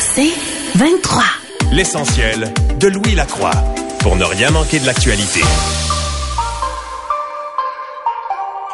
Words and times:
C'est 0.00 0.32
23. 0.76 1.22
L'essentiel 1.72 2.52
de 2.78 2.88
Louis 2.88 3.14
Lacroix 3.14 3.52
pour 4.00 4.16
ne 4.16 4.24
rien 4.24 4.50
manquer 4.50 4.78
de 4.78 4.86
l'actualité. 4.86 5.40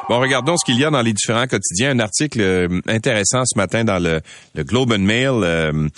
Bon, 0.08 0.20
regardons 0.20 0.56
ce 0.56 0.64
qu'il 0.64 0.78
y 0.78 0.84
a 0.84 0.90
dans 0.90 1.02
les 1.02 1.12
différents 1.12 1.48
quotidiens. 1.48 1.90
Un 1.90 1.98
article 1.98 2.40
euh, 2.40 2.80
intéressant 2.86 3.42
ce 3.44 3.58
matin 3.58 3.82
dans 3.82 3.98
le, 3.98 4.20
le 4.54 4.62
Globe 4.62 4.92
and 4.92 5.00
Mail 5.00 5.32
euh, 5.42 5.88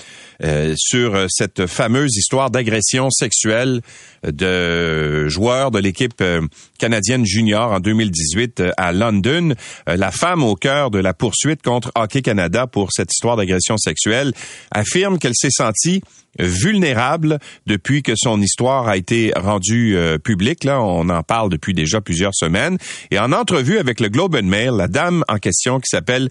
euh, 0.45 0.75
sur 0.77 1.15
euh, 1.15 1.27
cette 1.29 1.67
fameuse 1.67 2.17
histoire 2.17 2.51
d'agression 2.51 3.11
sexuelle 3.11 3.81
de 4.25 5.27
joueurs 5.29 5.71
de 5.73 5.81
l'équipe 5.81 6.21
euh, 6.21 6.43
canadienne 6.79 7.27
junior 7.27 7.73
en 7.73 7.81
2018 7.81 8.61
euh, 8.61 8.71
à 8.77 8.93
London. 8.93 9.55
La 9.87 10.11
femme 10.13 10.45
au 10.45 10.55
cœur 10.55 10.91
de 10.91 10.99
la 10.99 11.13
poursuite 11.13 11.63
contre 11.63 11.91
Hockey 11.97 12.23
Canada 12.23 12.67
pour 12.67 12.93
cette 12.93 13.13
histoire 13.13 13.37
d'agression 13.37 13.77
sexuelle 13.77 14.33
affirme 14.71 15.19
qu'elle 15.19 15.35
s'est 15.35 15.51
sentie 15.51 16.03
vulnérable 16.39 17.39
depuis 17.67 18.03
que 18.03 18.13
son 18.17 18.41
histoire 18.41 18.87
a 18.87 18.97
été 18.97 19.33
rendue 19.35 19.97
publique. 20.23 20.63
Là, 20.63 20.81
on 20.81 21.09
en 21.09 21.23
parle 21.23 21.49
depuis 21.51 21.75
déjà 21.75 22.01
plusieurs 22.01 22.35
semaines. 22.35 22.79
Et 23.11 23.19
en 23.19 23.33
entrevue 23.33 23.79
avec 23.79 23.99
le 23.99 24.09
Globe 24.09 24.37
and 24.37 24.45
Mail, 24.45 24.71
la 24.77 24.87
dame 24.89 25.25
en 25.29 25.39
question 25.39 25.81
qui 25.81 25.89
s'appelle 25.89 26.29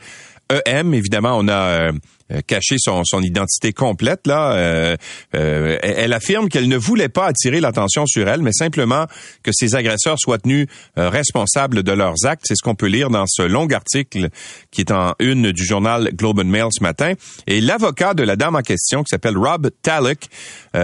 EM, 0.50 0.94
évidemment, 0.94 1.38
on 1.38 1.50
a 1.50 1.92
euh, 2.32 2.42
caché 2.46 2.76
son, 2.78 3.04
identité 3.22 3.72
complète. 3.72 4.28
Là, 4.28 4.52
euh, 4.54 4.98
euh, 5.36 5.78
elle 5.82 6.12
affirme 6.12 6.50
qu'elle 6.50 6.68
ne 6.68 6.78
voulait 6.78 7.08
pas 7.08 7.26
attirer 7.26 7.62
l'attention 7.62 8.06
sur 8.06 8.28
elle, 8.28 8.42
mais 8.42 8.52
simplement 8.52 9.06
que 9.44 9.52
ses 9.54 9.76
agresseurs 9.76 10.18
soient 10.20 10.38
tenus 10.38 10.68
responsables 10.96 11.84
de 11.84 11.92
leurs 11.92 12.26
actes. 12.26 12.44
C'est 12.48 12.56
ce 12.56 12.64
qu'on 12.64 12.76
peut 12.76 12.88
lire 12.88 13.10
dans 13.10 13.26
ce 13.28 13.44
long 13.44 13.68
article 13.68 14.30
qui 14.72 14.82
est 14.82 14.92
en 14.92 15.14
une 15.20 15.52
du 15.52 15.66
journal 15.66 16.10
Globe 16.14 16.40
and 16.40 16.46
Mail 16.46 16.68
ce 16.72 16.84
matin. 16.84 17.14
Et 17.48 17.62
l'avocat 17.62 18.14
de 18.14 18.24
la 18.24 18.36
dame 18.36 18.56
en 18.56 18.62
question, 18.62 19.04
qui 19.04 19.10
s'appelle 19.10 19.38
Rob 19.38 19.70
Talek, 19.82 20.30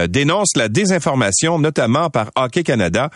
dénonce 0.08 0.56
la 0.56 0.68
désinformation, 0.68 1.58
notamment 1.58 2.10
par 2.10 2.30
Hockey 2.36 2.62
Canada 2.62 3.10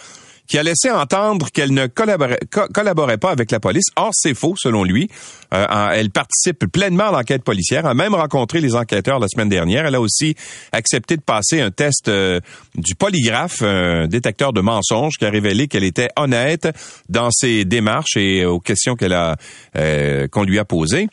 qui 0.48 0.58
a 0.58 0.62
laissé 0.62 0.90
entendre 0.90 1.50
qu'elle 1.52 1.72
ne 1.72 1.86
collaborait, 1.86 2.40
co- 2.50 2.66
collaborait 2.74 3.18
pas 3.18 3.30
avec 3.30 3.50
la 3.50 3.60
police. 3.60 3.84
Or, 3.96 4.10
c'est 4.12 4.34
faux, 4.34 4.54
selon 4.56 4.82
lui. 4.82 5.08
Euh, 5.54 5.66
elle 5.92 6.10
participe 6.10 6.66
pleinement 6.72 7.08
à 7.08 7.12
l'enquête 7.12 7.44
policière, 7.44 7.86
a 7.86 7.94
même 7.94 8.14
rencontré 8.14 8.60
les 8.60 8.74
enquêteurs 8.74 9.18
la 9.18 9.28
semaine 9.28 9.48
dernière. 9.48 9.86
Elle 9.86 9.94
a 9.94 10.00
aussi 10.00 10.34
accepté 10.72 11.16
de 11.16 11.22
passer 11.22 11.60
un 11.60 11.70
test 11.70 12.08
euh, 12.08 12.40
du 12.74 12.94
polygraphe, 12.94 13.62
un 13.62 14.06
détecteur 14.08 14.52
de 14.52 14.60
mensonges, 14.60 15.14
qui 15.18 15.24
a 15.26 15.30
révélé 15.30 15.68
qu'elle 15.68 15.84
était 15.84 16.08
honnête 16.16 16.68
dans 17.08 17.30
ses 17.30 17.64
démarches 17.64 18.16
et 18.16 18.44
aux 18.44 18.60
questions 18.60 18.96
qu'elle 18.96 19.12
a 19.12 19.36
euh, 19.76 20.28
qu'on 20.28 20.42
lui 20.44 20.58
a 20.58 20.64
posées. 20.64 21.08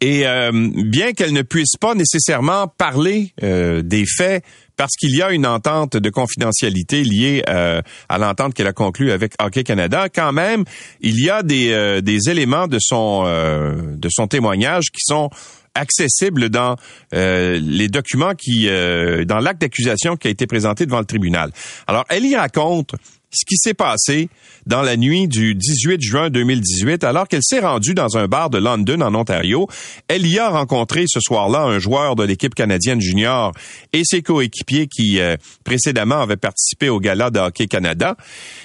Et 0.00 0.26
euh, 0.26 0.50
bien 0.52 1.12
qu'elle 1.12 1.32
ne 1.32 1.42
puisse 1.42 1.76
pas 1.80 1.94
nécessairement 1.94 2.68
parler 2.68 3.32
euh, 3.42 3.82
des 3.82 4.04
faits 4.06 4.44
parce 4.76 4.96
qu'il 4.96 5.14
y 5.14 5.22
a 5.22 5.30
une 5.30 5.46
entente 5.46 5.96
de 5.96 6.10
confidentialité 6.10 7.04
liée 7.04 7.42
euh, 7.48 7.82
à 8.08 8.18
l'entente 8.18 8.54
qu'elle 8.54 8.66
a 8.66 8.72
conclue 8.72 9.12
avec 9.12 9.34
Hockey 9.40 9.64
Canada, 9.64 10.08
quand 10.08 10.32
même, 10.32 10.64
il 11.00 11.22
y 11.22 11.30
a 11.30 11.42
des, 11.42 12.00
des 12.02 12.30
éléments 12.30 12.66
de 12.66 12.78
son 12.80 13.24
de 13.24 14.08
son 14.10 14.26
témoignage 14.26 14.86
qui 14.86 15.02
sont 15.04 15.30
accessibles 15.74 16.48
dans 16.48 16.76
les 17.12 17.88
documents 17.88 18.34
qui 18.34 18.66
dans 18.66 19.38
l'acte 19.38 19.60
d'accusation 19.60 20.16
qui 20.16 20.28
a 20.28 20.30
été 20.30 20.46
présenté 20.46 20.86
devant 20.86 21.00
le 21.00 21.06
tribunal. 21.06 21.50
Alors, 21.86 22.04
elle 22.08 22.24
y 22.24 22.34
raconte 22.34 22.94
ce 23.32 23.44
qui 23.46 23.56
s'est 23.56 23.74
passé 23.74 24.28
dans 24.66 24.82
la 24.82 24.96
nuit 24.96 25.26
du 25.26 25.54
18 25.54 26.00
juin 26.00 26.30
2018, 26.30 27.02
alors 27.04 27.26
qu'elle 27.26 27.42
s'est 27.42 27.60
rendue 27.60 27.94
dans 27.94 28.16
un 28.16 28.28
bar 28.28 28.50
de 28.50 28.58
London, 28.58 29.00
en 29.00 29.14
Ontario. 29.14 29.66
Elle 30.08 30.26
y 30.26 30.38
a 30.38 30.48
rencontré 30.50 31.04
ce 31.06 31.18
soir-là 31.20 31.62
un 31.62 31.78
joueur 31.78 32.14
de 32.14 32.22
l'équipe 32.22 32.54
canadienne 32.54 33.00
junior 33.00 33.52
et 33.92 34.02
ses 34.04 34.22
coéquipiers 34.22 34.86
qui, 34.86 35.18
euh, 35.18 35.36
précédemment, 35.64 36.20
avaient 36.20 36.36
participé 36.36 36.88
au 36.88 37.00
gala 37.00 37.30
de 37.30 37.40
Hockey 37.40 37.66
Canada. 37.66 38.16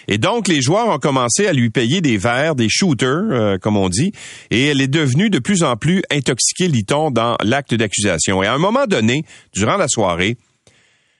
Et 0.08 0.18
donc, 0.18 0.48
les 0.48 0.62
joueurs 0.62 0.90
ont 0.90 1.00
commencé 1.00 1.48
à 1.48 1.54
lui 1.54 1.70
payer 1.70 2.02
des 2.02 2.18
verres, 2.18 2.56
des 2.56 2.70
shooters, 2.70 3.08
euh, 3.32 3.58
comme 3.58 3.78
on 3.78 3.90
dit, 3.90 4.12
et 4.52 4.66
elle 4.66 4.82
est 4.82 4.88
devenue 4.88 5.30
de 5.30 5.40
plus 5.40 5.64
en 5.64 5.78
plus 5.78 6.04
intoxiquée, 6.12 6.68
lit-on, 6.68 7.10
dans 7.12 7.38
l'acte 7.44 7.74
d'accusation. 7.74 8.44
Et 8.44 8.48
à 8.48 8.54
un 8.54 8.60
moment 8.60 8.86
donné, 8.86 9.24
durant 9.54 9.78
la 9.78 9.88
soirée, 9.88 10.38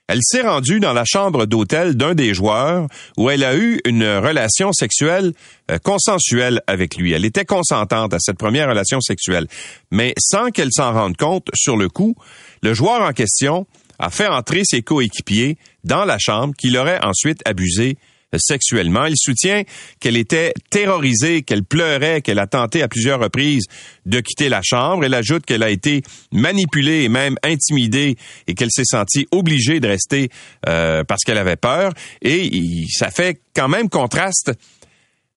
elle 0.08 0.20
s'est 0.22 0.40
rendue 0.40 0.80
dans 0.80 0.94
la 0.94 1.04
chambre 1.04 1.44
d'hôtel 1.44 1.94
d'un 1.94 2.14
des 2.14 2.32
joueurs 2.32 2.88
où 3.18 3.28
elle 3.28 3.44
a 3.44 3.54
eu 3.54 3.78
une 3.84 4.04
relation 4.04 4.72
sexuelle 4.72 5.34
euh, 5.70 5.78
consensuelle 5.78 6.62
avec 6.66 6.96
lui. 6.96 7.12
Elle 7.12 7.26
était 7.26 7.44
consentante 7.44 8.14
à 8.14 8.18
cette 8.18 8.38
première 8.38 8.68
relation 8.68 9.00
sexuelle. 9.02 9.46
Mais 9.90 10.14
sans 10.18 10.50
qu'elle 10.50 10.72
s'en 10.72 10.92
rende 10.92 11.16
compte, 11.16 11.48
sur 11.54 11.76
le 11.76 11.90
coup, 11.90 12.16
le 12.62 12.72
joueur 12.72 13.02
en 13.02 13.12
question 13.12 13.66
a 13.98 14.10
fait 14.10 14.28
entrer 14.28 14.62
ses 14.64 14.80
coéquipiers 14.80 15.58
dans 15.84 16.06
la 16.06 16.18
chambre 16.18 16.54
qu'il 16.56 16.76
aurait 16.78 17.04
ensuite 17.04 17.40
abusé 17.44 17.98
sexuellement. 18.36 19.06
Il 19.06 19.16
soutient 19.16 19.62
qu'elle 20.00 20.16
était 20.16 20.52
terrorisée, 20.70 21.42
qu'elle 21.42 21.64
pleurait, 21.64 22.20
qu'elle 22.20 22.38
a 22.38 22.46
tenté 22.46 22.82
à 22.82 22.88
plusieurs 22.88 23.20
reprises 23.20 23.64
de 24.06 24.20
quitter 24.20 24.48
la 24.48 24.60
chambre. 24.62 25.04
Elle 25.04 25.14
ajoute 25.14 25.46
qu'elle 25.46 25.62
a 25.62 25.70
été 25.70 26.02
manipulée 26.32 27.04
et 27.04 27.08
même 27.08 27.36
intimidée 27.42 28.16
et 28.46 28.54
qu'elle 28.54 28.70
s'est 28.70 28.84
sentie 28.84 29.26
obligée 29.30 29.80
de 29.80 29.88
rester 29.88 30.28
euh, 30.68 31.04
parce 31.04 31.22
qu'elle 31.24 31.38
avait 31.38 31.56
peur. 31.56 31.92
Et 32.22 32.50
ça 32.90 33.10
fait 33.10 33.40
quand 33.54 33.68
même 33.68 33.88
contraste 33.88 34.52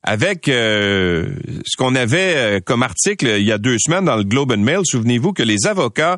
avec 0.04 0.48
euh, 0.48 1.36
ce 1.66 1.78
qu'on 1.78 1.96
avait 1.96 2.34
euh, 2.36 2.60
comme 2.60 2.82
article 2.82 3.36
il 3.38 3.46
y 3.46 3.52
a 3.52 3.58
deux 3.60 3.78
semaines 3.80 4.06
dans 4.06 4.16
le 4.16 4.24
Globe 4.24 4.52
and 4.52 4.58
Mail. 4.58 4.80
Souvenez-vous 4.84 5.34
que 5.34 5.44
les 5.44 5.68
avocats 5.68 6.18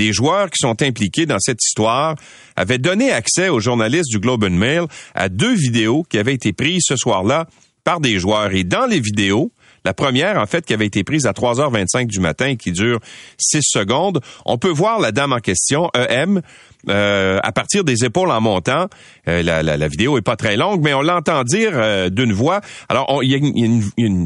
des 0.00 0.14
joueurs 0.14 0.48
qui 0.48 0.58
sont 0.60 0.80
impliqués 0.80 1.26
dans 1.26 1.38
cette 1.38 1.62
histoire 1.62 2.14
avaient 2.56 2.78
donné 2.78 3.12
accès 3.12 3.50
aux 3.50 3.60
journalistes 3.60 4.08
du 4.10 4.18
Globe 4.18 4.44
and 4.44 4.50
Mail 4.56 4.84
à 5.14 5.28
deux 5.28 5.54
vidéos 5.54 6.04
qui 6.08 6.16
avaient 6.16 6.32
été 6.32 6.54
prises 6.54 6.84
ce 6.86 6.96
soir-là 6.96 7.46
par 7.84 8.00
des 8.00 8.18
joueurs. 8.18 8.50
Et 8.54 8.64
dans 8.64 8.86
les 8.86 8.98
vidéos, 8.98 9.52
la 9.84 9.92
première, 9.92 10.38
en 10.38 10.46
fait, 10.46 10.64
qui 10.64 10.72
avait 10.72 10.86
été 10.86 11.04
prise 11.04 11.26
à 11.26 11.32
3h25 11.32 12.06
du 12.06 12.18
matin 12.20 12.46
et 12.46 12.56
qui 12.56 12.72
dure 12.72 12.98
6 13.36 13.60
secondes, 13.62 14.20
on 14.46 14.56
peut 14.56 14.70
voir 14.70 15.00
la 15.00 15.12
dame 15.12 15.34
en 15.34 15.38
question, 15.38 15.90
EM, 15.94 16.40
euh, 16.88 17.38
à 17.42 17.52
partir 17.52 17.84
des 17.84 18.06
épaules 18.06 18.30
en 18.30 18.40
montant. 18.40 18.86
Euh, 19.28 19.42
la, 19.42 19.88
vidéo 19.88 20.16
est 20.16 20.22
pas 20.22 20.36
très 20.36 20.56
longue, 20.56 20.80
mais 20.82 20.94
on 20.94 21.02
l'entend 21.02 21.44
dire 21.44 21.72
euh, 21.74 22.08
d'une 22.08 22.32
voix. 22.32 22.62
Alors, 22.88 23.20
il 23.22 23.30
y 23.30 23.34
a, 23.34 23.38
euh, 23.38 24.24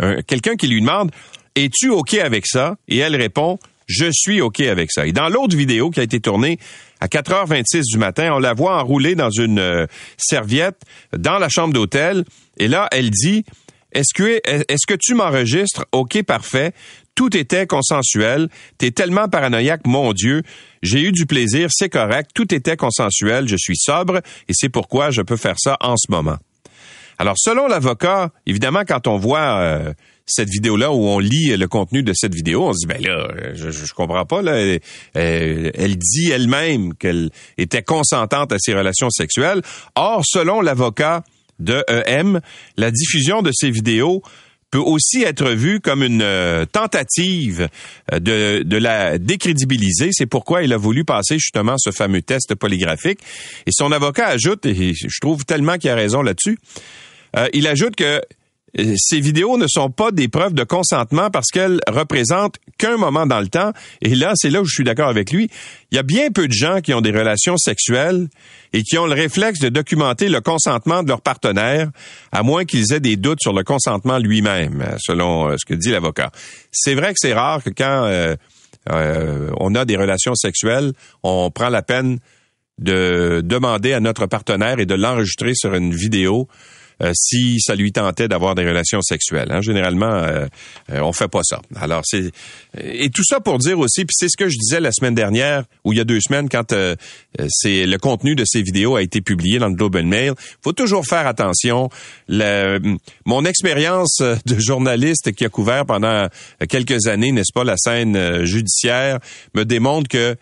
un- 0.00 0.22
quelqu'un 0.22 0.56
qui 0.56 0.66
lui 0.66 0.80
demande 0.80 1.12
Es-tu 1.54 1.90
OK 1.90 2.14
avec 2.14 2.44
ça? 2.46 2.74
Et 2.88 2.98
elle 2.98 3.14
répond 3.14 3.58
Je 3.86 4.06
suis 4.12 4.40
OK 4.40 4.60
avec 4.60 4.90
ça. 4.92 5.06
Et 5.06 5.12
dans 5.12 5.28
l'autre 5.28 5.56
vidéo 5.56 5.90
qui 5.90 6.00
a 6.00 6.02
été 6.02 6.20
tournée 6.20 6.58
à 7.00 7.06
4h26 7.06 7.82
du 7.84 7.98
matin, 7.98 8.32
on 8.34 8.38
la 8.38 8.52
voit 8.52 8.80
enroulée 8.80 9.14
dans 9.14 9.30
une 9.30 9.58
euh, 9.58 9.86
serviette 10.16 10.82
dans 11.16 11.38
la 11.38 11.48
chambre 11.48 11.72
d'hôtel. 11.72 12.24
Et 12.58 12.68
là, 12.68 12.88
elle 12.90 13.10
dit 13.10 13.44
est-ce 13.96 14.12
que, 14.86 14.94
tu 14.96 15.14
m'enregistres? 15.14 15.86
OK, 15.92 16.22
parfait. 16.22 16.72
Tout 17.14 17.34
était 17.34 17.66
consensuel. 17.66 18.48
T'es 18.76 18.90
tellement 18.90 19.28
paranoïaque, 19.28 19.86
mon 19.86 20.12
Dieu. 20.12 20.42
J'ai 20.82 21.00
eu 21.00 21.12
du 21.12 21.24
plaisir, 21.24 21.68
c'est 21.72 21.88
correct. 21.88 22.30
Tout 22.34 22.54
était 22.54 22.76
consensuel. 22.76 23.48
Je 23.48 23.56
suis 23.56 23.76
sobre 23.76 24.18
et 24.48 24.52
c'est 24.52 24.68
pourquoi 24.68 25.10
je 25.10 25.22
peux 25.22 25.38
faire 25.38 25.56
ça 25.58 25.78
en 25.80 25.96
ce 25.96 26.10
moment. 26.10 26.36
Alors, 27.18 27.36
selon 27.38 27.66
l'avocat, 27.66 28.30
évidemment, 28.44 28.82
quand 28.86 29.06
on 29.06 29.16
voit 29.16 29.60
euh, 29.60 29.94
cette 30.26 30.48
vidéo-là 30.48 30.92
où 30.92 31.06
on 31.06 31.18
lit 31.18 31.56
le 31.56 31.68
contenu 31.68 32.02
de 32.02 32.12
cette 32.14 32.34
vidéo, 32.34 32.64
on 32.68 32.72
se 32.72 32.80
dit, 32.80 32.86
ben 32.86 33.00
là, 33.00 33.28
euh, 33.30 33.52
je, 33.54 33.70
je, 33.70 33.94
comprends 33.94 34.24
pas. 34.26 34.42
Là, 34.42 34.56
elle, 34.58 34.80
elle- 35.14 35.70
elle 35.74 35.96
dit 35.96 36.30
elle-même 36.30 36.94
qu'elle 36.94 37.30
était 37.58 37.82
consentante 37.82 38.52
à 38.52 38.58
ses 38.58 38.74
relations 38.74 39.10
sexuelles. 39.10 39.62
Or, 39.94 40.22
selon 40.26 40.60
l'avocat 40.60 41.22
de 41.60 41.84
EM, 41.88 42.40
la 42.76 42.90
diffusion 42.90 43.40
de 43.42 43.50
ces 43.52 43.70
vidéos 43.70 44.22
peut 44.72 44.78
aussi 44.78 45.22
être 45.22 45.50
vue 45.52 45.78
comme 45.80 46.02
une 46.02 46.22
euh, 46.22 46.66
tentative 46.66 47.68
euh, 48.12 48.18
de, 48.18 48.62
de 48.64 48.76
la 48.76 49.16
décrédibiliser. 49.16 50.10
C'est 50.12 50.26
pourquoi 50.26 50.64
il 50.64 50.72
a 50.72 50.76
voulu 50.76 51.04
passer 51.04 51.38
justement 51.38 51.76
ce 51.78 51.92
fameux 51.92 52.20
test 52.20 52.52
polygraphique. 52.56 53.20
Et 53.66 53.70
son 53.70 53.92
avocat 53.92 54.26
ajoute, 54.26 54.66
et 54.66 54.92
je 54.92 55.20
trouve 55.20 55.44
tellement 55.44 55.78
qu'il 55.78 55.88
a 55.90 55.94
raison 55.94 56.20
là-dessus, 56.20 56.58
euh, 57.36 57.46
il 57.54 57.68
ajoute 57.68 57.94
que 57.94 58.04
euh, 58.04 58.20
ces 58.96 59.20
vidéos 59.20 59.56
ne 59.56 59.66
sont 59.66 59.90
pas 59.90 60.10
des 60.10 60.28
preuves 60.28 60.54
de 60.54 60.64
consentement 60.64 61.30
parce 61.30 61.48
qu'elles 61.50 61.80
représentent 61.88 62.56
qu'un 62.78 62.96
moment 62.96 63.26
dans 63.26 63.40
le 63.40 63.48
temps. 63.48 63.72
Et 64.02 64.14
là, 64.14 64.32
c'est 64.34 64.50
là 64.50 64.60
où 64.60 64.64
je 64.64 64.74
suis 64.74 64.84
d'accord 64.84 65.08
avec 65.08 65.32
lui. 65.32 65.48
Il 65.90 65.96
y 65.96 65.98
a 65.98 66.02
bien 66.02 66.30
peu 66.30 66.46
de 66.46 66.52
gens 66.52 66.80
qui 66.80 66.92
ont 66.92 67.00
des 67.00 67.10
relations 67.10 67.56
sexuelles 67.56 68.28
et 68.72 68.82
qui 68.82 68.98
ont 68.98 69.06
le 69.06 69.14
réflexe 69.14 69.60
de 69.60 69.68
documenter 69.68 70.28
le 70.28 70.40
consentement 70.40 71.02
de 71.02 71.08
leur 71.08 71.22
partenaire, 71.22 71.90
à 72.32 72.42
moins 72.42 72.64
qu'ils 72.64 72.92
aient 72.92 73.00
des 73.00 73.16
doutes 73.16 73.40
sur 73.40 73.52
le 73.52 73.64
consentement 73.64 74.18
lui-même, 74.18 74.84
selon 74.98 75.48
euh, 75.48 75.56
ce 75.58 75.64
que 75.64 75.74
dit 75.74 75.90
l'avocat. 75.90 76.30
C'est 76.70 76.94
vrai 76.94 77.12
que 77.12 77.18
c'est 77.18 77.34
rare 77.34 77.62
que 77.62 77.70
quand 77.70 78.04
euh, 78.06 79.50
on 79.58 79.74
a 79.74 79.84
des 79.84 79.96
relations 79.96 80.34
sexuelles, 80.34 80.92
on 81.22 81.50
prend 81.50 81.70
la 81.70 81.82
peine 81.82 82.18
de 82.78 83.40
demander 83.42 83.94
à 83.94 84.00
notre 84.00 84.26
partenaire 84.26 84.80
et 84.80 84.86
de 84.86 84.94
l'enregistrer 84.94 85.54
sur 85.54 85.74
une 85.74 85.94
vidéo 85.94 86.46
euh, 87.02 87.12
si 87.14 87.60
ça 87.60 87.74
lui 87.74 87.92
tentait 87.92 88.26
d'avoir 88.26 88.54
des 88.54 88.66
relations 88.66 89.02
sexuelles. 89.02 89.48
Hein. 89.50 89.60
Généralement, 89.60 90.14
euh, 90.14 90.46
euh, 90.90 91.00
on 91.00 91.12
fait 91.12 91.28
pas 91.28 91.42
ça. 91.44 91.60
Alors 91.78 92.00
c'est 92.04 92.30
et 92.78 93.10
tout 93.10 93.24
ça 93.24 93.40
pour 93.40 93.58
dire 93.58 93.78
aussi, 93.78 94.04
puis 94.06 94.14
c'est 94.16 94.28
ce 94.28 94.36
que 94.36 94.48
je 94.48 94.56
disais 94.58 94.80
la 94.80 94.92
semaine 94.92 95.14
dernière 95.14 95.64
ou 95.84 95.92
il 95.92 95.98
y 95.98 96.00
a 96.00 96.04
deux 96.04 96.20
semaines 96.20 96.48
quand 96.48 96.74
c'est 97.48 97.86
le 97.86 97.98
contenu 97.98 98.34
de 98.34 98.44
ces 98.46 98.62
vidéos 98.62 98.96
a 98.96 99.02
été 99.02 99.20
publié 99.20 99.58
dans 99.58 99.68
le 99.68 99.74
Globe 99.74 99.96
and 99.96 100.06
Mail. 100.06 100.32
Faut 100.62 100.72
toujours 100.72 101.06
faire 101.06 101.26
attention. 101.26 101.90
Le, 102.28 102.78
mon 103.24 103.44
expérience 103.44 104.18
de 104.20 104.58
journaliste 104.58 105.32
qui 105.32 105.44
a 105.44 105.48
couvert 105.48 105.86
pendant 105.86 106.28
quelques 106.68 107.06
années, 107.06 107.32
n'est-ce 107.32 107.52
pas, 107.52 107.64
la 107.64 107.76
scène 107.76 108.44
judiciaire, 108.44 109.20
me 109.54 109.64
démontre 109.64 110.08
que 110.08 110.36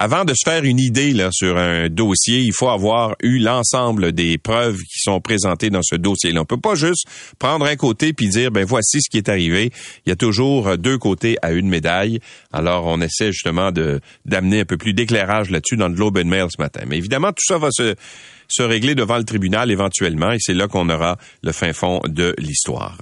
avant 0.00 0.24
de 0.24 0.32
se 0.32 0.48
faire 0.50 0.64
une 0.64 0.80
idée 0.80 1.12
là, 1.12 1.28
sur 1.30 1.58
un 1.58 1.90
dossier, 1.90 2.38
il 2.38 2.54
faut 2.54 2.70
avoir 2.70 3.16
eu 3.22 3.38
l'ensemble 3.38 4.12
des 4.12 4.38
preuves 4.38 4.78
qui 4.78 4.98
sont 4.98 5.20
présentées 5.20 5.68
dans 5.68 5.82
ce 5.82 5.94
dossier-là. 5.94 6.40
On 6.40 6.46
peut 6.46 6.56
pas 6.56 6.74
juste 6.74 7.04
prendre 7.38 7.66
un 7.66 7.76
côté 7.76 8.14
puis 8.14 8.28
dire 8.28 8.50
ben 8.50 8.64
voici 8.64 9.02
ce 9.02 9.10
qui 9.10 9.18
est 9.18 9.28
arrivé. 9.28 9.70
Il 10.06 10.08
y 10.08 10.12
a 10.12 10.16
toujours 10.16 10.78
deux 10.78 10.96
côtés 10.96 11.36
à 11.42 11.52
une 11.52 11.68
médaille. 11.68 12.18
Alors 12.50 12.86
on 12.86 13.02
essaie 13.02 13.30
justement 13.30 13.72
de 13.72 14.00
d'amener 14.24 14.60
un 14.60 14.64
peu 14.64 14.78
plus 14.78 14.94
d'éclairage 14.94 15.50
là-dessus 15.50 15.76
dans 15.76 15.88
le 15.88 15.94
Globe 15.94 16.16
and 16.16 16.28
Mail 16.28 16.46
ce 16.48 16.62
matin. 16.62 16.80
Mais 16.86 16.96
évidemment 16.96 17.32
tout 17.32 17.44
ça 17.46 17.58
va 17.58 17.68
se 17.70 17.94
se 18.50 18.62
régler 18.62 18.94
devant 18.94 19.16
le 19.16 19.24
tribunal 19.24 19.70
éventuellement, 19.70 20.32
et 20.32 20.38
c'est 20.40 20.54
là 20.54 20.68
qu'on 20.68 20.88
aura 20.88 21.16
le 21.42 21.52
fin 21.52 21.72
fond 21.72 22.00
de 22.06 22.34
l'histoire. 22.38 22.96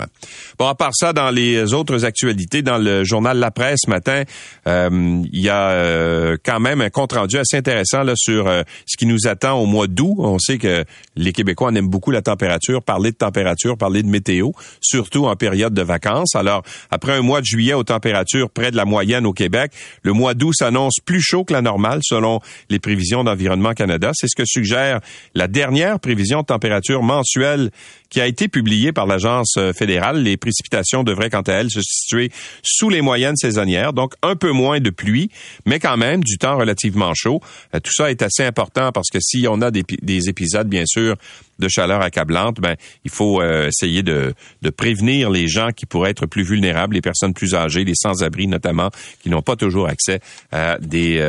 Bon, 0.58 0.66
à 0.68 0.74
part 0.74 0.94
ça, 0.94 1.12
dans 1.12 1.30
les 1.30 1.74
autres 1.74 2.04
actualités, 2.04 2.62
dans 2.62 2.78
le 2.78 3.04
journal 3.04 3.38
La 3.38 3.50
Presse 3.50 3.80
ce 3.84 3.90
matin, 3.90 4.22
euh, 4.66 5.22
il 5.32 5.40
y 5.40 5.48
a 5.48 5.70
euh, 5.70 6.36
quand 6.44 6.60
même 6.60 6.80
un 6.80 6.90
compte 6.90 7.12
rendu 7.12 7.38
assez 7.38 7.56
intéressant 7.56 8.02
là 8.02 8.14
sur 8.16 8.46
euh, 8.46 8.62
ce 8.86 8.96
qui 8.96 9.06
nous 9.06 9.26
attend 9.26 9.58
au 9.58 9.66
mois 9.66 9.86
d'août. 9.86 10.14
On 10.18 10.38
sait 10.38 10.58
que 10.58 10.84
les 11.16 11.32
Québécois 11.32 11.70
aiment 11.74 11.88
beaucoup 11.88 12.10
la 12.10 12.22
température, 12.22 12.82
parler 12.82 13.10
de 13.10 13.16
température, 13.16 13.76
parler 13.76 14.02
de 14.02 14.08
météo, 14.08 14.50
surtout 14.80 15.26
en 15.26 15.36
période 15.36 15.74
de 15.74 15.82
vacances. 15.82 16.34
Alors, 16.34 16.62
après 16.90 17.12
un 17.12 17.22
mois 17.22 17.40
de 17.40 17.46
juillet 17.46 17.74
aux 17.74 17.84
températures 17.84 18.50
près 18.50 18.70
de 18.70 18.76
la 18.76 18.84
moyenne 18.84 19.26
au 19.26 19.32
Québec, 19.32 19.72
le 20.02 20.12
mois 20.12 20.34
d'août 20.34 20.52
s'annonce 20.54 20.96
plus 21.04 21.20
chaud 21.20 21.44
que 21.44 21.52
la 21.52 21.62
normale 21.62 22.00
selon 22.02 22.40
les 22.70 22.78
prévisions 22.78 23.24
d'Environnement 23.24 23.72
Canada. 23.72 24.10
C'est 24.14 24.28
ce 24.28 24.36
que 24.36 24.44
suggère 24.46 25.00
la 25.38 25.46
dernière 25.46 26.00
prévision 26.00 26.40
de 26.40 26.46
température 26.46 27.04
mensuelle 27.04 27.70
qui 28.10 28.20
a 28.20 28.26
été 28.26 28.48
publiée 28.48 28.92
par 28.92 29.06
l'Agence 29.06 29.56
euh, 29.58 29.72
fédérale. 29.72 30.22
Les 30.22 30.36
précipitations 30.36 31.02
devraient, 31.04 31.30
quant 31.30 31.42
à 31.42 31.52
elles, 31.52 31.70
se 31.70 31.80
situer 31.82 32.30
sous 32.62 32.88
les 32.88 33.02
moyennes 33.02 33.36
saisonnières, 33.36 33.92
donc 33.92 34.14
un 34.22 34.36
peu 34.36 34.50
moins 34.50 34.80
de 34.80 34.90
pluie, 34.90 35.30
mais 35.66 35.78
quand 35.78 35.96
même 35.96 36.24
du 36.24 36.38
temps 36.38 36.56
relativement 36.56 37.12
chaud. 37.14 37.40
Euh, 37.74 37.80
tout 37.80 37.92
ça 37.92 38.10
est 38.10 38.22
assez 38.22 38.44
important 38.44 38.92
parce 38.92 39.08
que 39.10 39.18
si 39.20 39.46
on 39.48 39.60
a 39.60 39.70
des, 39.70 40.28
épisodes, 40.28 40.68
bien 40.68 40.84
sûr, 40.86 41.16
de 41.58 41.68
chaleur 41.68 42.00
accablante, 42.00 42.60
ben 42.60 42.76
il 43.04 43.10
faut 43.10 43.42
euh, 43.42 43.68
essayer 43.68 44.02
de, 44.02 44.34
de, 44.62 44.70
prévenir 44.70 45.30
les 45.30 45.48
gens 45.48 45.70
qui 45.70 45.86
pourraient 45.86 46.10
être 46.10 46.26
plus 46.26 46.44
vulnérables, 46.44 46.94
les 46.94 47.00
personnes 47.00 47.34
plus 47.34 47.54
âgées, 47.54 47.84
les 47.84 47.94
sans-abri 47.94 48.46
notamment, 48.46 48.90
qui 49.22 49.28
n'ont 49.28 49.42
pas 49.42 49.56
toujours 49.56 49.88
accès 49.88 50.20
à 50.52 50.78
des 50.78 51.20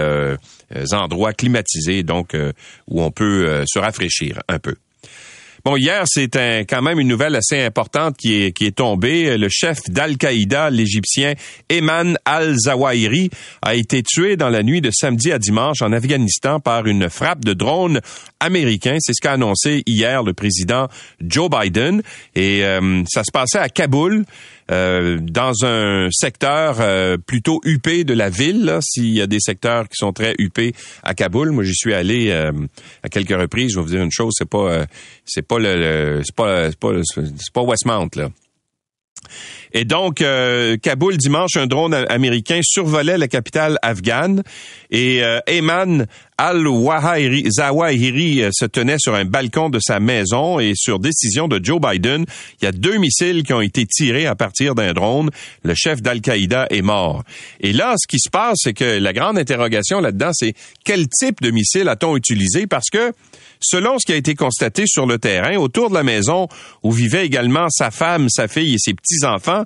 endroits 0.91 1.33
climatisés, 1.33 2.03
donc 2.03 2.35
où 2.87 3.01
on 3.01 3.11
peut 3.11 3.63
se 3.67 3.79
rafraîchir 3.79 4.41
un 4.47 4.59
peu. 4.59 4.75
Bon, 5.65 5.75
hier, 5.75 6.03
c'est 6.05 6.29
quand 6.69 6.81
même 6.81 6.99
une 6.99 7.07
nouvelle 7.07 7.35
assez 7.35 7.61
importante 7.61 8.15
qui 8.17 8.43
est, 8.45 8.75
tombée. 8.75 9.37
Le 9.37 9.49
chef 9.49 9.89
d'Al-Qaïda, 9.89 10.69
l'Égyptien 10.69 11.33
Eman 11.69 12.17
al-Zawahiri, 12.23 13.29
a 13.61 13.75
été 13.75 14.01
tué 14.03 14.37
dans 14.37 14.49
la 14.49 14.63
nuit 14.63 14.81
de 14.81 14.89
samedi 14.91 15.31
à 15.31 15.39
dimanche 15.39 15.81
en 15.81 15.91
Afghanistan 15.91 16.59
par 16.59 16.85
une 16.85 17.09
frappe 17.09 17.43
de 17.43 17.53
drone 17.53 17.99
américain. 18.39 18.97
C'est 18.99 19.13
ce 19.13 19.21
qu'a 19.21 19.33
annoncé 19.33 19.83
hier 19.85 20.23
le 20.23 20.33
président 20.33 20.87
Joe 21.21 21.49
Biden. 21.49 22.03
Et 22.35 22.63
euh, 22.63 23.03
ça 23.07 23.23
se 23.23 23.31
passait 23.31 23.59
à 23.59 23.69
Kaboul. 23.69 24.25
Euh, 24.71 25.17
dans 25.19 25.65
un 25.65 26.09
secteur 26.11 26.77
euh, 26.79 27.17
plutôt 27.17 27.59
huppé 27.63 28.03
de 28.03 28.13
la 28.13 28.29
ville, 28.29 28.77
s'il 28.81 29.09
y 29.09 29.21
a 29.21 29.27
des 29.27 29.39
secteurs 29.39 29.87
qui 29.89 29.95
sont 29.95 30.13
très 30.13 30.35
huppés 30.37 30.73
à 31.03 31.13
Kaboul. 31.15 31.51
Moi, 31.51 31.63
j'y 31.63 31.75
suis 31.75 31.93
allé 31.93 32.29
euh, 32.29 32.51
à 33.01 33.09
quelques 33.09 33.29
reprises. 33.39 33.71
Je 33.71 33.77
vais 33.77 33.83
vous 33.83 33.89
dire 33.89 34.03
une 34.03 34.11
chose, 34.11 34.33
c'est 34.37 34.49
pas, 34.49 34.85
c'est 35.25 35.47
pas 35.47 35.57
le, 35.59 36.21
c'est 36.23 36.35
pas, 36.35 36.69
c'est 36.69 36.79
pas, 36.79 36.91
pas 37.53 37.61
Westmount 37.63 38.09
là. 38.15 38.29
Et 39.73 39.85
donc, 39.85 40.21
euh, 40.21 40.77
Kaboul, 40.77 41.17
dimanche, 41.17 41.55
un 41.55 41.67
drone 41.67 41.93
américain 41.93 42.59
survolait 42.63 43.17
la 43.17 43.27
capitale 43.27 43.77
afghane 43.81 44.43
et 44.89 45.23
euh, 45.23 45.39
Ayman 45.45 46.07
al-Zawahiri 46.39 48.41
euh, 48.41 48.49
se 48.51 48.65
tenait 48.65 48.97
sur 48.97 49.13
un 49.13 49.25
balcon 49.25 49.69
de 49.69 49.79
sa 49.79 49.99
maison 49.99 50.59
et 50.59 50.73
sur 50.75 50.99
décision 50.99 51.47
de 51.47 51.63
Joe 51.63 51.79
Biden, 51.79 52.25
il 52.61 52.65
y 52.65 52.67
a 52.67 52.71
deux 52.71 52.97
missiles 52.97 53.43
qui 53.43 53.53
ont 53.53 53.61
été 53.61 53.85
tirés 53.85 54.25
à 54.25 54.35
partir 54.35 54.73
d'un 54.73 54.93
drone. 54.93 55.29
Le 55.63 55.75
chef 55.75 56.01
d'Al-Qaïda 56.01 56.67
est 56.71 56.81
mort. 56.81 57.23
Et 57.59 57.73
là, 57.73 57.93
ce 57.97 58.07
qui 58.07 58.19
se 58.19 58.29
passe, 58.29 58.57
c'est 58.63 58.73
que 58.73 58.97
la 58.97 59.13
grande 59.13 59.37
interrogation 59.37 59.99
là-dedans, 59.99 60.31
c'est 60.33 60.53
quel 60.83 61.07
type 61.09 61.41
de 61.41 61.51
missile 61.51 61.89
a-t-on 61.89 62.17
utilisé? 62.17 62.65
Parce 62.65 62.89
que 62.89 63.11
Selon 63.61 63.99
ce 63.99 64.05
qui 64.05 64.13
a 64.13 64.15
été 64.15 64.35
constaté 64.35 64.83
sur 64.87 65.05
le 65.05 65.17
terrain, 65.17 65.57
autour 65.57 65.89
de 65.89 65.95
la 65.95 66.03
maison 66.03 66.47
où 66.83 66.91
vivaient 66.91 67.25
également 67.25 67.67
sa 67.69 67.91
femme, 67.91 68.29
sa 68.29 68.47
fille 68.47 68.75
et 68.75 68.79
ses 68.79 68.93
petits-enfants, 68.93 69.65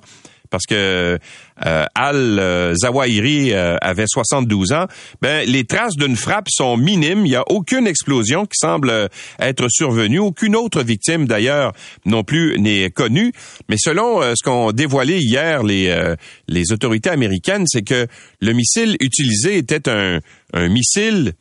parce 0.54 0.66
que 0.66 1.18
euh, 1.66 1.84
Al 1.96 2.38
euh, 2.38 2.74
Zawahiri 2.76 3.52
euh, 3.52 3.76
avait 3.80 4.06
72 4.06 4.72
ans, 4.72 4.86
ben 5.20 5.48
les 5.48 5.64
traces 5.64 5.96
d'une 5.96 6.14
frappe 6.14 6.46
sont 6.48 6.76
minimes. 6.76 7.26
Il 7.26 7.30
n'y 7.30 7.36
a 7.36 7.42
aucune 7.48 7.88
explosion 7.88 8.46
qui 8.46 8.56
semble 8.56 9.08
être 9.40 9.66
survenue. 9.68 10.20
Aucune 10.20 10.54
autre 10.54 10.82
victime 10.82 11.26
d'ailleurs 11.26 11.72
non 12.04 12.22
plus 12.22 12.56
n'est 12.60 12.90
connue. 12.90 13.32
Mais 13.68 13.76
selon 13.78 14.22
ce 14.22 14.42
qu'ont 14.44 14.70
dévoilé 14.70 15.18
hier 15.18 15.64
les 15.64 16.14
les 16.46 16.72
autorités 16.72 17.10
américaines, 17.10 17.66
c'est 17.66 17.82
que 17.82 18.06
le 18.40 18.52
missile 18.52 18.96
utilisé 19.00 19.56
était 19.56 19.88
un 19.88 20.20
un 20.52 20.68
missile 20.68 21.32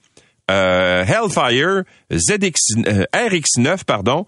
euh, 0.51 1.05
Hellfire 1.05 1.83
ZX, 2.11 2.85
euh, 2.85 3.05
RX9, 3.13 3.85
pardon, 3.85 4.25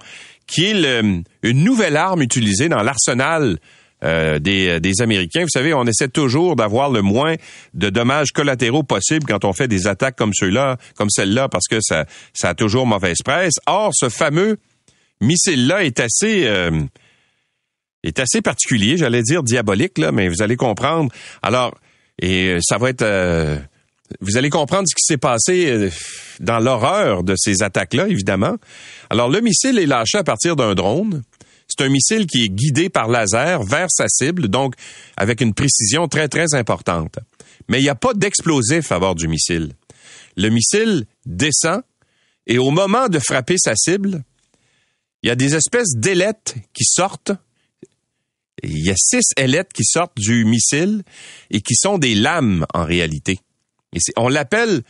qui 0.48 0.65
est 0.65 1.01
une 1.43 1.63
nouvelle 1.63 1.98
arme 1.98 2.22
utilisée 2.22 2.69
dans 2.69 2.84
l'arsenal 2.84 3.57
euh, 4.03 4.39
des, 4.39 4.79
des, 4.79 5.01
Américains. 5.01 5.41
Vous 5.41 5.50
savez, 5.50 5.74
on 5.74 5.86
essaie 5.86 6.07
toujours 6.07 6.55
d'avoir 6.55 6.89
le 6.89 7.01
moins 7.01 7.36
de 7.74 7.89
dommages 7.89 8.31
collatéraux 8.31 8.84
possible 8.84 9.25
quand 9.25 9.43
on 9.43 9.53
fait 9.53 9.67
des 9.67 9.88
attaques 9.88 10.15
comme 10.15 10.34
ceux-là, 10.34 10.77
comme 10.95 11.10
celle-là, 11.10 11.50
parce 11.50 11.67
que 11.67 11.79
ça, 11.81 12.05
ça 12.34 12.50
a 12.50 12.53
toujours 12.53 12.86
mauvaise 12.86 13.17
presse. 13.24 13.55
Or, 13.65 13.91
ce 13.93 14.10
fameux 14.10 14.57
missile-là 15.22 15.84
est 15.84 16.00
assez 16.00 16.50
est 18.03 18.19
assez 18.19 18.41
particulier, 18.43 18.98
j'allais 18.98 19.24
dire 19.24 19.41
diabolique 19.41 19.98
là, 19.98 20.12
mais 20.12 20.27
vous 20.27 20.43
allez 20.43 20.57
comprendre. 20.57 21.12
Alors, 21.41 21.75
et 22.22 22.57
ça 22.62 22.77
va 22.77 22.89
être 22.89 23.03
vous 24.22 24.38
allez 24.38 24.50
comprendre 24.50 24.88
ce 24.88 24.96
qui 24.96 25.04
s'est 25.04 25.18
passé 25.18 25.68
euh, 25.68 25.90
dans 26.40 26.60
l'horreur 26.60 27.24
de 27.24 27.36
ces 27.38 27.64
attaques-là, 27.64 28.08
évidemment. 28.08 28.56
Alors, 29.10 29.30
le 29.30 29.42
missile 29.42 29.80
est 29.80 29.86
lâché 29.86 30.18
à 30.18 30.24
partir 30.24 30.56
d'un 30.56 30.76
drone. 30.76 31.24
C'est 31.68 31.84
un 31.84 31.90
missile 31.90 32.28
qui 32.28 32.44
est 32.44 32.50
guidé 32.50 32.90
par 32.90 33.08
laser 33.08 33.64
vers 33.64 33.88
sa 33.90 34.08
cible, 34.08 34.48
donc 34.48 34.76
avec 35.18 35.42
une 35.42 35.54
précision 35.54 36.08
très, 36.08 36.28
très 36.28 36.54
importante. 36.54 37.18
Mais 37.68 37.80
il 37.80 37.84
n'y 37.84 37.90
a 37.90 37.96
pas 37.96 38.14
d'explosif 38.14 38.92
à 38.92 39.00
bord 39.00 39.16
du 39.16 39.28
missile. 39.28 39.74
Le 40.38 40.50
missile 40.50 41.06
descend 41.26 41.82
et 42.46 42.60
au 42.60 42.70
moment 42.70 43.08
de 43.08 43.18
frapper 43.18 43.58
sa 43.58 43.76
cible, 43.76 44.24
il 45.24 45.30
y 45.30 45.32
a 45.32 45.36
des 45.36 45.56
espèces 45.56 45.96
d'ailettes 45.96 46.56
qui 46.74 46.84
sortent. 46.84 47.32
Il 48.62 48.86
y 48.86 48.92
a 48.92 48.96
six 48.96 49.32
ailettes 49.38 49.74
qui 49.74 49.84
sortent 49.84 50.18
du 50.18 50.46
missile 50.46 51.02
et 51.50 51.62
qui 51.62 51.74
sont 51.74 51.98
des 51.98 52.14
lames 52.14 52.68
en 52.76 52.84
réalité 52.84 53.40
on 54.18 54.28
l'appelle 54.28 54.82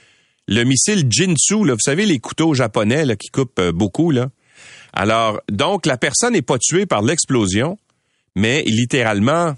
le 0.48 0.64
missile 0.64 1.06
Jinsu, 1.10 1.66
là, 1.66 1.74
vous 1.74 1.80
savez, 1.80 2.06
les 2.06 2.20
couteaux 2.20 2.54
japonais 2.54 3.06
là, 3.06 3.16
qui 3.16 3.30
coupent 3.30 3.60
euh, 3.60 3.72
beaucoup. 3.72 4.12
Là. 4.12 4.30
Alors, 4.94 5.42
donc, 5.52 5.86
la 5.86 5.98
personne 5.98 6.34
n'est 6.34 6.42
pas 6.42 6.58
tuée 6.60 6.86
par 6.86 7.02
l'explosion, 7.02 7.78
mais 8.36 8.64
littéralement 8.64 9.56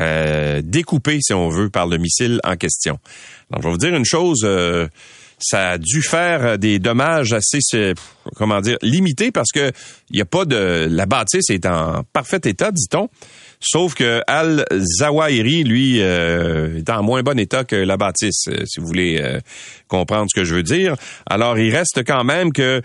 euh, 0.00 0.60
découpée, 0.62 1.18
si 1.20 1.32
on 1.32 1.48
veut, 1.48 1.70
par 1.70 1.86
le 1.86 1.96
missile 1.96 2.40
en 2.44 2.56
question. 2.56 2.98
Alors, 3.50 3.62
je 3.62 3.68
vais 3.68 3.72
vous 3.72 3.78
dire 3.78 3.94
une 3.94 4.04
chose, 4.04 4.42
euh, 4.44 4.86
ça 5.38 5.70
a 5.70 5.78
dû 5.78 6.02
faire 6.02 6.58
des 6.58 6.78
dommages 6.78 7.32
assez, 7.32 7.94
comment 8.36 8.60
dire, 8.60 8.76
limités 8.82 9.32
parce 9.32 9.50
que 9.50 9.72
il 10.10 10.18
y 10.18 10.20
a 10.20 10.26
pas 10.26 10.44
de, 10.44 10.86
la 10.90 11.06
bâtisse 11.06 11.48
est 11.48 11.64
en 11.64 12.04
parfait 12.12 12.40
état, 12.44 12.70
dit-on. 12.70 13.08
Sauf 13.62 13.92
que 13.92 14.22
Al 14.26 14.64
Zawahiri, 14.72 15.64
lui, 15.64 16.00
euh, 16.00 16.78
est 16.78 16.88
en 16.88 17.02
moins 17.02 17.22
bon 17.22 17.38
état 17.38 17.64
que 17.64 17.76
la 17.76 17.98
bâtisse, 17.98 18.46
euh, 18.48 18.64
si 18.64 18.80
vous 18.80 18.86
voulez 18.86 19.20
euh, 19.20 19.38
comprendre 19.86 20.28
ce 20.34 20.40
que 20.40 20.46
je 20.46 20.54
veux 20.54 20.62
dire. 20.62 20.96
Alors, 21.28 21.58
il 21.58 21.70
reste 21.74 22.02
quand 22.06 22.24
même 22.24 22.52
que 22.52 22.80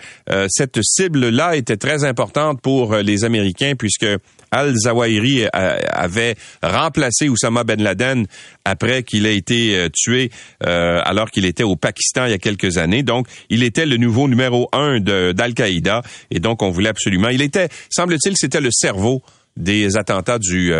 cette 0.49 0.79
cible-là 0.81 1.55
était 1.55 1.77
très 1.77 2.03
importante 2.03 2.59
pour 2.61 2.95
les 2.95 3.23
Américains, 3.23 3.75
puisque 3.77 4.07
Al-Zawahiri 4.51 5.45
avait 5.53 6.35
remplacé 6.63 7.29
Oussama 7.29 7.63
Ben 7.63 7.81
Laden 7.81 8.25
après 8.65 9.03
qu'il 9.03 9.27
ait 9.27 9.37
été 9.37 9.87
tué 9.93 10.31
alors 10.61 11.29
qu'il 11.29 11.45
était 11.45 11.63
au 11.63 11.75
Pakistan 11.75 12.25
il 12.25 12.31
y 12.31 12.33
a 12.33 12.39
quelques 12.39 12.77
années. 12.77 13.03
Donc, 13.03 13.27
il 13.49 13.63
était 13.63 13.85
le 13.85 13.97
nouveau 13.97 14.27
numéro 14.27 14.67
un 14.73 14.99
d'Al-Qaïda 14.99 16.01
et 16.31 16.39
donc 16.39 16.63
on 16.63 16.71
voulait 16.71 16.89
absolument. 16.89 17.29
Il 17.29 17.43
était, 17.43 17.69
semble-t-il, 17.89 18.35
c'était 18.35 18.61
le 18.61 18.71
cerveau 18.71 19.21
des 19.57 19.97
attentats 19.97 20.39
du 20.39 20.73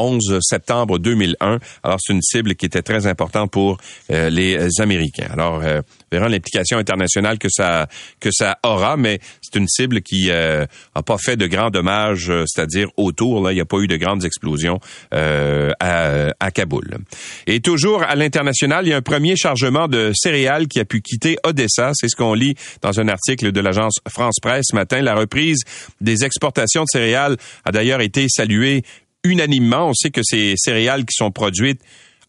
11 0.00 0.38
septembre 0.40 0.98
2001. 0.98 1.58
Alors, 1.82 1.98
c'est 2.00 2.12
une 2.12 2.22
cible 2.22 2.54
qui 2.54 2.66
était 2.66 2.82
très 2.82 3.06
importante 3.06 3.50
pour 3.50 3.78
euh, 4.10 4.30
les 4.30 4.80
Américains. 4.80 5.28
Alors, 5.32 5.60
euh, 5.62 5.82
verrons 6.10 6.28
l'implication 6.28 6.78
internationale 6.78 7.38
que 7.38 7.48
ça 7.50 7.88
que 8.20 8.30
ça 8.32 8.58
aura, 8.64 8.96
mais 8.96 9.20
c'est 9.40 9.58
une 9.58 9.68
cible 9.68 10.02
qui 10.02 10.30
euh, 10.30 10.66
a 10.94 11.02
pas 11.02 11.18
fait 11.18 11.36
de 11.36 11.46
grands 11.46 11.70
dommages, 11.70 12.30
euh, 12.30 12.44
c'est-à-dire 12.46 12.88
autour. 12.96 13.42
Là, 13.42 13.52
il 13.52 13.56
n'y 13.56 13.60
a 13.60 13.66
pas 13.66 13.78
eu 13.78 13.86
de 13.86 13.96
grandes 13.96 14.24
explosions 14.24 14.80
euh, 15.14 15.70
à, 15.80 16.32
à, 16.40 16.50
Kaboul. 16.50 16.98
Et 17.46 17.60
toujours 17.60 18.02
à 18.02 18.14
l'international, 18.14 18.86
il 18.86 18.90
y 18.90 18.92
a 18.92 18.96
un 18.96 19.02
premier 19.02 19.36
chargement 19.36 19.88
de 19.88 20.12
céréales 20.14 20.68
qui 20.68 20.80
a 20.80 20.84
pu 20.84 21.00
quitter 21.00 21.36
Odessa. 21.44 21.92
C'est 21.94 22.08
ce 22.08 22.16
qu'on 22.16 22.34
lit 22.34 22.54
dans 22.82 23.00
un 23.00 23.08
article 23.08 23.52
de 23.52 23.60
l'agence 23.60 23.98
France 24.08 24.36
Presse 24.42 24.66
ce 24.70 24.76
matin. 24.76 25.00
La 25.02 25.14
reprise 25.14 25.60
des 26.00 26.24
exportations 26.24 26.82
de 26.82 26.88
céréales 26.90 27.36
a 27.64 27.72
d'ailleurs 27.72 28.00
été 28.00 28.26
saluée 28.28 28.82
unanimement. 29.24 29.88
On 29.88 29.94
sait 29.94 30.10
que 30.10 30.22
ces 30.22 30.54
céréales 30.56 31.04
qui 31.04 31.14
sont 31.14 31.30
produites 31.30 31.80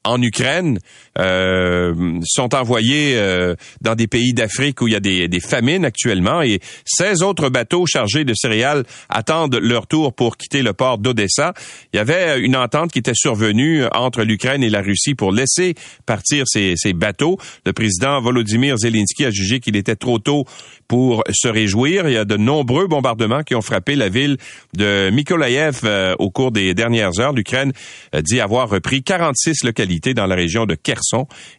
en 0.03 0.21
Ukraine 0.21 0.79
euh, 1.19 2.19
sont 2.23 2.55
envoyés 2.55 3.15
euh, 3.15 3.55
dans 3.81 3.95
des 3.95 4.07
pays 4.07 4.33
d'Afrique 4.33 4.81
où 4.81 4.87
il 4.87 4.93
y 4.93 4.95
a 4.95 5.01
des, 5.01 5.27
des, 5.27 5.41
famines 5.41 5.83
actuellement 5.83 6.41
et 6.41 6.61
16 6.85 7.21
autres 7.21 7.49
bateaux 7.49 7.85
chargés 7.85 8.23
de 8.23 8.33
céréales 8.33 8.85
attendent 9.09 9.59
leur 9.61 9.87
tour 9.87 10.13
pour 10.13 10.37
quitter 10.37 10.61
le 10.61 10.71
port 10.71 10.99
d'Odessa. 10.99 11.53
Il 11.91 11.97
y 11.97 11.99
avait 11.99 12.39
une 12.39 12.55
entente 12.55 12.93
qui 12.93 12.99
était 12.99 13.11
survenue 13.13 13.83
entre 13.93 14.23
l'Ukraine 14.23 14.63
et 14.63 14.69
la 14.69 14.81
Russie 14.81 15.13
pour 15.13 15.33
laisser 15.33 15.75
partir 16.05 16.45
ces, 16.47 16.75
ces 16.77 16.93
bateaux. 16.93 17.37
Le 17.65 17.73
président 17.73 18.21
Volodymyr 18.21 18.77
Zelensky 18.77 19.25
a 19.25 19.31
jugé 19.31 19.59
qu'il 19.59 19.75
était 19.75 19.97
trop 19.97 20.17
tôt 20.17 20.45
pour 20.87 21.25
se 21.29 21.49
réjouir. 21.49 22.07
Il 22.07 22.13
y 22.13 22.17
a 22.17 22.25
de 22.25 22.37
nombreux 22.37 22.87
bombardements 22.87 23.43
qui 23.43 23.55
ont 23.55 23.61
frappé 23.61 23.95
la 23.95 24.07
ville 24.07 24.37
de 24.77 25.09
Mykolaiv 25.11 25.81
euh, 25.83 26.15
au 26.19 26.29
cours 26.29 26.51
des 26.51 26.73
dernières 26.73 27.19
heures. 27.19 27.33
L'Ukraine 27.33 27.73
dit 28.13 28.39
avoir 28.39 28.69
repris 28.69 29.03
46 29.03 29.65
localités 29.65 30.13
dans 30.13 30.25
la 30.25 30.35
région 30.35 30.65
de 30.65 30.75
Kherson 30.75 31.00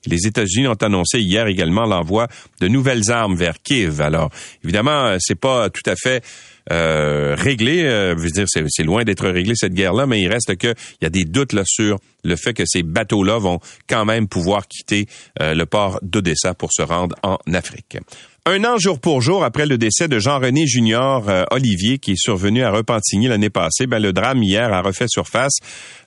les 0.07 0.27
États-Unis 0.27 0.69
ont 0.69 0.75
annoncé 0.75 1.21
hier 1.21 1.47
également 1.47 1.85
l'envoi 1.85 2.29
de 2.61 2.69
nouvelles 2.69 3.11
armes 3.11 3.37
vers 3.37 3.61
Kiev. 3.63 4.01
Alors, 4.01 4.31
évidemment, 4.65 5.07
euh, 5.07 5.17
c'est 5.21 5.39
pas 5.39 5.71
tout 5.71 5.89
à 5.89 5.97
fait 5.97 6.25
euh, 6.71 7.35
réglé. 7.37 7.83
Euh, 7.85 8.15
je 8.17 8.23
veux 8.23 8.31
dire, 8.31 8.47
c'est 8.49 8.83
loin 8.85 9.05
d'être 9.05 9.29
réglé 9.29 9.55
cette 9.55 9.75
guerre-là, 9.75 10.07
mais 10.07 10.21
il 10.21 10.29
reste 10.29 10.57
que 10.57 10.75
il 11.01 11.05
y 11.05 11.07
a 11.07 11.11
des 11.11 11.25
doutes 11.25 11.53
là 11.53 11.63
sur 11.65 11.99
le 12.25 12.37
fait 12.37 12.55
que 12.55 12.65
ces 12.67 12.83
bateaux-là 12.83 13.39
vont 13.39 13.59
quand 13.89 14.05
même 14.05 14.29
pouvoir 14.29 14.69
quitter 14.69 15.07
le 15.41 15.65
port 15.65 15.99
d'Odessa 16.03 16.55
pour 16.55 16.71
se 16.73 16.83
rendre 16.83 17.17
en 17.25 17.37
Afrique. 17.53 17.99
Un 18.45 18.65
an 18.65 18.77
jour 18.77 18.99
pour 18.99 19.23
jour 19.23 19.45
après 19.45 19.67
le 19.67 19.79
décès 19.79 20.09
de 20.09 20.19
Jean-René 20.19 20.67
Junior 20.67 21.29
euh, 21.29 21.45
Olivier 21.53 21.99
qui 21.99 22.13
est 22.13 22.21
survenu 22.21 22.65
à 22.65 22.73
Repentigny 22.73 23.29
l'année 23.29 23.51
passée, 23.51 23.87
ben 23.87 24.03
le 24.03 24.13
drame 24.13 24.43
hier 24.43 24.73
a 24.73 24.83
refait 24.83 25.07
surface 25.07 25.61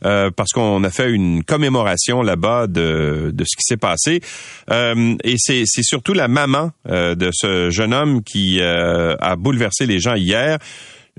euh, 0.04 0.30
parce 0.36 0.52
qu'on 0.52 0.84
a 0.84 0.90
fait 0.90 1.10
une 1.12 1.46
commémoration 1.46 2.22
là-bas 2.22 2.68
de, 2.68 3.32
de 3.34 3.44
ce 3.46 3.56
qui 3.56 3.64
s'est 3.64 3.78
passé. 3.78 4.20
Euh, 4.70 5.16
et 5.24 5.36
c'est, 5.38 5.64
surtout 5.66 6.12
la 6.12 6.28
maman 6.28 6.72
de 6.86 7.30
ce 7.32 7.70
jeune 7.70 7.94
homme 7.94 8.22
qui 8.22 8.62
a 8.62 9.36
bouleversé 9.38 9.86
les 9.86 10.00
gens 10.00 10.16
hier. 10.16 10.58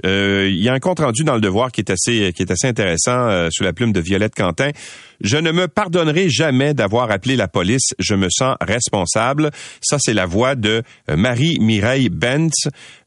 Il 0.04 0.62
y 0.62 0.68
a 0.68 0.74
un 0.74 0.80
compte 0.80 1.00
rendu 1.00 1.24
dans 1.24 1.34
le 1.34 1.40
Devoir 1.40 1.72
qui 1.72 1.80
est 1.80 1.90
assez 1.90 2.34
qui 2.34 2.42
est 2.42 2.50
assez 2.50 2.66
intéressant 2.66 3.48
sous 3.50 3.64
la 3.64 3.72
plume 3.72 3.92
de 3.92 4.00
Violette 4.00 4.34
Quentin. 4.34 4.70
Je 5.20 5.36
ne 5.36 5.50
me 5.52 5.68
pardonnerai 5.68 6.28
jamais 6.28 6.74
d'avoir 6.74 7.10
appelé 7.10 7.36
la 7.36 7.48
police. 7.48 7.94
Je 7.98 8.14
me 8.14 8.28
sens 8.30 8.56
responsable. 8.60 9.50
Ça, 9.80 9.98
c'est 9.98 10.14
la 10.14 10.26
voix 10.26 10.54
de 10.54 10.82
euh, 11.08 11.16
Marie-Mireille 11.16 12.08
Bentz. 12.08 12.52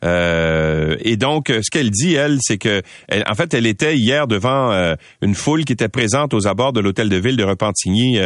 Euh, 0.04 0.96
et 1.02 1.18
donc, 1.18 1.48
ce 1.50 1.70
qu'elle 1.72 1.92
dit, 1.92 2.16
elle, 2.16 2.38
c'est 2.42 2.58
que, 2.58 2.82
en 3.28 3.36
fait, 3.36 3.54
elle 3.54 3.66
était 3.66 3.96
hier 3.96 4.28
devant 4.28 4.96
une 5.22 5.36
foule 5.36 5.66
qui 5.66 5.74
était 5.74 5.90
présente 5.90 6.34
aux 6.34 6.48
abords 6.48 6.74
de 6.74 6.80
l'hôtel 6.80 7.10
de 7.10 7.18
ville 7.18 7.36
de 7.36 7.44
Repentigny 7.44 8.20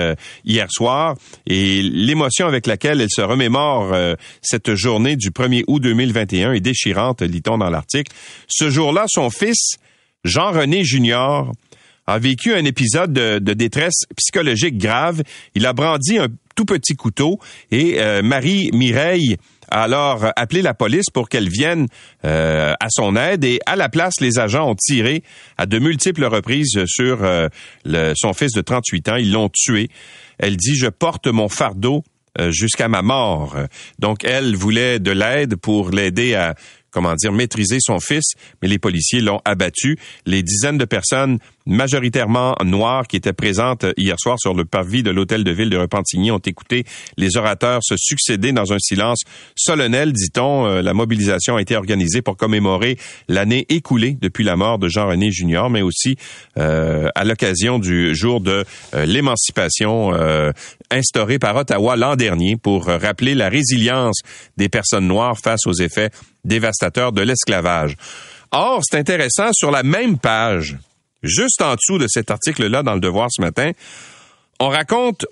hier 0.45 0.67
soir. 0.69 1.15
Et 1.47 1.81
l'émotion 1.81 2.47
avec 2.47 2.67
laquelle 2.67 3.01
elle 3.01 3.09
se 3.09 3.21
remémore 3.21 3.95
cette 4.41 4.75
journée 4.75 5.15
du 5.15 5.31
1er 5.31 5.63
août 5.67 5.81
2021 5.81 6.53
est 6.53 6.59
déchirante, 6.59 7.21
lit-on 7.21 7.57
dans 7.57 7.69
l'article. 7.69 8.11
Ce 8.47 8.69
jour-là, 8.69 9.05
son 9.07 9.29
fils, 9.29 9.77
Jean-René 10.23 10.83
Junior, 10.83 11.51
a 12.07 12.19
vécu 12.19 12.53
un 12.53 12.65
épisode 12.65 13.13
de, 13.13 13.53
détresse 13.53 14.03
psychologique 14.17 14.77
grave. 14.77 15.23
Il 15.55 15.65
a 15.65 15.73
brandi 15.73 16.17
un 16.17 16.27
tout 16.55 16.65
petit 16.65 16.95
couteau 16.95 17.39
et 17.71 18.01
euh, 18.01 18.21
Marie 18.21 18.69
Mireille 18.73 19.37
a 19.69 19.83
alors 19.83 20.25
appelé 20.35 20.61
la 20.61 20.73
police 20.73 21.09
pour 21.11 21.29
qu'elle 21.29 21.49
vienne 21.49 21.87
euh, 22.25 22.73
à 22.79 22.87
son 22.89 23.15
aide 23.15 23.43
et 23.43 23.59
à 23.65 23.75
la 23.75 23.89
place, 23.89 24.19
les 24.19 24.37
agents 24.37 24.69
ont 24.69 24.75
tiré 24.75 25.23
à 25.57 25.65
de 25.65 25.79
multiples 25.79 26.25
reprises 26.25 26.85
sur 26.85 27.23
euh, 27.23 27.47
son 28.15 28.33
fils 28.33 28.51
de 28.51 28.61
38 28.61 29.09
ans. 29.09 29.15
Ils 29.15 29.31
l'ont 29.31 29.49
tué. 29.49 29.89
Elle 30.37 30.57
dit, 30.57 30.75
je 30.75 30.87
porte 30.87 31.27
mon 31.27 31.49
fardeau 31.49 32.03
jusqu'à 32.49 32.87
ma 32.87 33.03
mort. 33.03 33.55
Donc, 33.99 34.23
elle 34.23 34.55
voulait 34.55 34.97
de 34.97 35.11
l'aide 35.11 35.55
pour 35.55 35.91
l'aider 35.91 36.33
à 36.33 36.55
comment 36.93 37.15
dire, 37.15 37.33
maîtriser 37.33 37.79
son 37.81 37.99
fils, 37.99 38.33
mais 38.61 38.67
les 38.67 38.79
policiers 38.79 39.19
l'ont 39.19 39.41
abattu. 39.43 39.97
Les 40.25 40.43
dizaines 40.43 40.77
de 40.77 40.85
personnes 40.85 41.39
majoritairement 41.65 42.55
noires 42.63 43.07
qui 43.07 43.15
étaient 43.15 43.33
présentes 43.33 43.85
hier 43.97 44.15
soir 44.19 44.37
sur 44.39 44.53
le 44.53 44.65
parvis 44.65 45.03
de 45.03 45.11
l'hôtel 45.11 45.43
de 45.43 45.51
ville 45.51 45.69
de 45.69 45.77
Repentigny 45.77 46.31
ont 46.31 46.39
écouté 46.39 46.83
les 47.17 47.37
orateurs 47.37 47.79
se 47.83 47.95
succéder 47.97 48.51
dans 48.51 48.73
un 48.73 48.79
silence 48.79 49.21
solennel, 49.55 50.13
dit-on. 50.13 50.65
Euh, 50.65 50.81
la 50.81 50.93
mobilisation 50.93 51.55
a 51.55 51.61
été 51.61 51.75
organisée 51.75 52.21
pour 52.21 52.37
commémorer 52.37 52.97
l'année 53.27 53.65
écoulée 53.69 54.17
depuis 54.21 54.43
la 54.43 54.55
mort 54.55 54.79
de 54.79 54.87
Jean-René 54.87 55.31
Junior, 55.31 55.69
mais 55.69 55.81
aussi 55.81 56.17
euh, 56.57 57.09
à 57.15 57.23
l'occasion 57.23 57.79
du 57.79 58.15
jour 58.15 58.41
de 58.41 58.65
euh, 58.93 59.05
l'émancipation 59.05 60.13
euh, 60.13 60.51
instauré 60.91 61.39
par 61.39 61.55
Ottawa 61.55 61.95
l'an 61.95 62.15
dernier 62.15 62.55
pour 62.55 62.85
rappeler 62.85 63.35
la 63.35 63.49
résilience 63.49 64.21
des 64.57 64.69
personnes 64.69 65.07
noires 65.07 65.37
face 65.37 65.65
aux 65.65 65.73
effets 65.73 66.09
dévastateurs 66.45 67.11
de 67.11 67.21
l'esclavage. 67.21 67.95
Or, 68.51 68.81
c'est 68.83 68.97
intéressant, 68.97 69.49
sur 69.53 69.71
la 69.71 69.81
même 69.81 70.19
page, 70.19 70.77
juste 71.23 71.61
en 71.61 71.75
dessous 71.75 71.97
de 71.97 72.07
cet 72.07 72.29
article-là 72.31 72.83
dans 72.83 72.93
le 72.93 72.99
Devoir 72.99 73.29
ce 73.31 73.41
matin, 73.41 73.71
on 74.59 74.69
raconte 74.69 75.25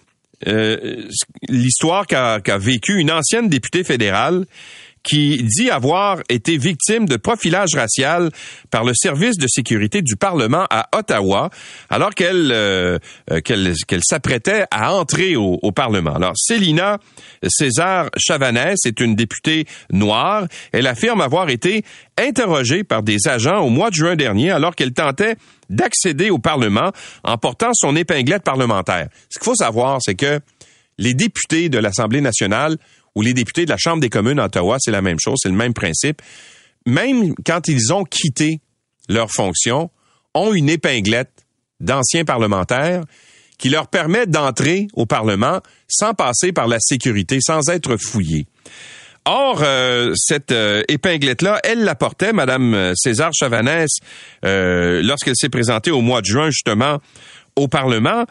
euh, 0.47 1.03
l'histoire 1.47 2.07
qu'a 2.07 2.57
vécue 2.57 2.97
une 2.97 3.11
ancienne 3.11 3.47
députée 3.47 3.83
fédérale 3.83 4.45
qui 5.03 5.43
dit 5.43 5.69
avoir 5.69 6.19
été 6.29 6.57
victime 6.57 7.07
de 7.07 7.17
profilage 7.17 7.75
racial 7.75 8.29
par 8.69 8.83
le 8.83 8.93
service 8.93 9.37
de 9.37 9.47
sécurité 9.47 10.01
du 10.01 10.15
Parlement 10.15 10.65
à 10.69 10.89
Ottawa, 10.95 11.49
alors 11.89 12.11
qu'elle 12.11 12.51
euh, 12.51 12.99
euh, 13.31 13.41
qu'elle 13.41 14.03
s'apprêtait 14.03 14.65
à 14.71 14.93
entrer 14.93 15.35
au, 15.35 15.59
au, 15.61 15.71
Parlement. 15.71 16.15
Alors, 16.15 16.33
Célina 16.35 16.99
César 17.47 18.09
Chavanès 18.17 18.77
est 18.85 18.99
une 18.99 19.15
députée 19.15 19.65
noire. 19.91 20.45
Elle 20.71 20.85
affirme 20.85 21.21
avoir 21.21 21.49
été 21.49 21.83
interrogée 22.17 22.83
par 22.83 23.03
des 23.03 23.27
agents 23.27 23.59
au 23.59 23.69
mois 23.69 23.89
de 23.89 23.95
juin 23.95 24.15
dernier 24.15 24.51
alors 24.51 24.75
qu'elle 24.75 24.93
tentait 24.93 25.35
d'accéder 25.69 26.29
au 26.29 26.37
Parlement 26.37 26.91
en 27.23 27.37
portant 27.37 27.71
son 27.73 27.95
épinglette 27.95 28.43
parlementaire. 28.43 29.07
Ce 29.29 29.39
qu'il 29.39 29.45
faut 29.45 29.55
savoir, 29.55 29.99
c'est 30.01 30.15
que 30.15 30.39
les 30.97 31.13
députés 31.13 31.69
de 31.69 31.79
l'Assemblée 31.79 32.21
nationale 32.21 32.77
ou 33.15 33.21
les 33.21 33.33
députés 33.33 33.65
de 33.65 33.69
la 33.69 33.77
Chambre 33.77 34.01
des 34.01 34.09
communes 34.09 34.39
à 34.39 34.45
Ottawa, 34.45 34.77
c'est 34.79 34.91
la 34.91 35.01
même 35.01 35.17
chose, 35.19 35.37
c'est 35.41 35.49
le 35.49 35.55
même 35.55 35.73
principe. 35.73 36.21
Même 36.85 37.35
quand 37.45 37.67
ils 37.67 37.93
ont 37.93 38.03
quitté 38.03 38.61
leur 39.09 39.31
fonction, 39.31 39.89
ont 40.33 40.53
une 40.53 40.69
épinglette 40.69 41.45
d'anciens 41.79 42.25
parlementaires 42.25 43.03
qui 43.57 43.69
leur 43.69 43.87
permet 43.87 44.25
d'entrer 44.25 44.87
au 44.93 45.05
Parlement 45.05 45.61
sans 45.87 46.13
passer 46.13 46.51
par 46.51 46.67
la 46.67 46.77
sécurité, 46.79 47.39
sans 47.41 47.69
être 47.69 47.97
fouillés. 47.97 48.47
Or, 49.25 49.61
euh, 49.61 50.13
cette 50.15 50.51
euh, 50.51 50.81
épinglette-là, 50.87 51.59
elle 51.63 51.83
la 51.83 51.93
portait, 51.93 52.33
Madame 52.33 52.73
euh, 52.73 52.93
César 52.95 53.29
Chavanès, 53.33 53.89
lorsqu'elle 54.43 55.35
s'est 55.35 55.49
présentée 55.49 55.91
au 55.91 56.01
mois 56.01 56.21
de 56.21 56.25
juin, 56.25 56.49
justement, 56.49 56.99
au 57.55 57.67
Parlement. 57.67 58.25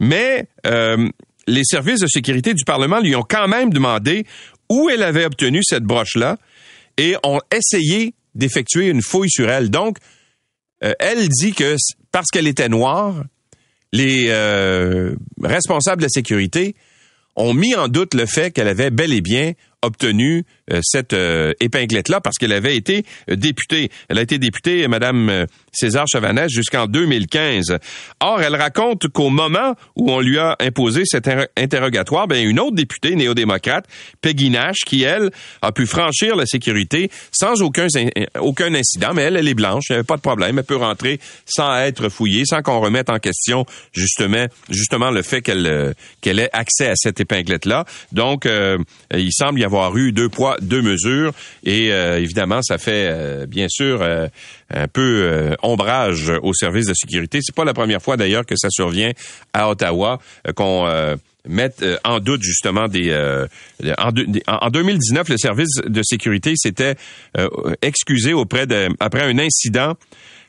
Mais 0.00 0.48
les 1.46 1.64
services 1.64 2.00
de 2.00 2.06
sécurité 2.06 2.54
du 2.54 2.64
Parlement 2.64 3.00
lui 3.00 3.14
ont 3.16 3.24
quand 3.28 3.48
même 3.48 3.72
demandé 3.72 4.26
où 4.70 4.88
elle 4.90 5.02
avait 5.02 5.24
obtenu 5.24 5.60
cette 5.62 5.84
broche-là 5.84 6.38
et 6.96 7.16
ont 7.24 7.40
essayé 7.52 8.14
d'effectuer 8.34 8.88
une 8.88 9.02
fouille 9.02 9.30
sur 9.30 9.50
elle. 9.50 9.70
Donc, 9.70 9.98
euh, 10.82 10.92
elle 10.98 11.28
dit 11.28 11.52
que 11.52 11.76
parce 12.12 12.26
qu'elle 12.32 12.46
était 12.46 12.68
noire, 12.68 13.24
les 13.92 14.26
euh, 14.28 15.14
responsables 15.42 16.00
de 16.02 16.06
la 16.06 16.10
sécurité 16.10 16.74
ont 17.36 17.54
mis 17.54 17.74
en 17.74 17.88
doute 17.88 18.14
le 18.14 18.26
fait 18.26 18.50
qu'elle 18.50 18.68
avait 18.68 18.90
bel 18.90 19.12
et 19.12 19.20
bien 19.20 19.52
obtenu 19.82 20.44
cette 20.82 21.12
euh, 21.12 21.52
épinglette-là 21.60 22.20
parce 22.20 22.38
qu'elle 22.38 22.52
avait 22.52 22.76
été 22.76 23.04
euh, 23.30 23.36
députée. 23.36 23.90
Elle 24.08 24.18
a 24.18 24.22
été 24.22 24.38
députée, 24.38 24.86
Madame 24.88 25.46
César 25.72 26.06
Chavanès, 26.06 26.50
jusqu'en 26.50 26.86
2015. 26.86 27.78
Or, 28.20 28.42
elle 28.42 28.56
raconte 28.56 29.08
qu'au 29.08 29.30
moment 29.30 29.74
où 29.96 30.10
on 30.10 30.20
lui 30.20 30.38
a 30.38 30.56
imposé 30.60 31.02
cet 31.04 31.28
interrogatoire, 31.56 32.26
ben, 32.28 32.46
une 32.46 32.60
autre 32.60 32.76
députée 32.76 33.14
néo-démocrate, 33.14 33.86
Peggy 34.20 34.50
Nash, 34.50 34.78
qui, 34.86 35.02
elle, 35.02 35.30
a 35.62 35.72
pu 35.72 35.86
franchir 35.86 36.36
la 36.36 36.46
sécurité 36.46 37.10
sans 37.32 37.62
aucun, 37.62 37.86
aucun 38.40 38.74
incident, 38.74 39.12
mais 39.14 39.22
elle, 39.22 39.36
elle 39.36 39.48
est 39.48 39.54
blanche, 39.54 39.90
avait 39.90 40.02
pas 40.02 40.16
de 40.16 40.22
problème, 40.22 40.58
elle 40.58 40.64
peut 40.64 40.76
rentrer 40.76 41.20
sans 41.46 41.76
être 41.76 42.08
fouillée, 42.08 42.44
sans 42.44 42.62
qu'on 42.62 42.80
remette 42.80 43.10
en 43.10 43.18
question 43.18 43.66
justement, 43.92 44.46
justement 44.70 45.10
le 45.10 45.22
fait 45.22 45.42
qu'elle 45.42 45.94
qu'elle 46.20 46.38
ait 46.38 46.50
accès 46.52 46.88
à 46.88 46.94
cette 46.96 47.20
épinglette-là. 47.20 47.84
Donc, 48.12 48.48
il 49.14 49.32
semble 49.32 49.60
y 49.60 49.64
avoir 49.64 49.96
eu 49.96 50.12
deux 50.12 50.28
poids, 50.28 50.53
deux 50.60 50.82
mesures. 50.82 51.32
Et 51.64 51.92
euh, 51.92 52.18
évidemment, 52.18 52.62
ça 52.62 52.78
fait 52.78 53.08
euh, 53.10 53.46
bien 53.46 53.66
sûr 53.68 54.00
euh, 54.02 54.28
un 54.70 54.88
peu 54.88 55.54
ombrage 55.62 56.32
au 56.42 56.52
service 56.52 56.86
de 56.86 56.94
sécurité. 56.94 57.40
C'est 57.42 57.54
pas 57.54 57.64
la 57.64 57.74
première 57.74 58.02
fois 58.02 58.16
d'ailleurs 58.16 58.46
que 58.46 58.56
ça 58.56 58.68
survient 58.70 59.12
à 59.52 59.68
Ottawa 59.68 60.18
qu'on 60.56 60.86
mette 61.46 61.84
en 62.04 62.20
doute 62.20 62.42
justement 62.42 62.88
des 62.88 63.14
en, 63.98 64.10
en, 64.46 64.70
2019 64.70 65.28
le 65.28 65.36
service 65.36 65.76
de 65.84 66.02
sécurité 66.02 66.54
s'était 66.56 66.94
excusé 67.82 68.32
auprès 68.32 68.66
de 68.66 68.88
après 69.00 69.22
un 69.22 69.38
incident 69.38 69.94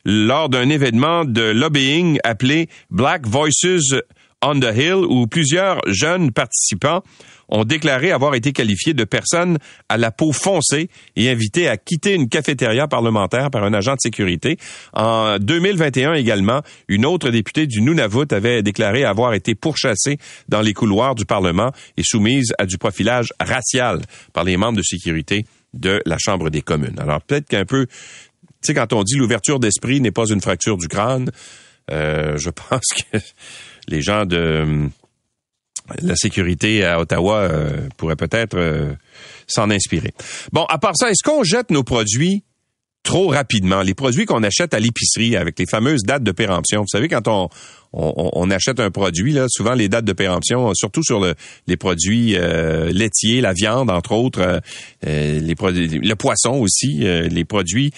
lors 0.05 0.49
d'un 0.49 0.69
événement 0.69 1.25
de 1.25 1.41
lobbying 1.41 2.19
appelé 2.23 2.69
Black 2.91 3.27
Voices 3.27 3.95
on 4.41 4.59
the 4.59 4.75
Hill 4.75 5.05
où 5.07 5.27
plusieurs 5.27 5.79
jeunes 5.87 6.31
participants 6.31 7.01
ont 7.49 7.63
déclaré 7.63 8.11
avoir 8.11 8.35
été 8.35 8.53
qualifiés 8.53 8.93
de 8.93 9.03
personnes 9.03 9.57
à 9.89 9.97
la 9.97 10.11
peau 10.11 10.31
foncée 10.31 10.89
et 11.15 11.29
invités 11.29 11.67
à 11.67 11.77
quitter 11.77 12.13
une 12.13 12.27
cafétéria 12.27 12.87
parlementaire 12.87 13.51
par 13.51 13.63
un 13.63 13.73
agent 13.73 13.93
de 13.93 14.01
sécurité. 14.01 14.57
En 14.93 15.37
2021 15.39 16.13
également, 16.13 16.61
une 16.87 17.05
autre 17.05 17.29
députée 17.29 17.67
du 17.67 17.81
Nunavut 17.81 18.31
avait 18.31 18.63
déclaré 18.63 19.03
avoir 19.03 19.33
été 19.33 19.55
pourchassée 19.55 20.17
dans 20.49 20.61
les 20.61 20.73
couloirs 20.73 21.15
du 21.15 21.25
Parlement 21.25 21.71
et 21.97 22.03
soumise 22.03 22.53
à 22.57 22.65
du 22.65 22.77
profilage 22.77 23.29
racial 23.39 24.01
par 24.33 24.43
les 24.43 24.57
membres 24.57 24.77
de 24.77 24.83
sécurité 24.83 25.45
de 25.73 26.01
la 26.05 26.17
Chambre 26.17 26.49
des 26.49 26.61
communes. 26.61 26.99
Alors 26.99 27.21
peut-être 27.21 27.47
qu'un 27.47 27.65
peu, 27.65 27.85
tu 27.85 27.93
sais, 28.61 28.73
quand 28.73 28.93
on 28.93 29.03
dit 29.03 29.15
l'ouverture 29.15 29.59
d'esprit 29.59 30.01
n'est 30.01 30.11
pas 30.11 30.25
une 30.27 30.41
fracture 30.41 30.77
du 30.77 30.87
crâne, 30.87 31.29
euh, 31.91 32.37
je 32.37 32.49
pense 32.69 32.87
que 33.11 33.17
les 33.87 34.01
gens 34.01 34.25
de 34.25 34.89
la 36.01 36.15
sécurité 36.15 36.83
à 36.83 36.99
Ottawa 36.99 37.39
euh, 37.39 37.87
pourrait 37.97 38.15
peut-être 38.15 38.57
euh, 38.57 38.93
s'en 39.47 39.69
inspirer. 39.69 40.13
Bon, 40.51 40.65
à 40.65 40.77
part 40.77 40.95
ça, 40.95 41.09
est-ce 41.09 41.23
qu'on 41.23 41.43
jette 41.43 41.69
nos 41.69 41.83
produits 41.83 42.43
trop 43.03 43.27
rapidement? 43.27 43.83
Les 43.83 43.93
produits 43.93 44.25
qu'on 44.25 44.41
achète 44.43 44.73
à 44.73 44.79
l'épicerie 44.79 45.35
avec 45.35 45.59
les 45.59 45.67
fameuses 45.67 46.01
dates 46.01 46.23
de 46.23 46.31
péremption. 46.31 46.81
Vous 46.81 46.87
savez, 46.87 47.07
quand 47.07 47.27
on, 47.27 47.49
on, 47.93 48.49
achète 48.49 48.79
un 48.79 48.89
produit, 48.89 49.31
là, 49.31 49.45
souvent 49.47 49.73
les 49.73 49.87
dates 49.87 50.05
de 50.05 50.13
péremption, 50.13 50.73
surtout 50.73 51.03
sur 51.03 51.19
le, 51.19 51.35
les 51.67 51.77
produits 51.77 52.35
euh, 52.35 52.91
laitiers, 52.91 53.41
la 53.41 53.53
viande, 53.53 53.91
entre 53.91 54.13
autres, 54.13 54.61
les 55.03 55.55
produits, 55.55 55.87
le 55.87 56.15
poisson 56.15 56.53
aussi, 56.53 56.97
les 56.99 57.45
produits 57.45 57.91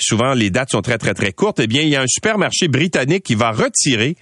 souvent 0.00 0.32
les 0.32 0.50
dates 0.50 0.70
sont 0.70 0.82
très, 0.82 0.96
très, 0.96 1.12
très 1.12 1.32
courtes, 1.32 1.58
eh 1.58 1.66
bien, 1.66 1.82
il 1.82 1.88
y 1.88 1.96
a 1.96 2.02
un 2.02 2.06
supermarché 2.06 2.68
britannique 2.68 3.24
qui 3.24 3.34
va 3.34 3.50
retirer 3.50 4.16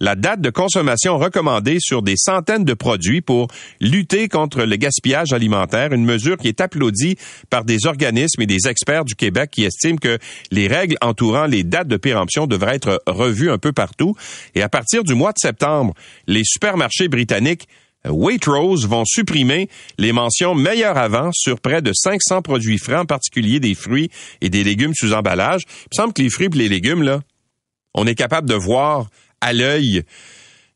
la 0.00 0.14
date 0.14 0.40
de 0.40 0.50
consommation 0.50 1.18
recommandée 1.18 1.76
sur 1.80 2.02
des 2.02 2.16
centaines 2.16 2.64
de 2.64 2.74
produits 2.74 3.20
pour 3.20 3.48
lutter 3.80 4.28
contre 4.28 4.64
le 4.64 4.76
gaspillage 4.76 5.32
alimentaire, 5.32 5.92
une 5.92 6.04
mesure 6.04 6.38
qui 6.38 6.48
est 6.48 6.60
applaudie 6.60 7.16
par 7.50 7.64
des 7.64 7.86
organismes 7.86 8.42
et 8.42 8.46
des 8.46 8.66
experts 8.66 9.04
du 9.04 9.14
Québec 9.14 9.50
qui 9.52 9.64
estiment 9.64 9.98
que 9.98 10.18
les 10.50 10.66
règles 10.66 10.96
entourant 11.02 11.46
les 11.46 11.62
dates 11.62 11.88
de 11.88 11.96
péremption 11.96 12.46
devraient 12.46 12.76
être 12.76 13.02
revues 13.06 13.50
un 13.50 13.58
peu 13.58 13.72
partout. 13.72 14.16
Et 14.54 14.62
à 14.62 14.68
partir 14.68 15.04
du 15.04 15.14
mois 15.14 15.32
de 15.32 15.38
septembre, 15.38 15.94
les 16.26 16.42
supermarchés 16.44 17.08
britanniques 17.08 17.68
Waitrose 18.08 18.86
vont 18.86 19.04
supprimer 19.04 19.68
les 19.98 20.12
mentions 20.12 20.54
meilleurs 20.54 20.96
avant 20.96 21.30
sur 21.34 21.60
près 21.60 21.82
de 21.82 21.92
500 21.92 22.40
produits 22.40 22.78
frais, 22.78 22.96
en 22.96 23.04
particulier 23.04 23.60
des 23.60 23.74
fruits 23.74 24.10
et 24.40 24.48
des 24.48 24.64
légumes 24.64 24.94
sous 24.94 25.12
emballage. 25.12 25.62
Il 25.66 25.88
me 25.92 26.02
semble 26.02 26.12
que 26.14 26.22
les 26.22 26.30
fruits 26.30 26.46
et 26.46 26.56
les 26.56 26.68
légumes, 26.68 27.02
là, 27.02 27.20
on 27.92 28.06
est 28.06 28.14
capable 28.14 28.48
de 28.48 28.54
voir 28.54 29.10
à 29.40 29.52
l'œil 29.52 30.04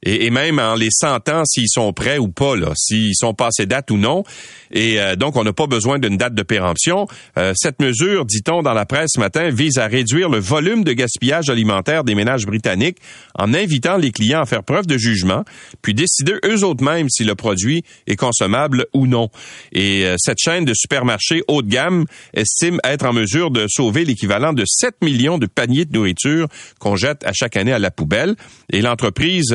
et, 0.05 0.31
même 0.31 0.59
en 0.59 0.75
les 0.75 0.91
sentant 0.91 1.45
s'ils 1.45 1.69
sont 1.69 1.93
prêts 1.93 2.19
ou 2.19 2.29
pas, 2.29 2.57
là, 2.57 2.73
s'ils 2.77 3.15
sont 3.15 3.35
passés 3.35 3.67
date 3.67 3.91
ou 3.91 3.97
non. 3.97 4.23
Et 4.71 5.01
euh, 5.01 5.17
donc, 5.17 5.37
on 5.37 5.45
n'a 5.45 5.53
pas 5.53 5.67
besoin 5.67 5.99
d'une 5.99 6.17
date 6.17 6.35
de 6.35 6.43
péremption. 6.43 7.07
Euh, 7.39 7.53
cette 7.57 7.81
mesure, 7.81 8.25
dit-on 8.27 8.63
dans 8.63 8.75
la 8.75 8.87
presse 8.87 9.13
ce 9.15 9.21
matin, 9.21 9.49
vise 9.51 9.79
à 9.79 9.87
réduire 9.87 10.29
le 10.29 10.39
volume 10.39 10.85
de 10.85 10.93
gaspillage 10.93 11.49
alimentaire 11.49 12.05
des 12.05 12.15
ménages 12.15 12.45
britanniques 12.45 12.99
en 13.39 13.55
invitant 13.55 13.97
les 13.97 14.11
clients 14.11 14.43
à 14.43 14.47
faire 14.47 14.63
preuve 14.63 14.87
de 14.87 14.99
jugement, 14.99 15.45
puis 15.81 15.95
décider 15.95 16.35
eux 16.45 16.65
autres 16.65 16.85
mêmes 16.85 17.09
si 17.09 17.25
le 17.25 17.35
produit 17.35 17.85
est 18.07 18.17
consommable 18.17 18.87
ou 18.93 19.07
non. 19.07 19.31
Et 19.73 20.05
euh, 20.05 20.17
cette 20.19 20.39
chaîne 20.39 20.65
de 20.65 20.75
supermarchés 20.75 21.43
haut 21.49 21.63
de 21.63 21.69
gamme 21.69 22.05
estime 22.35 22.79
être 22.85 23.07
en 23.07 23.13
mesure 23.13 23.51
de 23.51 23.67
sauver 23.69 24.05
l'équivalent 24.05 24.53
de 24.53 24.65
7 24.67 24.97
millions 25.03 25.39
de 25.39 25.47
paniers 25.47 25.85
de 25.85 25.93
nourriture 25.93 26.49
qu'on 26.79 26.97
jette 26.97 27.25
à 27.25 27.33
chaque 27.33 27.57
année 27.57 27.73
à 27.73 27.79
la 27.79 27.91
poubelle. 27.91 28.35
Et 28.71 28.83
l'entreprise 28.83 29.55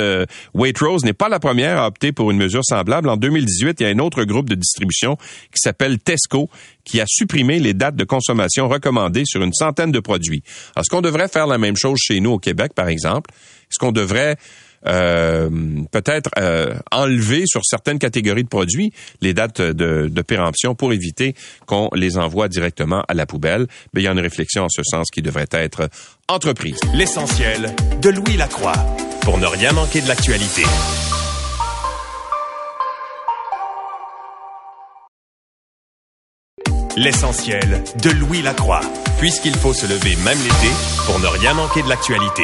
Waitrose 0.54 1.04
n'est 1.04 1.14
pas 1.14 1.30
la 1.30 1.40
première 1.40 1.80
à 1.80 1.88
opter 1.88 2.12
pour 2.12 2.32
une 2.32 2.38
mesure 2.38 2.64
semblable. 2.64 3.10
En 3.10 3.18
2018, 3.18 3.80
il 3.80 3.84
y 3.84 3.86
a 3.86 3.90
un 3.90 4.00
autre 4.00 4.24
groupe 4.24 4.50
de 4.50 4.56
distribution 4.56 5.16
qui 5.16 5.60
s'appelle 5.62 6.00
Tesco 6.00 6.50
qui 6.84 7.00
a 7.00 7.06
supprimé 7.08 7.60
les 7.60 7.74
dates 7.74 7.96
de 7.96 8.04
consommation 8.04 8.68
recommandées 8.68 9.24
sur 9.26 9.44
une 9.44 9.54
centaine 9.54 9.92
de 9.92 10.00
produits. 10.00 10.44
Est-ce 10.76 10.90
qu'on 10.90 11.02
devrait 11.02 11.28
faire 11.28 11.48
la 11.48 11.58
même 11.58 11.76
chose 11.78 12.00
chez 12.02 12.20
nous 12.20 12.32
au 12.32 12.40
Québec, 12.40 12.74
par 12.74 12.88
exemple? 12.88 13.32
Est-ce 13.32 13.78
qu'on 13.78 13.92
devrait 13.92 14.38
euh, 14.88 15.50
peut-être 15.92 16.30
euh, 16.40 16.74
enlever 16.92 17.44
sur 17.46 17.62
certaines 17.64 18.00
catégories 18.00 18.44
de 18.44 18.50
produits 18.50 18.92
les 19.22 19.34
dates 19.34 19.62
de, 19.62 20.08
de 20.08 20.22
péremption 20.22 20.74
pour 20.74 20.94
éviter 20.94 21.36
qu'on 21.66 21.90
les 21.94 22.18
envoie 22.18 22.48
directement 22.48 23.04
à 23.08 23.14
la 23.14 23.26
poubelle? 23.26 23.68
Mais 23.94 24.02
il 24.02 24.06
y 24.06 24.08
a 24.08 24.12
une 24.12 24.20
réflexion 24.20 24.64
en 24.64 24.70
ce 24.70 24.82
sens 24.84 25.08
qui 25.12 25.22
devrait 25.22 25.50
être 25.52 25.90
entreprise. 26.28 26.80
L'essentiel 26.94 27.76
de 28.02 28.10
Louis 28.10 28.38
Lacroix 28.38 28.74
pour 29.22 29.38
ne 29.38 29.46
rien 29.46 29.72
manquer 29.74 30.02
de 30.02 30.08
l'actualité. 30.08 30.64
L'essentiel 36.96 37.84
de 38.04 38.10
Louis 38.10 38.42
Lacroix, 38.42 38.82
puisqu'il 39.20 39.56
faut 39.56 39.74
se 39.74 39.86
lever 39.86 40.16
même 40.18 40.38
l'été 40.40 40.74
pour 41.06 41.20
ne 41.20 41.28
rien 41.28 41.54
manquer 41.54 41.82
de 41.82 41.90
l'actualité 41.90 42.44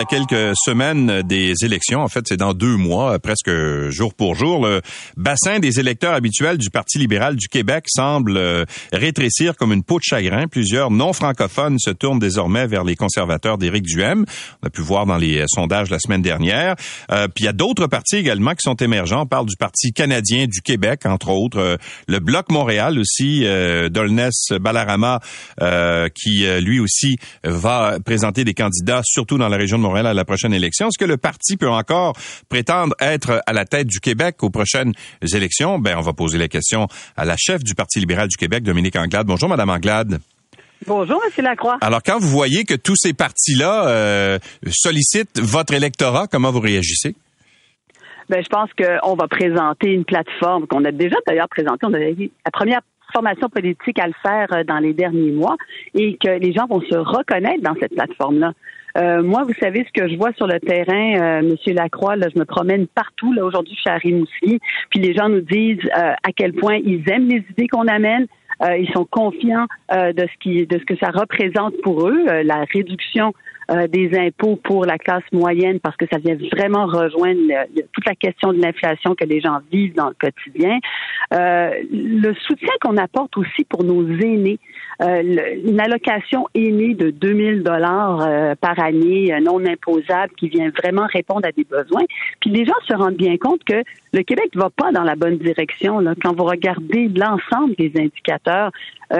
à 0.00 0.04
quelques 0.04 0.56
semaines 0.64 1.22
des 1.22 1.54
élections, 1.64 2.02
en 2.02 2.08
fait, 2.08 2.24
c'est 2.28 2.36
dans 2.36 2.54
deux 2.54 2.76
mois, 2.76 3.18
presque 3.18 3.50
jour 3.88 4.14
pour 4.14 4.36
jour, 4.36 4.64
le 4.64 4.80
bassin 5.16 5.58
des 5.58 5.80
électeurs 5.80 6.14
habituels 6.14 6.56
du 6.56 6.70
Parti 6.70 6.98
libéral 6.98 7.34
du 7.34 7.48
Québec 7.48 7.86
semble 7.88 8.36
euh, 8.36 8.64
rétrécir 8.92 9.56
comme 9.56 9.72
une 9.72 9.82
peau 9.82 9.98
de 9.98 10.04
chagrin. 10.04 10.46
Plusieurs 10.46 10.92
non-francophones 10.92 11.80
se 11.80 11.90
tournent 11.90 12.20
désormais 12.20 12.68
vers 12.68 12.84
les 12.84 12.94
conservateurs 12.94 13.58
d'Éric 13.58 13.82
Duhem. 13.82 14.24
On 14.62 14.68
a 14.68 14.70
pu 14.70 14.82
voir 14.82 15.04
dans 15.04 15.16
les 15.16 15.38
euh, 15.38 15.44
sondages 15.48 15.90
la 15.90 15.98
semaine 15.98 16.22
dernière. 16.22 16.76
Euh, 17.10 17.26
puis 17.26 17.42
il 17.42 17.46
y 17.46 17.48
a 17.48 17.52
d'autres 17.52 17.88
partis 17.88 18.16
également 18.16 18.52
qui 18.52 18.62
sont 18.62 18.76
émergents. 18.76 19.22
On 19.22 19.26
parle 19.26 19.46
du 19.46 19.56
Parti 19.56 19.92
canadien 19.92 20.46
du 20.46 20.60
Québec, 20.60 21.06
entre 21.06 21.30
autres, 21.30 21.76
le 22.06 22.18
Bloc 22.20 22.50
Montréal 22.50 22.98
aussi, 22.98 23.44
Dolness 23.90 24.50
Balarama, 24.60 25.20
qui 26.14 26.46
lui 26.60 26.78
aussi 26.78 27.16
va 27.42 27.98
présenter 28.04 28.44
des 28.44 28.54
candidats, 28.54 29.00
surtout 29.04 29.38
dans 29.38 29.48
la 29.48 29.56
région 29.56 29.78
de 29.78 29.82
Montréal 29.88 30.06
à 30.06 30.14
la 30.14 30.24
prochaine 30.24 30.52
élection. 30.52 30.88
Est-ce 30.88 30.98
que 30.98 31.08
le 31.08 31.16
parti 31.16 31.56
peut 31.56 31.70
encore 31.70 32.14
prétendre 32.48 32.94
être 33.00 33.42
à 33.46 33.52
la 33.52 33.64
tête 33.64 33.86
du 33.86 34.00
Québec 34.00 34.36
aux 34.42 34.50
prochaines 34.50 34.92
élections? 35.34 35.78
Ben, 35.78 35.96
on 35.96 36.02
va 36.02 36.12
poser 36.12 36.36
la 36.36 36.48
question 36.48 36.88
à 37.16 37.24
la 37.24 37.36
chef 37.38 37.64
du 37.64 37.74
Parti 37.74 37.98
libéral 37.98 38.28
du 38.28 38.36
Québec, 38.36 38.62
Dominique 38.62 38.96
Anglade. 38.96 39.26
Bonjour, 39.26 39.48
Madame 39.48 39.70
Anglade. 39.70 40.20
Bonjour, 40.86 41.20
M. 41.24 41.44
Lacroix. 41.44 41.78
Alors, 41.80 42.02
quand 42.04 42.18
vous 42.18 42.28
voyez 42.28 42.64
que 42.64 42.74
tous 42.74 42.96
ces 42.96 43.14
partis-là 43.14 43.88
euh, 43.88 44.38
sollicitent 44.70 45.40
votre 45.40 45.72
électorat, 45.72 46.26
comment 46.30 46.50
vous 46.50 46.60
réagissez? 46.60 47.16
Ben, 48.28 48.42
je 48.44 48.48
pense 48.48 48.70
qu'on 48.74 49.14
va 49.14 49.26
présenter 49.26 49.92
une 49.92 50.04
plateforme 50.04 50.66
qu'on 50.66 50.84
a 50.84 50.92
déjà 50.92 51.16
d'ailleurs 51.26 51.48
présentée. 51.48 51.86
On 51.86 51.94
a 51.94 51.98
la 51.98 52.50
première 52.52 52.80
formation 53.12 53.48
politique 53.48 53.98
à 53.98 54.06
le 54.06 54.12
faire 54.22 54.48
euh, 54.52 54.64
dans 54.64 54.78
les 54.78 54.92
derniers 54.92 55.32
mois 55.32 55.56
et 55.94 56.16
que 56.22 56.28
les 56.28 56.52
gens 56.52 56.66
vont 56.66 56.82
se 56.82 56.96
reconnaître 56.96 57.62
dans 57.62 57.74
cette 57.80 57.94
plateforme-là. 57.94 58.52
Euh, 58.98 59.22
moi, 59.22 59.44
vous 59.44 59.54
savez 59.60 59.86
ce 59.86 60.00
que 60.00 60.08
je 60.08 60.16
vois 60.16 60.32
sur 60.32 60.46
le 60.46 60.58
terrain, 60.60 61.40
euh, 61.40 61.42
Monsieur 61.42 61.72
Lacroix. 61.72 62.16
Là, 62.16 62.26
je 62.34 62.38
me 62.38 62.44
promène 62.44 62.86
partout. 62.88 63.32
Là, 63.32 63.44
aujourd'hui, 63.44 63.74
je 63.76 63.80
suis 63.80 63.90
à 63.90 63.96
Rimouski. 63.96 64.60
Puis 64.90 65.00
les 65.00 65.14
gens 65.14 65.28
nous 65.28 65.40
disent 65.40 65.78
euh, 65.96 66.12
à 66.22 66.32
quel 66.34 66.52
point 66.52 66.76
ils 66.84 67.02
aiment 67.10 67.28
les 67.28 67.44
idées 67.50 67.68
qu'on 67.68 67.86
amène. 67.86 68.26
Euh, 68.62 68.76
ils 68.76 68.90
sont 68.92 69.04
confiants 69.04 69.66
euh, 69.92 70.12
de 70.12 70.22
ce 70.22 70.38
qui, 70.40 70.66
de 70.66 70.78
ce 70.80 70.84
que 70.84 70.96
ça 70.96 71.10
représente 71.10 71.80
pour 71.82 72.08
eux, 72.08 72.24
la 72.42 72.64
réduction 72.72 73.32
des 73.90 74.18
impôts 74.18 74.56
pour 74.56 74.86
la 74.86 74.96
classe 74.96 75.22
moyenne, 75.30 75.78
parce 75.78 75.94
que 75.94 76.06
ça 76.10 76.16
vient 76.16 76.38
vraiment 76.52 76.86
rejoindre 76.86 77.38
le- 77.38 77.82
toute 77.92 78.06
la 78.06 78.14
question 78.14 78.54
de 78.54 78.62
l'inflation 78.62 79.14
que 79.14 79.26
les 79.26 79.42
gens 79.42 79.58
vivent 79.70 79.94
dans 79.94 80.08
le 80.08 80.14
quotidien. 80.18 80.78
Euh, 81.34 81.68
le 81.92 82.32
soutien 82.46 82.72
qu'on 82.80 82.96
apporte 82.96 83.36
aussi 83.36 83.64
pour 83.68 83.84
nos 83.84 84.02
aînés, 84.20 84.58
une 85.00 85.80
allocation 85.80 86.46
aînée 86.54 86.94
de 86.94 87.10
2000 87.10 87.62
dollars 87.62 88.20
euh, 88.20 88.54
par 88.60 88.78
année 88.80 89.32
euh, 89.32 89.40
non 89.40 89.64
imposable 89.64 90.32
qui 90.36 90.48
vient 90.48 90.70
vraiment 90.70 91.06
répondre 91.06 91.46
à 91.46 91.52
des 91.52 91.64
besoins. 91.64 92.04
Puis 92.40 92.50
les 92.50 92.64
gens 92.64 92.74
se 92.86 92.94
rendent 92.94 93.16
bien 93.16 93.36
compte 93.36 93.62
que 93.64 93.82
le 94.12 94.22
Québec 94.22 94.46
ne 94.54 94.60
va 94.60 94.70
pas 94.70 94.90
dans 94.92 95.02
la 95.04 95.14
bonne 95.16 95.38
direction. 95.38 96.00
Là. 96.00 96.14
Quand 96.22 96.34
vous 96.36 96.44
regardez 96.44 97.08
l'ensemble 97.14 97.74
des 97.76 97.92
indicateurs, 97.98 98.70
euh, 99.10 99.16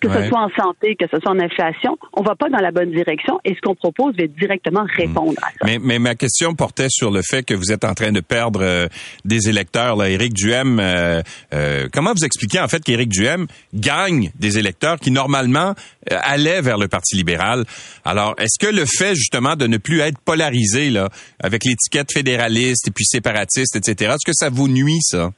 que 0.00 0.08
Ouais. 0.08 0.22
ce 0.22 0.28
soit 0.28 0.40
en 0.40 0.48
santé, 0.56 0.96
que 0.98 1.04
ce 1.10 1.20
soit 1.20 1.30
en 1.30 1.38
inflation, 1.38 1.98
on 2.14 2.22
va 2.22 2.34
pas 2.36 2.48
dans 2.48 2.58
la 2.60 2.70
bonne 2.70 2.90
direction 2.90 3.38
et 3.44 3.54
ce 3.54 3.60
qu'on 3.60 3.74
propose 3.74 4.16
va 4.16 4.26
directement 4.26 4.84
répondre 4.96 5.34
à 5.42 5.48
ça. 5.48 5.66
Mais, 5.66 5.78
mais 5.78 5.98
ma 5.98 6.14
question 6.14 6.54
portait 6.54 6.86
sur 6.88 7.10
le 7.10 7.20
fait 7.22 7.42
que 7.42 7.52
vous 7.52 7.70
êtes 7.70 7.84
en 7.84 7.92
train 7.92 8.12
de 8.12 8.20
perdre 8.20 8.60
euh, 8.62 8.86
des 9.26 9.50
électeurs. 9.50 9.94
Là. 9.96 10.08
Éric 10.08 10.32
Duhem, 10.32 10.80
euh, 10.80 11.20
euh, 11.52 11.86
comment 11.92 12.12
vous 12.16 12.24
expliquez 12.24 12.60
en 12.60 12.68
fait 12.68 12.82
qu'Éric 12.82 13.10
Duhem 13.10 13.46
gagne 13.74 14.30
des 14.38 14.58
électeurs 14.58 14.98
qui 14.98 15.10
normalement 15.10 15.74
allaient 16.10 16.62
vers 16.62 16.78
le 16.78 16.88
Parti 16.88 17.16
libéral? 17.16 17.64
Alors, 18.06 18.34
est-ce 18.38 18.58
que 18.64 18.72
le 18.74 18.86
fait 18.86 19.14
justement 19.14 19.54
de 19.54 19.66
ne 19.66 19.76
plus 19.76 20.00
être 20.00 20.18
polarisé 20.18 20.88
là, 20.88 21.10
avec 21.42 21.64
l'étiquette 21.64 22.10
fédéraliste 22.10 22.88
et 22.88 22.90
puis 22.90 23.04
séparatiste, 23.04 23.76
etc., 23.76 24.14
que 24.26 24.32
ça 24.32 24.50
vous 24.50 24.68
nuit, 24.68 25.00
ça? 25.00 25.30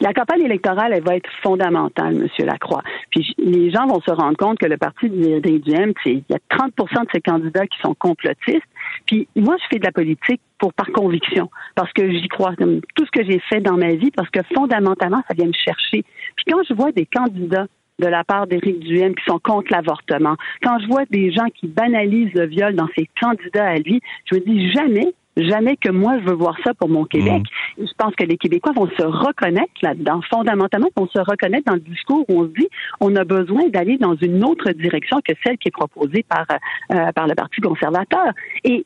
La 0.00 0.12
campagne 0.12 0.44
électorale, 0.44 0.92
elle 0.94 1.02
va 1.02 1.16
être 1.16 1.30
fondamentale, 1.42 2.14
Monsieur 2.14 2.44
Lacroix. 2.44 2.84
Puis 3.10 3.34
les 3.38 3.72
gens 3.72 3.86
vont 3.86 4.00
se 4.00 4.12
rendre 4.12 4.36
compte 4.36 4.58
que 4.58 4.66
le 4.66 4.76
parti 4.76 5.08
Duhem, 5.08 5.92
c'est 6.04 6.12
il 6.12 6.24
y 6.28 6.34
a 6.34 6.56
30% 6.56 6.70
de 7.02 7.08
ces 7.12 7.20
candidats 7.20 7.66
qui 7.66 7.78
sont 7.80 7.94
complotistes. 7.94 8.62
Puis 9.06 9.26
moi, 9.34 9.56
je 9.60 9.64
fais 9.70 9.80
de 9.80 9.84
la 9.84 9.90
politique 9.90 10.40
par 10.76 10.86
conviction, 10.92 11.50
parce 11.74 11.92
que 11.92 12.10
j'y 12.10 12.28
crois. 12.28 12.54
Comme 12.56 12.80
Tout 12.94 13.06
ce 13.06 13.10
que 13.10 13.24
j'ai 13.24 13.40
fait 13.48 13.60
dans 13.60 13.76
ma 13.76 13.94
vie, 13.94 14.10
parce 14.12 14.30
que 14.30 14.40
fondamentalement, 14.54 15.22
ça 15.26 15.34
vient 15.34 15.46
me 15.46 15.52
chercher. 15.52 16.04
Puis 16.36 16.44
quand 16.48 16.62
je 16.68 16.74
vois 16.74 16.92
des 16.92 17.06
candidats 17.06 17.66
de 17.98 18.06
la 18.06 18.22
part 18.22 18.46
d'Éric 18.46 18.78
Duhem 18.78 19.14
qui 19.16 19.24
sont 19.24 19.40
contre 19.40 19.72
l'avortement, 19.72 20.36
quand 20.62 20.78
je 20.78 20.86
vois 20.86 21.06
des 21.10 21.32
gens 21.32 21.46
qui 21.58 21.66
banalisent 21.66 22.34
le 22.34 22.46
viol 22.46 22.74
dans 22.76 22.88
ses 22.96 23.08
candidats 23.20 23.66
à 23.66 23.76
lui, 23.76 24.00
je 24.26 24.36
me 24.36 24.40
dis 24.40 24.70
jamais 24.70 25.12
jamais 25.38 25.76
que 25.76 25.90
moi 25.90 26.18
je 26.20 26.24
veux 26.28 26.34
voir 26.34 26.56
ça 26.64 26.74
pour 26.74 26.88
mon 26.88 27.04
Québec. 27.04 27.42
Je 27.78 27.92
pense 27.96 28.14
que 28.14 28.24
les 28.24 28.36
Québécois 28.36 28.72
vont 28.74 28.88
se 28.88 29.02
reconnaître 29.02 29.72
là-dedans, 29.82 30.20
fondamentalement, 30.30 30.88
vont 30.96 31.08
se 31.08 31.18
reconnaître 31.18 31.64
dans 31.66 31.74
le 31.74 31.80
discours 31.80 32.24
où 32.28 32.40
on 32.40 32.44
se 32.44 32.52
dit 32.52 32.68
on 33.00 33.14
a 33.16 33.24
besoin 33.24 33.68
d'aller 33.68 33.98
dans 33.98 34.14
une 34.16 34.44
autre 34.44 34.70
direction 34.72 35.18
que 35.26 35.32
celle 35.44 35.58
qui 35.58 35.68
est 35.68 35.72
proposée 35.72 36.24
par 36.28 36.46
euh, 36.92 37.12
par 37.12 37.26
le 37.26 37.34
Parti 37.34 37.60
conservateur 37.60 38.32
et 38.64 38.84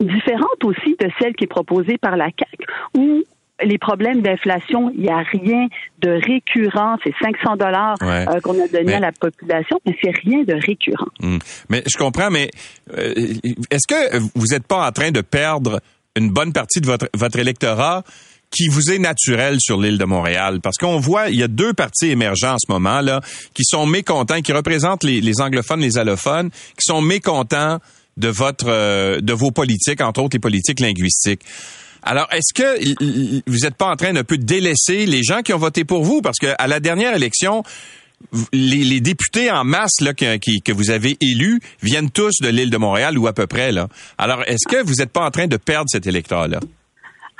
différente 0.00 0.64
aussi 0.64 0.96
de 0.98 1.08
celle 1.20 1.34
qui 1.34 1.44
est 1.44 1.48
proposée 1.48 1.98
par 1.98 2.16
la 2.16 2.26
CAQ 2.26 2.66
où 2.98 3.22
les 3.64 3.78
problèmes 3.78 4.22
d'inflation, 4.22 4.90
il 4.94 5.02
n'y 5.02 5.08
a 5.10 5.18
rien 5.22 5.68
de 6.00 6.10
récurrent. 6.10 6.96
C'est 7.04 7.12
500 7.22 7.56
dollars 7.56 7.96
Ouais. 8.00 8.26
euh, 8.28 8.40
qu'on 8.40 8.54
a 8.62 8.66
donné 8.68 8.84
Mais- 8.86 8.94
à 8.94 9.00
la 9.00 9.12
population, 9.12 9.78
mais 9.86 9.96
c'est 10.02 10.10
rien 10.24 10.42
de 10.42 10.54
récurrent. 10.54 11.06
Hmm. 11.20 11.38
Mais 11.68 11.82
je 11.86 11.96
comprends, 11.96 12.30
mais 12.30 12.50
euh, 12.96 13.14
est-ce 13.70 13.86
que 13.86 14.18
vous 14.34 14.46
n'êtes 14.50 14.66
pas 14.66 14.86
en 14.86 14.90
train 14.92 15.10
de 15.10 15.20
perdre 15.20 15.80
une 16.16 16.30
bonne 16.30 16.52
partie 16.52 16.80
de 16.80 16.86
votre, 16.86 17.08
votre 17.14 17.38
électorat 17.38 18.02
qui 18.50 18.68
vous 18.68 18.90
est 18.90 18.98
naturel 18.98 19.56
sur 19.60 19.80
l'île 19.80 19.96
de 19.98 20.04
Montréal? 20.04 20.60
Parce 20.60 20.76
qu'on 20.76 20.98
voit, 20.98 21.28
il 21.28 21.36
y 21.36 21.42
a 21.42 21.48
deux 21.48 21.72
partis 21.72 22.08
émergents 22.08 22.54
en 22.54 22.58
ce 22.58 22.70
moment, 22.70 23.00
là, 23.00 23.20
qui 23.54 23.62
sont 23.64 23.86
mécontents, 23.86 24.40
qui 24.42 24.52
représentent 24.52 25.04
les, 25.04 25.20
les 25.20 25.40
anglophones, 25.40 25.80
les 25.80 25.98
allophones, 25.98 26.50
qui 26.50 26.82
sont 26.84 27.00
mécontents 27.00 27.78
de 28.16 28.28
votre, 28.28 28.66
euh, 28.68 29.20
de 29.20 29.32
vos 29.32 29.52
politiques, 29.52 30.00
entre 30.02 30.20
autres 30.22 30.36
les 30.36 30.40
politiques 30.40 30.80
linguistiques. 30.80 31.42
Alors, 32.02 32.28
est-ce 32.32 32.52
que 32.54 33.42
vous 33.50 33.58
n'êtes 33.58 33.76
pas 33.76 33.90
en 33.90 33.96
train 33.96 34.12
d'un 34.12 34.24
peu 34.24 34.38
délaisser 34.38 35.06
les 35.06 35.22
gens 35.22 35.42
qui 35.42 35.52
ont 35.52 35.58
voté 35.58 35.84
pour 35.84 36.02
vous? 36.02 36.20
Parce 36.20 36.38
que 36.38 36.54
à 36.58 36.66
la 36.66 36.80
dernière 36.80 37.14
élection, 37.14 37.62
les, 38.52 39.00
députés 39.00 39.50
en 39.50 39.64
masse 39.64 40.00
là, 40.00 40.14
que 40.14 40.72
vous 40.72 40.90
avez 40.90 41.16
élus 41.20 41.60
viennent 41.82 42.10
tous 42.10 42.34
de 42.40 42.48
l'île 42.48 42.70
de 42.70 42.76
Montréal 42.76 43.18
ou 43.18 43.26
à 43.26 43.32
peu 43.32 43.46
près. 43.46 43.72
Là. 43.72 43.88
Alors, 44.18 44.42
est-ce 44.46 44.68
que 44.68 44.82
vous 44.82 44.94
n'êtes 44.94 45.10
pas 45.10 45.24
en 45.24 45.30
train 45.30 45.46
de 45.46 45.56
perdre 45.56 45.88
cet 45.88 46.06
électorat-là? 46.06 46.60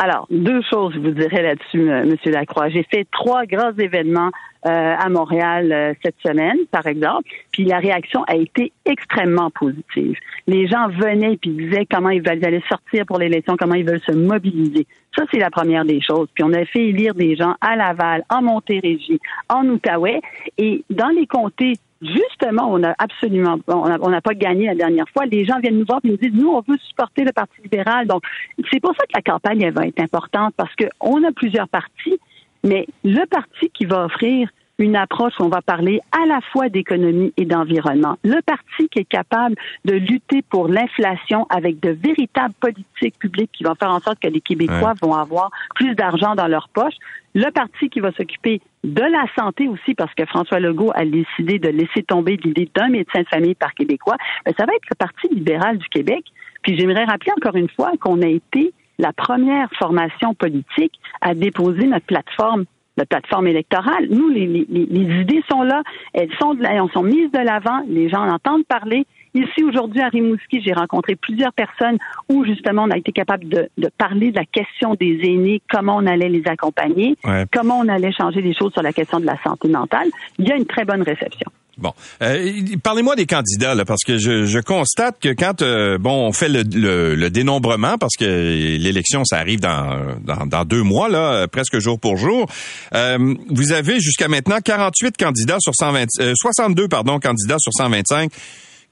Alors, 0.05 0.27
deux 0.31 0.61
choses, 0.69 0.95
je 0.95 0.99
vous 0.99 1.13
dirais 1.13 1.43
là-dessus, 1.43 1.89
euh, 1.89 2.05
Monsieur 2.05 2.33
Lacroix. 2.33 2.69
J'ai 2.71 2.83
fait 2.83 3.07
trois 3.13 3.47
grands 3.47 3.71
événements 3.79 4.33
euh, 4.67 4.97
à 4.99 5.09
Montréal 5.09 5.71
euh, 5.71 5.95
cette 6.05 6.17
semaine, 6.27 6.57
par 6.73 6.89
exemple, 6.89 7.31
puis 7.53 7.63
la 7.67 7.79
réaction 7.79 8.25
a 8.25 8.35
été 8.35 8.73
extrêmement 8.85 9.51
positive. 9.51 10.19
Les 10.49 10.67
gens 10.67 10.89
venaient 10.89 11.37
puis 11.37 11.51
disaient 11.51 11.87
comment 11.89 12.09
ils 12.09 12.21
veulent 12.21 12.45
aller 12.45 12.65
sortir 12.69 13.07
pour 13.07 13.21
l'élection, 13.21 13.55
comment 13.57 13.77
ils 13.77 13.87
veulent 13.87 14.03
se 14.05 14.11
mobiliser. 14.11 14.89
Ça, 15.17 15.23
c'est 15.31 15.39
la 15.39 15.51
première 15.51 15.85
des 15.85 16.01
choses. 16.01 16.27
Puis 16.35 16.43
on 16.43 16.53
a 16.53 16.65
fait 16.65 16.89
élire 16.89 17.15
des 17.15 17.37
gens 17.37 17.55
à 17.61 17.77
Laval, 17.77 18.25
en 18.29 18.43
Montérégie, 18.43 19.21
en 19.49 19.65
Outaouais, 19.69 20.21
et 20.59 20.83
dans 20.91 21.11
les 21.11 21.29
comtés 21.29 21.75
Justement, 22.03 22.69
on 22.69 22.83
a 22.83 22.95
absolument, 22.99 23.61
on 23.69 24.11
n'a 24.11 24.21
pas 24.21 24.35
gagné 24.35 24.67
la 24.67 24.75
dernière 24.75 25.09
fois. 25.11 25.25
Les 25.27 25.45
gens 25.45 25.61
viennent 25.61 25.79
nous 25.79 25.87
voir 25.87 26.01
et 26.03 26.09
nous 26.09 26.17
disent, 26.17 26.33
nous, 26.35 26.49
on 26.49 26.61
veut 26.61 26.77
supporter 26.89 27.23
le 27.23 27.33
Parti 27.33 27.63
libéral. 27.63 28.09
Donc, 28.09 28.25
c'est 28.73 28.81
pour 28.81 28.93
ça 28.97 29.05
que 29.05 29.13
la 29.15 29.23
campagne, 29.23 29.63
elle 29.63 29.73
va 29.73 29.87
être 29.87 30.01
importante 30.01 30.53
parce 30.57 30.73
qu'on 30.75 31.23
a 31.23 31.31
plusieurs 31.31 31.69
partis, 31.69 32.19
mais 32.65 32.89
le 33.05 33.25
parti 33.27 33.71
qui 33.71 33.85
va 33.85 34.07
offrir 34.07 34.51
une 34.79 34.97
approche 34.97 35.35
où 35.39 35.45
on 35.45 35.49
va 35.49 35.63
parler 35.63 36.01
à 36.13 36.27
la 36.27 36.41
fois 36.53 36.69
d'économie 36.69 37.33
et 37.37 37.45
d'environnement. 37.45 38.17
Le 38.25 38.41
parti 38.43 38.89
qui 38.91 39.01
est 39.01 39.09
capable 39.09 39.55
de 39.85 39.95
lutter 39.95 40.43
pour 40.43 40.69
l'inflation 40.69 41.47
avec 41.51 41.81
de 41.81 41.91
véritables 41.91 42.55
politiques 42.55 43.19
publiques 43.19 43.51
qui 43.53 43.65
vont 43.65 43.75
faire 43.75 43.91
en 43.91 44.01
sorte 44.01 44.19
que 44.19 44.29
les 44.29 44.41
Québécois 44.41 44.95
vont 45.01 45.15
avoir 45.15 45.51
plus 45.75 45.95
d'argent 45.95 46.35
dans 46.35 46.49
leur 46.49 46.69
poche. 46.69 46.95
Le 47.35 47.51
parti 47.51 47.89
qui 47.89 48.01
va 48.01 48.13
s'occuper 48.13 48.61
de 48.85 49.03
la 49.03 49.25
santé 49.39 49.69
aussi, 49.69 49.95
parce 49.95 50.13
que 50.15 50.27
François 50.27 50.61
Legault 50.61 50.93
a 50.95 51.05
décidé 51.05 51.59
de 51.59 51.69
laisser 51.69 52.03
tomber 52.03 52.37
l'idée 52.43 52.69
d'un 52.75 52.89
médecin 52.89 53.21
de 53.21 53.29
famille 53.29 53.55
par 53.55 53.75
Québécois, 53.75 54.17
ben, 54.45 54.53
ça 54.59 54.67
va 54.67 54.75
être 54.75 54.89
le 54.91 54.97
Parti 54.97 55.29
libéral 55.29 55.79
du 55.79 55.89
Québec. 55.89 56.25
Puis 56.63 56.79
j'aimerais 56.79 57.05
rappeler 57.05 57.33
encore 57.37 57.57
une 57.57 57.71
fois 57.71 57.93
qu'on 58.01 58.21
a 58.23 58.27
été 58.27 58.73
la 58.99 59.13
première 59.13 59.69
formation 59.79 60.35
politique 60.35 60.93
à 61.21 61.35
déposer 61.35 61.87
notre 61.87 62.07
plateforme 62.07 62.65
notre 62.97 63.09
plateforme 63.09 63.47
électorale. 63.47 64.07
Nous, 64.11 64.29
les, 64.29 64.47
les- 64.47 64.67
les- 64.69 64.87
les 64.87 65.21
idées 65.23 65.43
sont 65.51 65.63
là, 65.63 65.83
elles 66.15 66.33
sont, 66.41 66.53
la- 66.59 66.73
elles 66.75 66.91
sont 66.93 67.03
mises 67.03 67.31
de 67.33 67.39
l'avant, 67.39 67.81
les 67.89 68.09
gens 68.09 68.21
en 68.21 68.33
entendent 68.35 68.65
parler. 68.67 69.07
Ici, 69.35 69.65
aujourd'hui, 69.65 70.03
à 70.03 70.09
Rimouski, 70.09 70.61
j'ai 70.61 70.75
rencontré 70.75 71.17
plusieurs 71.17 71.55
personnes 71.55 71.97
où, 72.29 72.45
justement, 72.45 72.83
on 72.85 72.91
a 72.91 72.99
été 72.99 73.13
capable 73.13 73.49
de, 73.49 73.67
de 73.79 73.89
parler 73.97 74.31
de 74.31 74.37
la 74.37 74.45
question 74.45 74.95
des 74.95 75.19
aînés, 75.23 75.63
comment 75.71 75.97
on 75.97 76.07
allait 76.07 76.29
les 76.29 76.43
accompagner, 76.47 77.17
Ouais. 77.25 77.47
comment 77.51 77.79
on 77.79 77.89
allait 77.89 78.13
changer 78.13 78.43
les 78.43 78.53
choses 78.53 78.73
sur 78.75 78.83
la 78.83 78.93
question 78.93 79.21
de 79.21 79.25
la 79.25 79.43
santé 79.43 79.69
mentale. 79.69 80.09
Il 80.39 80.47
y 80.47 80.53
a 80.53 80.57
une 80.57 80.67
très 80.67 80.85
bonne 80.85 81.01
réception. 81.03 81.51
Bon, 81.79 81.93
Euh, 82.21 82.53
parlez-moi 82.83 83.17
des 83.17 83.25
candidats 83.25 83.75
parce 83.87 84.05
que 84.05 84.19
je, 84.19 84.61
constate 84.61 85.19
que 85.21 85.33
quand 85.33 85.63
euh, 85.63 85.97
bon 85.97 86.29
on 86.29 86.33
fait 86.33 86.49
le, 86.49 87.29
dénombrement, 87.31 87.97
parce 87.97 88.15
que 88.19 88.25
l'élection 88.25 89.25
ça 89.25 89.39
arrive 89.39 89.61
dans, 89.61 90.17
dans, 90.23 90.65
deux 90.65 90.83
mois 90.83 91.09
là, 91.09 91.33
euh, 91.33 91.47
presque 91.47 91.79
jour 91.79 91.99
pour 91.99 92.17
jour, 92.17 92.47
vous 92.93 93.73
avez 93.73 94.01
jusqu'à 94.01 94.29
maintenant 94.29 94.59
48 94.63 95.17
candidats 95.17 95.59
sur 95.61 95.73
120, 95.75 96.07
euh, 96.21 96.35
62 96.37 96.89
pardon 96.89 97.19
candidats 97.19 97.59
sur 97.59 97.73
125 97.73 98.31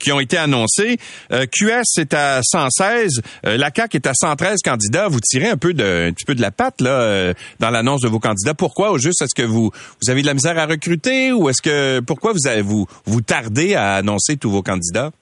qui 0.00 0.10
ont 0.10 0.18
été 0.18 0.36
annoncés. 0.36 0.98
Euh, 1.30 1.46
QS 1.46 1.98
est 1.98 2.14
à 2.14 2.40
116, 2.42 3.22
euh, 3.46 3.56
la 3.56 3.70
CAQ 3.74 3.96
est 3.98 4.06
à 4.06 4.14
113 4.14 4.58
candidats. 4.64 5.08
Vous 5.08 5.20
tirez 5.20 5.48
un 5.48 5.56
peu 5.56 5.74
de, 5.74 6.08
un 6.08 6.12
petit 6.12 6.24
peu 6.24 6.34
de 6.34 6.40
la 6.40 6.50
patte 6.50 6.80
là 6.80 6.90
euh, 6.90 7.34
dans 7.60 7.70
l'annonce 7.70 8.00
de 8.00 8.08
vos 8.08 8.18
candidats. 8.18 8.54
Pourquoi? 8.54 8.90
Au 8.90 8.98
juste 8.98 9.22
est-ce 9.22 9.34
que 9.34 9.46
vous 9.46 9.70
vous 10.02 10.10
avez 10.10 10.22
de 10.22 10.26
la 10.26 10.34
misère 10.34 10.58
à 10.58 10.66
recruter? 10.66 11.32
Ou 11.32 11.48
est-ce 11.48 11.62
que 11.62 12.00
pourquoi 12.00 12.32
vous 12.32 12.48
avez, 12.48 12.62
vous 12.62 12.86
vous 13.04 13.20
tardez 13.20 13.74
à 13.74 13.94
annoncer 13.94 14.36
tous 14.36 14.50
vos 14.50 14.62
candidats? 14.62 15.12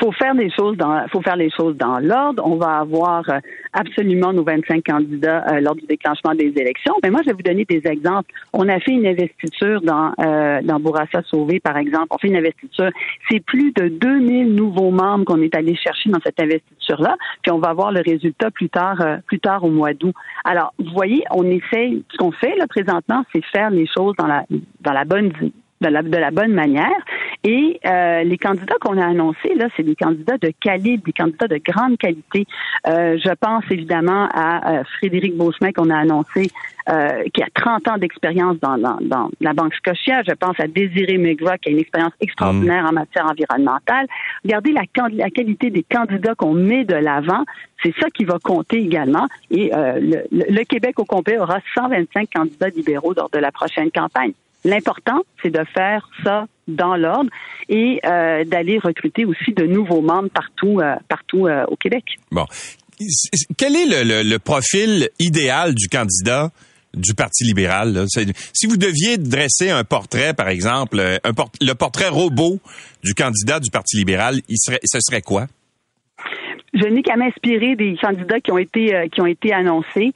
Faut 0.00 0.12
faire 0.12 0.34
des 0.34 0.50
choses 0.50 0.76
dans 0.76 1.06
faut 1.08 1.22
faire 1.22 1.36
les 1.36 1.50
choses 1.50 1.76
dans 1.76 1.98
l'ordre. 1.98 2.42
On 2.44 2.56
va 2.56 2.78
avoir 2.78 3.28
euh, 3.28 3.38
absolument 3.72 4.32
nos 4.32 4.44
25 4.44 4.84
candidats 4.84 5.44
euh, 5.50 5.60
lors 5.60 5.74
du 5.74 5.86
déclenchement 5.86 6.34
des 6.34 6.52
élections. 6.56 6.94
Mais 7.02 7.10
moi, 7.10 7.20
je 7.22 7.30
vais 7.30 7.34
vous 7.34 7.42
donner 7.42 7.64
des 7.64 7.82
exemples. 7.86 8.32
On 8.52 8.68
a 8.68 8.78
fait 8.80 8.92
une 8.92 9.06
investiture 9.06 9.80
dans 9.82 10.12
euh, 10.20 10.60
dans 10.62 10.80
Bourassa 10.80 11.22
Sauvé, 11.24 11.60
par 11.60 11.76
exemple. 11.76 12.06
On 12.10 12.18
fait 12.18 12.28
une 12.28 12.36
investiture. 12.36 12.90
C'est 13.30 13.40
plus 13.40 13.72
de 13.72 13.88
2000 13.88 14.54
nouveaux 14.54 14.90
membres 14.90 15.24
qu'on 15.24 15.42
est 15.42 15.54
allé 15.54 15.76
chercher 15.76 16.10
dans 16.10 16.20
cette 16.24 16.40
investiture-là. 16.40 17.16
Puis 17.42 17.52
on 17.52 17.58
va 17.58 17.72
voir 17.72 17.92
le 17.92 18.00
résultat 18.00 18.50
plus 18.50 18.68
tard 18.68 19.00
euh, 19.00 19.16
plus 19.26 19.40
tard 19.40 19.64
au 19.64 19.70
mois 19.70 19.94
d'août. 19.94 20.14
Alors, 20.44 20.72
vous 20.78 20.92
voyez, 20.92 21.24
on 21.30 21.44
essaye. 21.44 22.04
Ce 22.10 22.16
qu'on 22.16 22.32
fait 22.32 22.56
là 22.56 22.66
présentement, 22.66 23.24
c'est 23.32 23.44
faire 23.46 23.70
les 23.70 23.86
choses 23.86 24.14
dans 24.18 24.26
la 24.26 24.44
dans 24.80 24.92
la 24.92 25.04
bonne 25.04 25.32
de 25.80 25.88
la, 25.88 26.02
de 26.02 26.16
la 26.16 26.30
bonne 26.30 26.52
manière. 26.52 27.00
Et 27.44 27.78
euh, 27.86 28.24
les 28.24 28.38
candidats 28.38 28.74
qu'on 28.80 28.98
a 28.98 29.06
annoncés, 29.06 29.54
là, 29.54 29.68
c'est 29.76 29.84
des 29.84 29.94
candidats 29.94 30.38
de 30.38 30.52
calibre, 30.60 31.04
des 31.04 31.12
candidats 31.12 31.46
de 31.46 31.60
grande 31.64 31.96
qualité. 31.96 32.46
Euh, 32.86 33.16
je 33.24 33.32
pense 33.40 33.64
évidemment 33.70 34.28
à 34.34 34.82
Frédéric 34.98 35.36
Beauchemin 35.36 35.72
qu'on 35.72 35.90
a 35.90 35.98
annoncé, 35.98 36.50
qui 37.34 37.42
a 37.42 37.46
30 37.54 37.88
ans 37.88 37.98
d'expérience 37.98 38.56
dans, 38.60 38.78
dans, 38.78 39.30
la 39.40 39.52
Banque 39.52 39.74
Scotia. 39.74 40.22
Je 40.26 40.32
pense 40.32 40.58
à 40.58 40.66
Désiré 40.66 41.18
Megra, 41.18 41.58
qui 41.58 41.68
a 41.68 41.72
une 41.72 41.78
expérience 41.78 42.14
extraordinaire 42.20 42.86
en 42.88 42.92
matière 42.92 43.26
environnementale. 43.26 44.06
Regardez 44.42 44.72
la, 44.72 44.82
la 45.12 45.28
qualité 45.28 45.68
des 45.68 45.82
candidats 45.82 46.34
qu'on 46.34 46.54
met 46.54 46.84
de 46.84 46.94
l'avant. 46.94 47.44
C'est 47.82 47.94
ça 48.00 48.08
qui 48.08 48.24
va 48.24 48.38
compter 48.42 48.78
également. 48.78 49.26
Et 49.50 49.70
le, 49.74 50.24
le 50.30 50.64
Québec 50.64 50.98
au 50.98 51.04
complet 51.04 51.38
aura 51.38 51.58
125 51.74 52.30
candidats 52.34 52.70
libéraux 52.70 53.12
lors 53.14 53.28
de 53.28 53.38
la 53.38 53.52
prochaine 53.52 53.90
campagne. 53.90 54.32
L'important, 54.64 55.22
c'est 55.42 55.50
de 55.50 55.64
faire 55.72 56.08
ça 56.24 56.46
dans 56.66 56.96
l'ordre 56.96 57.30
et 57.68 58.00
euh, 58.04 58.44
d'aller 58.44 58.78
recruter 58.78 59.24
aussi 59.24 59.52
de 59.52 59.64
nouveaux 59.64 60.02
membres 60.02 60.30
partout, 60.30 60.80
euh, 60.80 60.96
partout 61.08 61.46
euh, 61.46 61.64
au 61.68 61.76
Québec. 61.76 62.04
Bon, 62.30 62.44
quel 63.56 63.76
est 63.76 63.86
le, 63.86 64.38
profil 64.38 65.08
idéal 65.18 65.74
du 65.74 65.88
candidat 65.88 66.50
du 66.94 67.14
Parti 67.14 67.44
libéral? 67.44 68.06
Si 68.52 68.66
vous 68.66 68.76
deviez 68.76 69.18
dresser 69.18 69.70
un 69.70 69.84
portrait, 69.84 70.34
par 70.34 70.48
exemple, 70.48 71.00
un 71.00 71.32
le 71.60 71.72
portrait 71.74 72.08
robot 72.08 72.58
du 73.04 73.14
candidat 73.14 73.60
du 73.60 73.70
Parti 73.70 73.96
libéral, 73.96 74.40
il 74.48 74.58
serait, 74.58 74.80
ce 74.84 74.98
serait 75.00 75.22
quoi? 75.22 75.46
Je 76.74 76.86
n'ai 76.86 77.02
qu'à 77.02 77.16
m'inspirer 77.16 77.76
des 77.76 77.96
candidats 78.00 78.40
qui 78.40 78.50
ont 78.50 78.58
été 78.58 79.08
qui 79.12 79.20
ont 79.20 79.26
été 79.26 79.52
annoncés. 79.52 80.12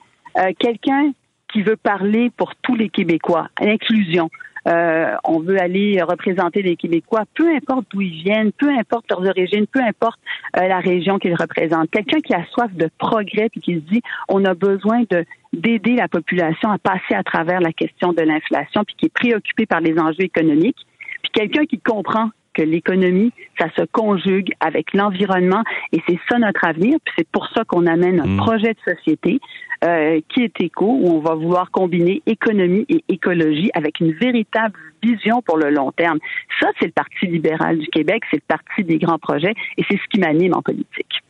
Quelqu'un 0.59 1.13
qui 1.53 1.63
veut 1.63 1.77
parler 1.77 2.31
pour 2.37 2.55
tous 2.57 2.75
les 2.75 2.89
Québécois, 2.89 3.49
l'inclusion. 3.61 4.31
Euh, 4.69 5.17
on 5.25 5.41
veut 5.41 5.61
aller 5.61 6.01
représenter 6.03 6.63
les 6.63 6.77
Québécois, 6.77 7.25
peu 7.35 7.53
importe 7.53 7.87
d'où 7.91 8.01
ils 8.01 8.23
viennent, 8.23 8.53
peu 8.53 8.71
importe 8.71 9.11
leurs 9.11 9.27
origines, 9.29 9.67
peu 9.67 9.81
importe 9.81 10.21
euh, 10.57 10.69
la 10.69 10.79
région 10.79 11.19
qu'ils 11.19 11.35
représentent. 11.35 11.91
Quelqu'un 11.91 12.21
qui 12.21 12.33
a 12.33 12.45
soif 12.53 12.73
de 12.73 12.89
progrès 12.99 13.49
puis 13.51 13.61
qui 13.61 13.75
se 13.75 13.81
dit 13.81 14.03
on 14.29 14.45
a 14.45 14.55
besoin 14.55 15.03
de 15.11 15.25
d'aider 15.53 15.97
la 15.97 16.09
population 16.09 16.71
à 16.71 16.79
passer 16.79 17.15
à 17.15 17.23
travers 17.23 17.61
la 17.61 17.73
question 17.73 18.13
de 18.13 18.23
l'inflation 18.23 18.85
puis 18.85 18.95
qui 18.97 19.07
est 19.07 19.13
préoccupé 19.13 19.67
par 19.67 19.81
les 19.81 19.99
enjeux 19.99 20.23
économiques. 20.23 20.87
Puis 21.23 21.33
quelqu'un 21.33 21.67
qui 21.67 21.79
comprend 21.79 22.31
que 22.55 22.63
l'économie, 22.63 23.33
ça 23.59 23.69
se 23.77 23.83
conjugue 23.91 24.53
avec 24.61 24.93
l'environnement 24.95 25.63
et 25.93 26.01
c'est 26.09 26.19
ça 26.29 26.39
notre 26.39 26.65
avenir. 26.65 26.99
Puis 27.05 27.15
c'est 27.19 27.29
pour 27.29 27.49
ça 27.49 27.65
qu'on 27.65 27.87
amène 27.87 28.21
un 28.21 28.27
mmh. 28.27 28.37
projet 28.37 28.75
de 28.75 28.95
société 28.95 29.41
euh, 29.85 30.21
qui 30.29 30.45
est 30.45 30.61
éco, 30.61 30.87
où 30.87 31.09
on 31.09 31.21
va 31.21 31.35
vouloir 31.35 31.71
combiner 31.71 32.23
économie 32.27 32.87
et 32.89 33.03
écologie 33.09 33.71
avec 33.75 33.99
une 34.01 34.13
véritable 34.13 34.79
vision 35.03 35.43
pour 35.43 35.57
le 35.57 35.71
long 35.71 35.91
terme. 35.93 36.19
Ça, 36.61 36.69
c'est 36.79 36.87
le 36.87 36.93
Parti 36.93 37.27
libéral 37.27 37.79
du 37.79 37.89
Québec, 37.89 38.23
c'est 38.31 38.37
le 38.37 38.47
parti 38.47 38.85
des 38.85 38.99
grands 38.99 39.19
projets 39.19 39.55
et 39.77 39.85
c'est 39.91 39.97
ce 39.97 40.09
qui 40.13 40.21
m'anime 40.21 40.55
en 40.55 40.63
politique. 40.63 41.22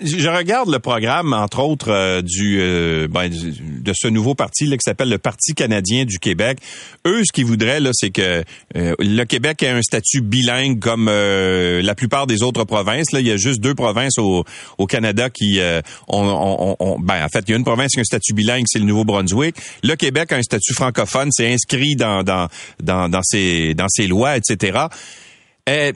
Je 0.00 0.28
regarde 0.28 0.70
le 0.70 0.80
programme, 0.80 1.32
entre 1.32 1.60
autres, 1.60 1.92
euh, 1.92 2.20
euh, 2.42 3.06
ben, 3.06 3.30
de 3.30 3.92
ce 3.94 4.08
nouveau 4.08 4.34
parti 4.34 4.66
là, 4.66 4.76
qui 4.76 4.82
s'appelle 4.82 5.08
le 5.08 5.18
Parti 5.18 5.54
canadien 5.54 6.04
du 6.04 6.18
Québec. 6.18 6.58
Eux, 7.06 7.22
ce 7.24 7.32
qu'ils 7.32 7.44
voudraient, 7.44 7.78
là, 7.78 7.90
c'est 7.92 8.10
que 8.10 8.42
euh, 8.76 8.94
le 8.98 9.24
Québec 9.24 9.62
ait 9.62 9.68
un 9.68 9.82
statut 9.82 10.20
bilingue 10.20 10.80
comme 10.80 11.06
la 11.08 11.94
plupart 11.94 12.26
des 12.26 12.42
autres 12.42 12.64
provinces. 12.64 13.06
Il 13.12 13.26
y 13.26 13.30
a 13.30 13.36
juste 13.36 13.60
deux 13.60 13.74
provinces 13.74 14.18
au, 14.18 14.44
au 14.78 14.86
Canada 14.86 15.30
qui 15.30 15.60
ont, 16.08 16.96
ben, 17.00 17.24
en 17.24 17.28
fait, 17.28 17.44
il 17.46 17.52
y 17.52 17.54
a 17.54 17.56
une 17.56 17.64
province 17.64 17.92
qui 17.92 17.98
a 17.98 18.02
un 18.02 18.04
statut 18.04 18.34
bilingue, 18.34 18.64
c'est 18.66 18.80
le 18.80 18.84
Nouveau-Brunswick. 18.84 19.56
Le 19.84 19.94
Québec 19.94 20.32
a 20.32 20.36
un 20.36 20.42
statut 20.42 20.74
francophone, 20.74 21.28
c'est 21.30 21.52
inscrit 21.52 21.94
dans 21.94 22.24
dans 22.24 22.48
dans 22.82 23.08
dans 23.08 23.22
ses 23.22 23.74
dans 23.74 23.88
ses 23.88 24.08
lois, 24.08 24.36
etc. 24.36 24.88
Euh, 25.68 25.92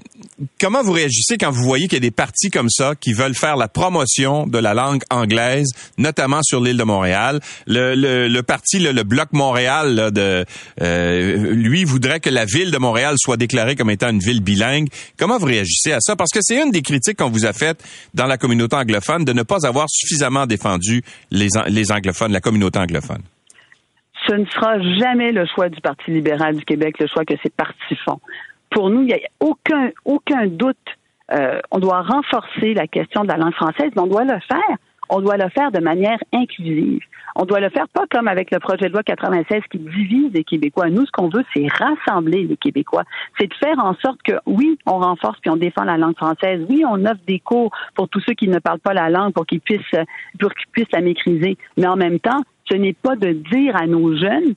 comment 0.61 0.82
vous 0.82 0.92
réagissez 0.92 1.38
quand 1.38 1.50
vous 1.50 1.62
voyez 1.62 1.88
qu'il 1.88 1.94
y 1.94 1.96
a 1.96 2.00
des 2.00 2.11
partis 2.11 2.50
comme 2.50 2.68
ça 2.68 2.94
qui 2.94 3.12
veulent 3.12 3.35
faire 3.35 3.56
la 3.56 3.68
promotion 3.68 4.46
de 4.46 4.58
la 4.58 4.74
langue 4.74 5.02
anglaise, 5.11 5.70
notamment 5.96 6.42
sur 6.42 6.61
l'île 6.61 6.76
de 6.76 6.85
Montréal? 6.85 7.40
Le, 7.66 7.94
le, 7.94 8.28
le 8.28 8.42
parti, 8.42 8.78
le, 8.78 8.92
le, 8.92 9.02
Bloc 9.02 9.32
Montréal, 9.32 9.94
là, 9.94 10.11
de, 10.11 10.44
euh, 10.82 11.54
lui, 11.54 11.85
voudrait 11.85 12.20
que 12.20 12.30
la 12.30 12.44
ville 12.44 12.70
de 12.70 12.78
Montréal 12.78 13.14
soit 13.18 13.37
déclarée 13.37 13.74
comme 13.74 13.90
étant 13.90 14.11
une 14.11 14.20
ville 14.20 14.42
bilingue. 14.42 14.88
Comment 15.18 15.38
vous 15.38 15.46
réagissez 15.46 15.92
à 15.92 16.00
ça? 16.00 16.16
Parce 16.16 16.30
que 16.30 16.40
c'est 16.42 16.62
une 16.62 16.70
des 16.70 16.82
critiques 16.82 17.18
qu'on 17.18 17.30
vous 17.30 17.46
a 17.46 17.52
faites 17.52 17.82
dans 18.14 18.26
la 18.26 18.37
communauté 18.37 18.76
anglophone 18.76 19.24
de 19.24 19.32
ne 19.32 19.42
pas 19.42 19.66
avoir 19.66 19.87
suffisamment 19.88 20.46
défendu 20.46 21.02
les, 21.30 21.48
les 21.68 21.92
anglophones, 21.92 22.32
la 22.32 22.40
communauté 22.40 22.78
anglophone 22.78 23.22
ce 24.28 24.35
ne 24.37 24.44
sera 24.46 24.78
jamais 25.00 25.32
le 25.32 25.44
choix 25.52 25.68
du 25.68 25.80
Parti 25.80 26.12
libéral 26.12 26.56
du 26.56 26.64
Québec, 26.64 26.94
le 27.00 27.08
choix 27.08 27.24
que 27.24 27.35
ces 27.42 27.50
partis 27.50 27.96
font 28.04 28.20
pour 28.72 28.90
nous, 28.90 29.02
il 29.02 29.06
n'y 29.06 29.14
a 29.14 29.18
aucun, 29.40 29.90
aucun 30.04 30.46
doute. 30.46 30.76
Euh, 31.32 31.61
on 31.70 31.78
doit 31.78 32.02
renforcer 32.02 32.74
la 32.74 32.87
question 32.87 33.22
de 33.22 33.28
la 33.28 33.37
langue 33.37 33.54
française, 33.54 33.90
mais 33.94 34.02
on 34.02 34.06
doit 34.06 34.24
le 34.24 34.38
faire. 34.40 34.76
On 35.08 35.20
doit 35.20 35.37
le 35.37 35.48
faire 35.50 35.70
de 35.70 35.80
manière 35.80 36.18
inclusive. 36.32 37.02
On 37.37 37.44
doit 37.44 37.61
le 37.61 37.70
faire 37.70 37.88
pas 37.88 38.04
comme 38.11 38.28
avec 38.28 38.50
le 38.50 38.58
projet 38.58 38.88
de 38.88 38.92
loi 38.92 39.02
96 39.02 39.62
qui 39.70 39.78
divise 39.78 40.32
les 40.32 40.44
Québécois. 40.44 40.90
Nous, 40.90 41.04
ce 41.06 41.11
qu'on 41.11 41.28
veut, 41.28 41.44
c'est 41.54 41.66
rassembler 41.68 42.44
les 42.44 42.56
Québécois. 42.56 43.04
C'est 43.38 43.46
de 43.46 43.54
faire 43.54 43.78
en 43.78 43.94
sorte 43.94 44.22
que, 44.22 44.32
oui, 44.46 44.78
on 44.87 44.98
renforce 44.98 45.38
puis 45.40 45.50
on 45.50 45.56
défend 45.56 45.85
la 45.85 45.96
langue 45.96 46.16
française. 46.16 46.64
Oui, 46.68 46.85
on 46.87 47.04
offre 47.04 47.20
des 47.26 47.40
cours 47.40 47.70
pour 47.94 48.08
tous 48.08 48.20
ceux 48.20 48.35
qui 48.35 48.48
ne 48.48 48.58
parlent 48.58 48.80
pas 48.80 48.94
la 48.94 49.11
langue 49.11 49.32
pour 49.32 49.46
qu'ils 49.46 49.61
puissent, 49.61 49.80
pour 50.38 50.52
qu'ils 50.54 50.70
puissent 50.72 50.92
la 50.92 51.00
maîtriser. 51.00 51.56
Mais 51.76 51.87
en 51.87 51.96
même 51.96 52.20
temps, 52.20 52.42
ce 52.70 52.76
n'est 52.76 52.94
pas 52.94 53.16
de 53.16 53.32
dire 53.32 53.76
à 53.76 53.87
nos 53.87 54.16
jeunes 54.16 54.54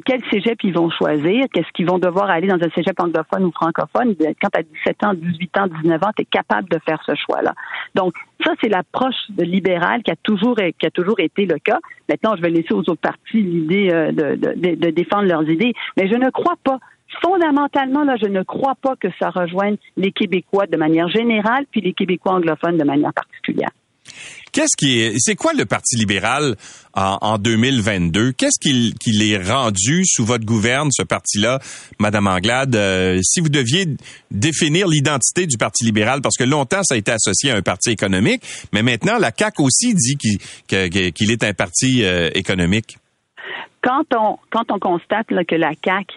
quel 0.00 0.20
cégep 0.30 0.62
ils 0.64 0.74
vont 0.74 0.90
choisir, 0.90 1.44
qu'est-ce 1.52 1.70
qu'ils 1.72 1.86
vont 1.86 1.98
devoir 1.98 2.30
aller 2.30 2.48
dans 2.48 2.56
un 2.56 2.70
cégep 2.74 2.98
anglophone 2.98 3.44
ou 3.44 3.52
francophone. 3.52 4.14
Quand 4.40 4.48
tu 4.52 4.60
as 4.60 4.62
17 4.62 5.04
ans, 5.04 5.14
18 5.14 5.58
ans, 5.58 5.66
19 5.82 6.02
ans, 6.02 6.10
tu 6.16 6.24
capable 6.24 6.68
de 6.68 6.78
faire 6.86 7.00
ce 7.06 7.12
choix-là. 7.14 7.54
Donc, 7.94 8.14
ça, 8.44 8.52
c'est 8.62 8.68
l'approche 8.68 9.14
libérale 9.38 10.02
qui 10.02 10.10
a 10.10 10.16
toujours 10.22 10.56
qui 10.56 10.86
a 10.86 10.90
toujours 10.90 11.20
été 11.20 11.46
le 11.46 11.58
cas. 11.58 11.78
Maintenant, 12.08 12.34
je 12.36 12.42
vais 12.42 12.50
laisser 12.50 12.72
aux 12.72 12.80
autres 12.80 13.00
partis 13.00 13.42
l'idée 13.42 13.88
euh, 13.92 14.12
de, 14.12 14.36
de, 14.36 14.74
de, 14.74 14.90
défendre 14.90 15.24
leurs 15.24 15.48
idées, 15.48 15.72
mais 15.96 16.08
je 16.08 16.14
ne 16.14 16.30
crois 16.30 16.56
pas 16.62 16.78
fondamentalement, 17.22 18.04
là, 18.04 18.16
je 18.20 18.26
ne 18.28 18.42
crois 18.42 18.74
pas 18.80 18.96
que 18.96 19.08
ça 19.20 19.30
rejoigne 19.30 19.76
les 19.96 20.12
Québécois 20.12 20.66
de 20.66 20.76
manière 20.76 21.08
générale, 21.08 21.64
puis 21.70 21.80
les 21.80 21.92
Québécois 21.92 22.32
anglophones 22.32 22.78
de 22.78 22.84
manière 22.84 23.12
particulière. 23.12 23.70
Qu'est-ce 24.52 24.76
qui 24.78 25.00
est, 25.00 25.14
c'est 25.18 25.34
quoi 25.34 25.52
le 25.52 25.64
Parti 25.64 25.96
libéral 25.96 26.56
en, 26.94 27.38
2022? 27.38 28.32
Qu'est-ce 28.32 28.60
qu'il 28.60 28.94
qu'il 28.94 29.20
est 29.22 29.36
rendu 29.36 30.04
sous 30.04 30.24
votre 30.24 30.44
gouverne, 30.44 30.90
ce 30.92 31.02
parti-là, 31.02 31.58
Madame 31.98 32.28
Anglade? 32.28 32.76
Euh, 32.76 33.18
si 33.22 33.40
vous 33.40 33.48
deviez 33.48 33.86
définir 34.30 34.86
l'identité 34.86 35.46
du 35.46 35.58
Parti 35.58 35.84
libéral, 35.84 36.20
parce 36.20 36.36
que 36.36 36.44
longtemps, 36.44 36.82
ça 36.84 36.94
a 36.94 36.98
été 36.98 37.10
associé 37.10 37.50
à 37.50 37.56
un 37.56 37.62
parti 37.62 37.90
économique, 37.90 38.42
mais 38.72 38.82
maintenant, 38.82 39.18
la 39.18 39.32
CAQ 39.36 39.62
aussi 39.62 39.94
dit 39.94 40.16
qu'il 40.16 41.30
est 41.30 41.44
un 41.44 41.52
parti 41.52 42.04
euh, 42.04 42.30
économique. 42.34 42.98
Quand 43.82 44.04
on, 44.16 44.38
quand 44.50 44.70
on 44.70 44.78
constate 44.78 45.26
que 45.26 45.56
la 45.56 45.72
CAQ 45.84 46.14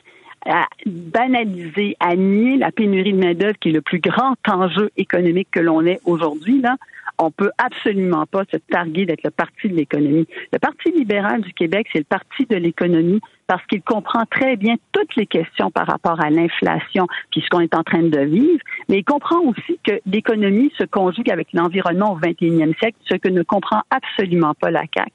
a 0.47 0.67
banalisé, 0.85 1.95
a 1.99 2.15
nié 2.15 2.57
la 2.57 2.71
pénurie 2.71 3.13
de 3.13 3.19
main-d'œuvre 3.19 3.57
qui 3.59 3.69
est 3.69 3.73
le 3.73 3.81
plus 3.81 3.99
grand 3.99 4.35
enjeu 4.47 4.89
économique 4.97 5.49
que 5.51 5.59
l'on 5.59 5.85
ait 5.85 5.99
aujourd'hui, 6.05 6.61
là, 6.61 6.77
on 7.19 7.31
peut 7.31 7.51
absolument 7.57 8.25
pas 8.25 8.43
se 8.51 8.57
targuer 8.57 9.05
d'être 9.05 9.23
le 9.23 9.31
parti 9.31 9.69
de 9.69 9.75
l'économie. 9.75 10.27
Le 10.53 10.59
Parti 10.59 10.91
libéral 10.91 11.41
du 11.41 11.53
Québec, 11.53 11.87
c'est 11.91 11.99
le 11.99 12.05
parti 12.05 12.45
de 12.45 12.55
l'économie 12.55 13.21
parce 13.47 13.65
qu'il 13.65 13.81
comprend 13.81 14.25
très 14.29 14.55
bien 14.55 14.75
toutes 14.91 15.15
les 15.15 15.25
questions 15.25 15.71
par 15.71 15.87
rapport 15.87 16.19
à 16.21 16.29
l'inflation 16.29 17.07
puis 17.31 17.41
ce 17.41 17.49
qu'on 17.49 17.61
est 17.61 17.75
en 17.75 17.83
train 17.83 18.03
de 18.03 18.19
vivre, 18.19 18.59
mais 18.89 18.99
il 18.99 19.03
comprend 19.03 19.39
aussi 19.39 19.79
que 19.83 19.99
l'économie 20.05 20.71
se 20.77 20.83
conjugue 20.83 21.31
avec 21.31 21.53
l'environnement 21.53 22.13
au 22.13 22.19
21e 22.19 22.77
siècle, 22.77 22.97
ce 23.09 23.15
que 23.15 23.29
ne 23.29 23.41
comprend 23.43 23.81
absolument 23.89 24.53
pas 24.53 24.69
la 24.69 24.83
CAQ. 24.93 25.11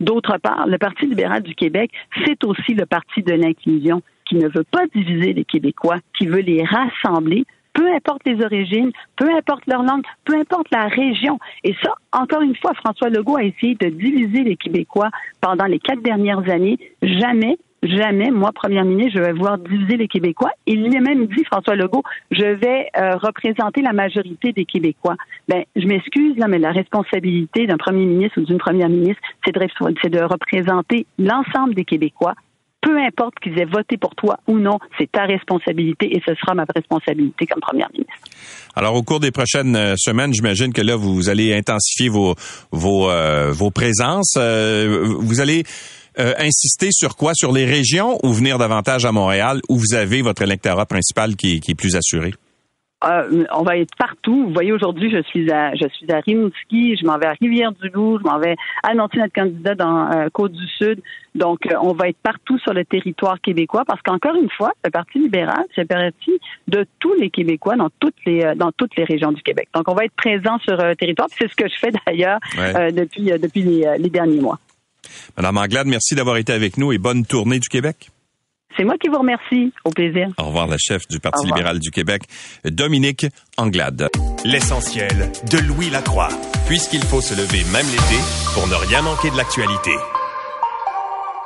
D'autre 0.00 0.38
part, 0.38 0.66
le 0.66 0.78
Parti 0.78 1.06
libéral 1.06 1.42
du 1.42 1.54
Québec, 1.54 1.90
c'est 2.24 2.42
aussi 2.44 2.74
le 2.74 2.86
parti 2.86 3.22
de 3.22 3.32
l'inclusion 3.32 4.02
qui 4.26 4.36
ne 4.36 4.48
veut 4.48 4.64
pas 4.70 4.86
diviser 4.94 5.32
les 5.32 5.44
Québécois, 5.44 5.98
qui 6.18 6.26
veut 6.26 6.40
les 6.40 6.64
rassembler 6.64 7.44
peu 7.74 7.92
importe 7.92 8.22
les 8.24 8.40
origines, 8.42 8.92
peu 9.16 9.28
importe 9.36 9.66
leur 9.66 9.82
langue, 9.82 10.04
peu 10.24 10.36
importe 10.36 10.68
la 10.70 10.86
région. 10.86 11.40
Et 11.64 11.74
ça, 11.82 11.92
encore 12.12 12.42
une 12.42 12.54
fois, 12.54 12.72
François 12.74 13.08
Legault 13.08 13.36
a 13.36 13.42
essayé 13.42 13.74
de 13.74 13.88
diviser 13.88 14.44
les 14.44 14.56
Québécois 14.56 15.10
pendant 15.40 15.64
les 15.64 15.80
quatre 15.80 16.00
dernières 16.00 16.48
années. 16.48 16.78
Jamais 17.02 17.58
jamais, 17.84 18.30
moi, 18.30 18.50
première 18.52 18.84
ministre, 18.84 19.18
je 19.18 19.22
vais 19.22 19.32
voir 19.32 19.58
diviser 19.58 19.96
les 19.96 20.08
Québécois. 20.08 20.50
Il 20.66 20.96
a 20.96 21.00
même 21.00 21.26
dit, 21.26 21.44
François 21.44 21.76
Legault, 21.76 22.02
je 22.30 22.44
vais 22.44 22.88
euh, 22.96 23.16
représenter 23.16 23.82
la 23.82 23.92
majorité 23.92 24.52
des 24.52 24.64
Québécois. 24.64 25.16
Ben, 25.48 25.64
je 25.76 25.86
m'excuse, 25.86 26.34
mais 26.48 26.58
la 26.58 26.72
responsabilité 26.72 27.66
d'un 27.66 27.76
premier 27.76 28.06
ministre 28.06 28.40
ou 28.40 28.44
d'une 28.44 28.58
première 28.58 28.88
ministre, 28.88 29.20
c'est 29.44 29.52
de 29.52 30.24
représenter 30.24 31.06
l'ensemble 31.18 31.74
des 31.74 31.84
Québécois 31.84 32.34
peu 32.84 32.98
importe 32.98 33.34
qu'ils 33.42 33.58
aient 33.58 33.64
voté 33.64 33.96
pour 33.96 34.14
toi 34.14 34.38
ou 34.46 34.58
non, 34.58 34.78
c'est 34.98 35.10
ta 35.10 35.24
responsabilité 35.24 36.14
et 36.14 36.22
ce 36.26 36.34
sera 36.34 36.54
ma 36.54 36.64
responsabilité 36.74 37.46
comme 37.46 37.60
première 37.60 37.88
ministre. 37.92 38.12
Alors, 38.76 38.94
au 38.94 39.02
cours 39.02 39.20
des 39.20 39.30
prochaines 39.30 39.74
euh, 39.74 39.94
semaines, 39.96 40.34
j'imagine 40.34 40.72
que 40.72 40.82
là, 40.82 40.94
vous 40.94 41.30
allez 41.30 41.54
intensifier 41.54 42.10
vos 42.10 42.34
vos, 42.70 43.10
euh, 43.10 43.50
vos 43.52 43.70
présences. 43.70 44.34
Euh, 44.36 45.14
vous 45.18 45.40
allez 45.40 45.64
insister 46.16 46.90
sur 46.92 47.16
quoi? 47.16 47.32
Sur 47.34 47.50
les 47.50 47.64
régions 47.64 48.20
ou 48.22 48.32
venir 48.32 48.56
davantage 48.56 49.04
à 49.04 49.10
Montréal 49.10 49.60
où 49.68 49.76
vous 49.76 49.94
avez 49.94 50.22
votre 50.22 50.42
électorat 50.42 50.86
principal 50.86 51.34
qui 51.34 51.60
est 51.66 51.74
plus 51.74 51.96
assuré? 51.96 52.34
Euh, 53.04 53.44
on 53.52 53.62
va 53.62 53.76
être 53.76 53.94
partout. 53.96 54.46
Vous 54.46 54.52
voyez, 54.52 54.72
aujourd'hui, 54.72 55.10
je 55.10 55.22
suis 55.22 55.50
à 55.50 55.74
je 55.74 55.86
suis 55.88 56.10
à 56.10 56.20
Rimouski, 56.20 56.96
je 56.96 57.04
m'en 57.04 57.18
vais 57.18 57.26
à 57.26 57.34
Rivière-du-Loup, 57.40 58.18
je 58.18 58.24
m'en 58.24 58.38
vais 58.38 58.56
annoncer 58.82 59.18
notre 59.18 59.32
candidat 59.32 59.74
dans 59.74 60.10
euh, 60.10 60.28
Côte-du-Sud. 60.32 61.02
Donc, 61.34 61.66
euh, 61.66 61.74
on 61.82 61.92
va 61.92 62.08
être 62.08 62.18
partout 62.22 62.58
sur 62.58 62.72
le 62.72 62.84
territoire 62.84 63.40
québécois 63.40 63.84
parce 63.86 64.00
qu'encore 64.02 64.36
une 64.36 64.50
fois, 64.50 64.72
le 64.84 64.90
Parti 64.90 65.18
libéral 65.18 65.64
c'est 65.74 65.86
parti 65.86 66.32
de 66.68 66.86
tous 66.98 67.14
les 67.14 67.30
Québécois 67.30 67.76
dans 67.76 67.90
toutes 68.00 68.14
les 68.26 68.54
dans 68.56 68.72
toutes 68.72 68.96
les 68.96 69.04
régions 69.04 69.32
du 69.32 69.42
Québec. 69.42 69.68
Donc, 69.74 69.88
on 69.88 69.94
va 69.94 70.04
être 70.04 70.14
présent 70.14 70.58
sur 70.58 70.76
le 70.76 70.94
territoire. 70.94 71.28
C'est 71.30 71.48
ce 71.48 71.54
que 71.54 71.68
je 71.68 71.78
fais 71.78 71.90
d'ailleurs 72.06 72.38
depuis 72.92 73.24
depuis 73.38 73.62
les, 73.62 73.86
les 73.98 74.10
derniers 74.10 74.40
mois. 74.40 74.58
Madame 75.36 75.58
Anglade, 75.58 75.86
merci 75.86 76.14
d'avoir 76.14 76.36
été 76.36 76.52
avec 76.52 76.78
nous 76.78 76.92
et 76.92 76.98
bonne 76.98 77.26
tournée 77.26 77.58
du 77.58 77.68
Québec. 77.68 78.10
C'est 78.76 78.84
moi 78.84 78.94
qui 79.00 79.08
vous 79.08 79.18
remercie. 79.18 79.72
Au 79.84 79.90
plaisir. 79.90 80.28
Au 80.38 80.44
revoir, 80.44 80.66
la 80.66 80.78
chef 80.78 81.06
du 81.08 81.20
Parti 81.20 81.46
libéral 81.46 81.78
du 81.78 81.90
Québec, 81.90 82.22
Dominique 82.64 83.26
Anglade. 83.56 84.08
L'essentiel 84.44 85.30
de 85.50 85.58
Louis 85.58 85.90
Lacroix. 85.90 86.28
Puisqu'il 86.66 87.02
faut 87.02 87.20
se 87.20 87.34
lever 87.34 87.62
même 87.72 87.86
l'été 87.86 88.20
pour 88.54 88.66
ne 88.66 88.74
rien 88.74 89.02
manquer 89.02 89.30
de 89.30 89.36
l'actualité. 89.36 89.92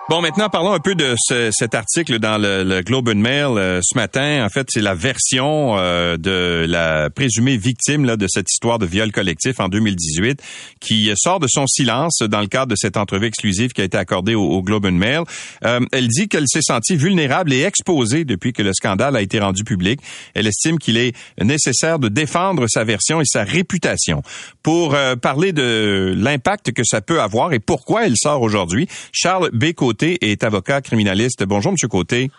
Bon, 0.08 0.22
maintenant 0.22 0.48
parlons 0.48 0.72
un 0.72 0.80
peu 0.80 0.94
de 0.94 1.16
ce, 1.18 1.50
cet 1.52 1.74
article 1.74 2.18
dans 2.18 2.38
le, 2.38 2.64
le 2.64 2.80
Globe 2.80 3.10
and 3.10 3.16
Mail 3.16 3.58
euh, 3.58 3.80
ce 3.82 3.94
matin. 3.94 4.42
En 4.42 4.48
fait, 4.48 4.66
c'est 4.70 4.80
la 4.80 4.94
version 4.94 5.76
euh, 5.76 6.16
de 6.16 6.64
la 6.66 7.10
présumée 7.10 7.58
victime 7.58 8.06
là, 8.06 8.16
de 8.16 8.26
cette 8.26 8.50
histoire 8.50 8.78
de 8.78 8.86
viol 8.86 9.12
collectif 9.12 9.60
en 9.60 9.68
2018 9.68 10.42
qui 10.80 11.12
sort 11.14 11.40
de 11.40 11.46
son 11.46 11.66
silence 11.66 12.20
dans 12.22 12.40
le 12.40 12.46
cadre 12.46 12.68
de 12.68 12.74
cette 12.74 12.96
entrevue 12.96 13.26
exclusive 13.26 13.72
qui 13.72 13.82
a 13.82 13.84
été 13.84 13.98
accordée 13.98 14.34
au, 14.34 14.44
au 14.44 14.62
Globe 14.62 14.86
and 14.86 14.92
Mail. 14.92 15.24
Euh, 15.66 15.80
elle 15.92 16.08
dit 16.08 16.26
qu'elle 16.26 16.48
s'est 16.48 16.62
sentie 16.62 16.96
vulnérable 16.96 17.52
et 17.52 17.64
exposée 17.64 18.24
depuis 18.24 18.54
que 18.54 18.62
le 18.62 18.72
scandale 18.72 19.14
a 19.14 19.20
été 19.20 19.38
rendu 19.38 19.62
public. 19.62 20.00
Elle 20.32 20.46
estime 20.46 20.78
qu'il 20.78 20.96
est 20.96 21.14
nécessaire 21.38 21.98
de 21.98 22.08
défendre 22.08 22.64
sa 22.66 22.82
version 22.82 23.20
et 23.20 23.26
sa 23.26 23.44
réputation. 23.44 24.22
Pour 24.62 24.96
parler 25.20 25.52
de 25.52 26.14
l'impact 26.16 26.72
que 26.72 26.82
ça 26.84 27.02
peut 27.02 27.20
avoir 27.20 27.52
et 27.52 27.58
pourquoi 27.58 28.06
elle 28.06 28.16
sort 28.16 28.40
aujourd'hui, 28.40 28.88
Charles 29.12 29.50
Bécoté 29.52 29.97
est 30.02 30.44
avocat 30.44 30.80
criminaliste. 30.80 31.44
Bonjour, 31.44 31.72
Monsieur 31.72 31.88
Côté. 31.88 32.30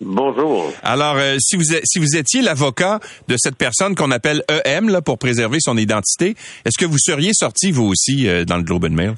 Bonjour. 0.00 0.72
Alors, 0.82 1.16
euh, 1.16 1.36
si 1.38 1.56
vous 1.56 1.62
si 1.84 1.98
vous 2.00 2.16
étiez 2.16 2.42
l'avocat 2.42 2.98
de 3.28 3.36
cette 3.36 3.56
personne 3.56 3.94
qu'on 3.94 4.10
appelle 4.10 4.42
EM 4.64 4.88
là 4.88 5.00
pour 5.00 5.18
préserver 5.18 5.58
son 5.60 5.76
identité, 5.76 6.34
est-ce 6.64 6.78
que 6.78 6.90
vous 6.90 6.98
seriez 6.98 7.30
sorti 7.32 7.70
vous 7.70 7.86
aussi 7.86 8.28
euh, 8.28 8.44
dans 8.44 8.56
le 8.56 8.64
Globe 8.64 8.84
and 8.84 8.94
Mail? 8.94 9.14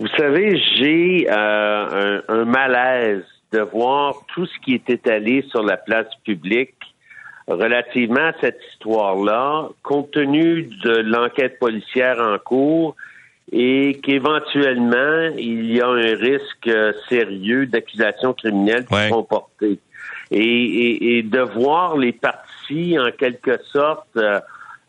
Vous 0.00 0.08
savez, 0.16 0.60
j'ai 0.76 1.28
euh, 1.30 2.20
un, 2.28 2.40
un, 2.40 2.44
malaise 2.44 3.22
de 3.52 3.60
voir 3.60 4.14
tout 4.34 4.46
ce 4.46 4.64
qui 4.64 4.74
est 4.74 4.90
étalé 4.90 5.44
sur 5.50 5.62
la 5.62 5.76
place 5.76 6.08
publique 6.24 6.74
relativement 7.46 8.26
à 8.26 8.32
cette 8.40 8.58
histoire-là, 8.72 9.68
compte 9.82 10.10
tenu 10.10 10.64
de 10.82 10.96
l'enquête 11.02 11.58
policière 11.58 12.18
en 12.18 12.38
cours 12.38 12.96
et 13.50 14.00
qu'éventuellement, 14.02 15.30
il 15.36 15.72
y 15.72 15.80
a 15.80 15.88
un 15.88 16.14
risque 16.16 16.68
euh, 16.68 16.92
sérieux 17.08 17.66
d'accusation 17.66 18.32
criminelle 18.34 18.86
qui 18.86 19.08
sont 19.08 19.24
portées. 19.24 19.78
Et, 20.30 21.18
et, 21.18 21.22
de 21.22 21.40
voir 21.40 21.98
les 21.98 22.12
partis, 22.12 22.98
en 22.98 23.10
quelque 23.10 23.62
sorte, 23.64 24.08
euh, 24.16 24.40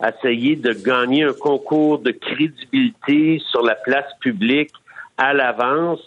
essayer 0.02 0.56
de 0.56 0.72
gagner 0.72 1.24
un 1.24 1.34
concours 1.34 1.98
de 1.98 2.12
crédibilité 2.12 3.42
sur 3.50 3.62
la 3.62 3.74
place 3.74 4.10
publique 4.20 4.72
à 5.18 5.34
l'avance, 5.34 6.00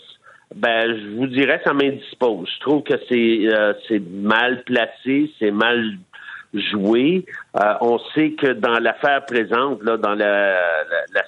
ben, 0.56 0.98
je 0.98 1.16
vous 1.16 1.28
dirais, 1.28 1.62
ça 1.64 1.74
m'indispose. 1.74 2.50
Je 2.56 2.60
trouve 2.62 2.84
que 2.84 2.94
c'est 3.10 3.48
euh, 3.48 3.74
c'est 3.88 4.00
mal 4.00 4.64
placé, 4.64 5.32
c'est 5.40 5.52
mal 5.52 5.98
joué. 6.54 7.26
Euh, 7.56 7.74
on 7.82 8.00
sait 8.14 8.32
que 8.32 8.54
dans 8.54 8.80
l'affaire 8.80 9.26
présente, 9.26 9.84
là, 9.84 9.98
dans 9.98 10.16
la, 10.16 10.60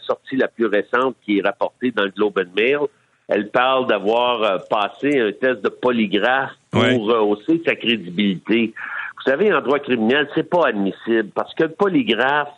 sortie 0.05 0.35
la 0.35 0.47
plus 0.47 0.65
récente 0.65 1.15
qui 1.23 1.39
est 1.39 1.41
rapportée 1.41 1.91
dans 1.91 2.03
le 2.03 2.11
Globe 2.11 2.39
and 2.39 2.51
Mail, 2.55 2.79
elle 3.27 3.49
parle 3.49 3.87
d'avoir 3.87 4.43
euh, 4.43 4.57
passé 4.69 5.19
un 5.19 5.31
test 5.31 5.61
de 5.61 5.69
polygraphe 5.69 6.51
pour 6.71 7.07
hausser 7.29 7.61
sa 7.65 7.75
crédibilité. 7.75 8.73
Vous 9.17 9.31
savez, 9.31 9.53
en 9.53 9.61
droit 9.61 9.79
criminel, 9.79 10.29
c'est 10.33 10.49
pas 10.49 10.67
admissible 10.67 11.29
parce 11.35 11.53
que 11.53 11.63
le 11.63 11.71
polygraphe, 11.71 12.53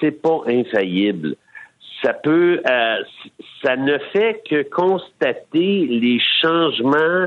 c'est 0.00 0.22
pas 0.22 0.40
infaillible. 0.46 1.36
Ça 2.02 2.14
peut, 2.14 2.62
euh, 2.66 2.96
ça 3.62 3.76
ne 3.76 3.98
fait 4.12 4.42
que 4.48 4.62
constater 4.62 5.86
les 5.86 6.18
changements 6.40 7.26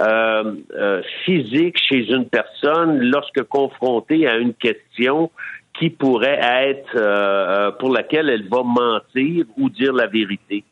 euh, 0.00 0.54
euh, 0.74 1.02
physique 1.24 1.76
chez 1.76 2.10
une 2.10 2.24
personne 2.24 2.98
lorsque 2.98 3.42
confrontée 3.42 4.26
à 4.26 4.38
une 4.38 4.54
question 4.54 5.30
qui 5.78 5.90
pourrait 5.90 6.40
être 6.40 6.96
euh, 6.96 7.72
pour 7.72 7.90
laquelle 7.92 8.30
elle 8.30 8.48
va 8.48 8.62
mentir 8.62 9.44
ou 9.58 9.68
dire 9.68 9.92
la 9.92 10.06
vérité. 10.06 10.64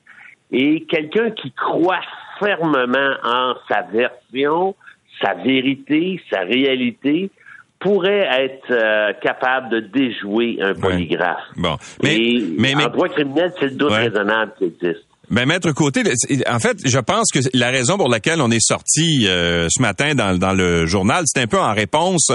Et 0.50 0.84
quelqu'un 0.84 1.32
qui 1.32 1.52
croit 1.52 2.00
fermement 2.38 3.12
en 3.22 3.54
sa 3.68 3.82
version, 3.82 4.74
sa 5.20 5.34
vérité, 5.34 6.18
sa 6.30 6.40
réalité, 6.40 7.30
pourrait 7.78 8.26
être 8.30 9.20
capable 9.20 9.68
de 9.70 9.80
déjouer 9.80 10.58
un 10.60 10.74
polygraphe. 10.74 11.44
Bon, 11.56 11.76
mais, 12.02 12.38
mais, 12.58 12.74
en 12.74 12.88
droit 12.88 13.08
criminel, 13.08 13.52
c'est 13.58 13.66
le 13.66 13.76
doute 13.76 13.92
raisonnable 13.92 14.52
qui 14.58 14.64
existe. 14.64 15.09
Ben, 15.30 15.46
Maître 15.46 15.70
Côté, 15.70 16.02
en 16.48 16.58
fait, 16.58 16.78
je 16.84 16.98
pense 16.98 17.30
que 17.32 17.38
la 17.54 17.70
raison 17.70 17.96
pour 17.96 18.08
laquelle 18.08 18.40
on 18.40 18.50
est 18.50 18.60
sorti 18.60 19.28
euh, 19.28 19.68
ce 19.70 19.80
matin 19.80 20.16
dans, 20.16 20.36
dans 20.36 20.52
le 20.52 20.86
journal, 20.86 21.22
c'est 21.26 21.40
un 21.40 21.46
peu 21.46 21.58
en 21.58 21.72
réponse 21.72 22.30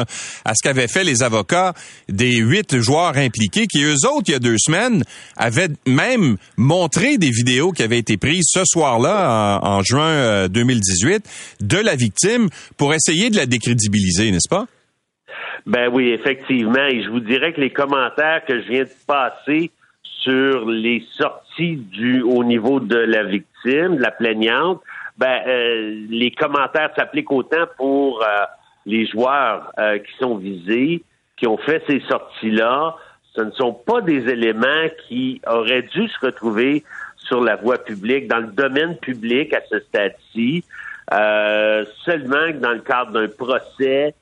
à 0.46 0.54
ce 0.56 0.64
qu'avaient 0.64 0.88
fait 0.88 1.04
les 1.04 1.22
avocats 1.22 1.74
des 2.08 2.38
huit 2.38 2.80
joueurs 2.80 3.18
impliqués, 3.18 3.68
qui 3.68 3.84
eux 3.84 4.08
autres, 4.08 4.24
il 4.28 4.32
y 4.32 4.36
a 4.36 4.40
deux 4.40 4.58
semaines, 4.58 5.04
avaient 5.36 5.68
même 5.86 6.38
montré 6.56 7.18
des 7.18 7.32
vidéos 7.32 7.74
qui 7.74 7.84
avaient 7.84 8.00
été 8.00 8.16
prises 8.16 8.46
ce 8.48 8.62
soir-là, 8.64 9.60
en, 9.62 9.84
juin 9.84 10.48
2018, 10.48 11.14
euh, 11.16 11.20
de 11.66 11.78
la 11.78 11.98
victime 11.98 12.48
pour 12.78 12.94
essayer 12.94 13.30
de 13.30 13.36
la 13.36 13.46
décrédibiliser, 13.46 14.32
n'est-ce 14.32 14.50
pas? 14.50 14.68
Ben 15.66 15.90
oui, 15.92 16.12
effectivement. 16.12 16.88
Et 16.90 17.04
je 17.04 17.10
vous 17.10 17.20
dirais 17.20 17.52
que 17.52 17.60
les 17.60 17.72
commentaires 17.72 18.46
que 18.48 18.62
je 18.62 18.70
viens 18.70 18.84
de 18.84 18.90
passer 19.06 19.72
sur 20.24 20.70
les 20.70 21.04
sorties 21.18 21.45
du 21.58 22.22
au 22.22 22.44
niveau 22.44 22.80
de 22.80 22.98
la 22.98 23.24
victime, 23.24 23.98
de 23.98 24.02
la 24.02 24.12
plaignante, 24.12 24.82
ben 25.18 25.42
euh, 25.48 26.06
les 26.10 26.32
commentaires 26.32 26.92
s'appliquent 26.96 27.32
autant 27.32 27.66
pour 27.78 28.22
euh, 28.22 28.26
les 28.86 29.08
joueurs 29.08 29.72
euh, 29.80 29.98
qui 30.00 30.12
sont 30.20 30.38
visés, 30.38 31.04
qui 31.38 31.48
ont 31.48 31.58
fait 31.58 31.84
ces 31.88 32.02
sorties-là. 32.02 32.96
Ce 33.34 33.42
ne 33.42 33.52
sont 33.52 33.74
pas 33.74 34.02
des 34.02 34.30
éléments 34.30 34.88
qui 35.08 35.42
auraient 35.48 35.84
dû 35.84 36.08
se 36.08 36.26
retrouver 36.26 36.84
sur 37.18 37.44
la 37.44 37.56
voie 37.56 37.78
publique, 37.78 38.28
dans 38.28 38.40
le 38.40 38.48
domaine 38.48 38.98
public 38.98 39.54
à 39.54 39.62
ce 39.70 39.80
stade-ci, 39.80 40.64
seulement 41.10 42.48
que 42.52 42.60
dans 42.60 42.72
le 42.72 42.80
cadre 42.82 43.12
d'un 43.12 43.28
procès 43.28 44.14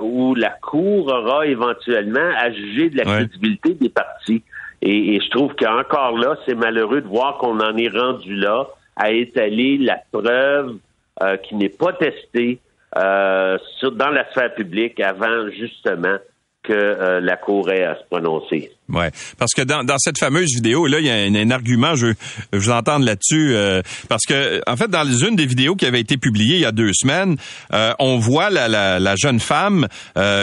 où 0.00 0.34
la 0.34 0.50
Cour 0.62 1.08
aura 1.08 1.46
éventuellement 1.46 2.30
à 2.38 2.50
juger 2.50 2.88
de 2.88 2.96
la 2.96 3.04
crédibilité 3.04 3.74
des 3.74 3.90
parties. 3.90 4.42
Et, 4.82 5.20
je 5.20 5.30
trouve 5.30 5.54
qu'encore 5.54 6.18
là, 6.18 6.36
c'est 6.46 6.54
malheureux 6.54 7.00
de 7.02 7.08
voir 7.08 7.38
qu'on 7.38 7.60
en 7.60 7.76
est 7.76 7.88
rendu 7.88 8.34
là 8.34 8.66
à 8.96 9.10
étaler 9.10 9.78
la 9.78 9.98
preuve 10.12 10.76
euh, 11.22 11.36
qui 11.36 11.54
n'est 11.54 11.68
pas 11.68 11.92
testée 11.92 12.58
euh, 12.96 13.58
sur, 13.78 13.92
dans 13.92 14.10
la 14.10 14.28
sphère 14.30 14.54
publique 14.54 14.98
avant 15.00 15.48
justement 15.50 16.16
que 16.62 16.72
euh, 16.72 17.20
la 17.20 17.36
Cour 17.36 17.70
ait 17.70 17.84
à 17.84 17.94
se 17.94 18.04
prononcer. 18.10 18.70
Ouais, 18.88 19.10
parce 19.38 19.54
que 19.54 19.62
dans, 19.62 19.84
dans 19.84 19.98
cette 19.98 20.18
fameuse 20.18 20.52
vidéo 20.54 20.86
là, 20.86 20.98
il 20.98 21.06
y 21.06 21.10
a 21.10 21.14
un, 21.14 21.50
argument, 21.50 21.94
je, 21.94 22.08
je 22.52 22.58
vous 22.58 22.70
entends 22.70 22.98
là-dessus, 22.98 23.54
euh, 23.54 23.82
parce 24.08 24.26
que 24.26 24.60
en 24.66 24.76
fait 24.76 24.88
dans 24.88 25.06
une 25.06 25.36
des 25.36 25.46
vidéos 25.46 25.74
qui 25.74 25.86
avait 25.86 26.00
été 26.00 26.16
publiée 26.16 26.56
il 26.56 26.60
y 26.60 26.66
a 26.66 26.72
deux 26.72 26.92
semaines, 26.92 27.36
euh, 27.72 27.94
on 27.98 28.18
voit 28.18 28.50
la, 28.50 28.68
la, 28.68 28.98
la 28.98 29.14
jeune 29.16 29.40
femme 29.40 29.86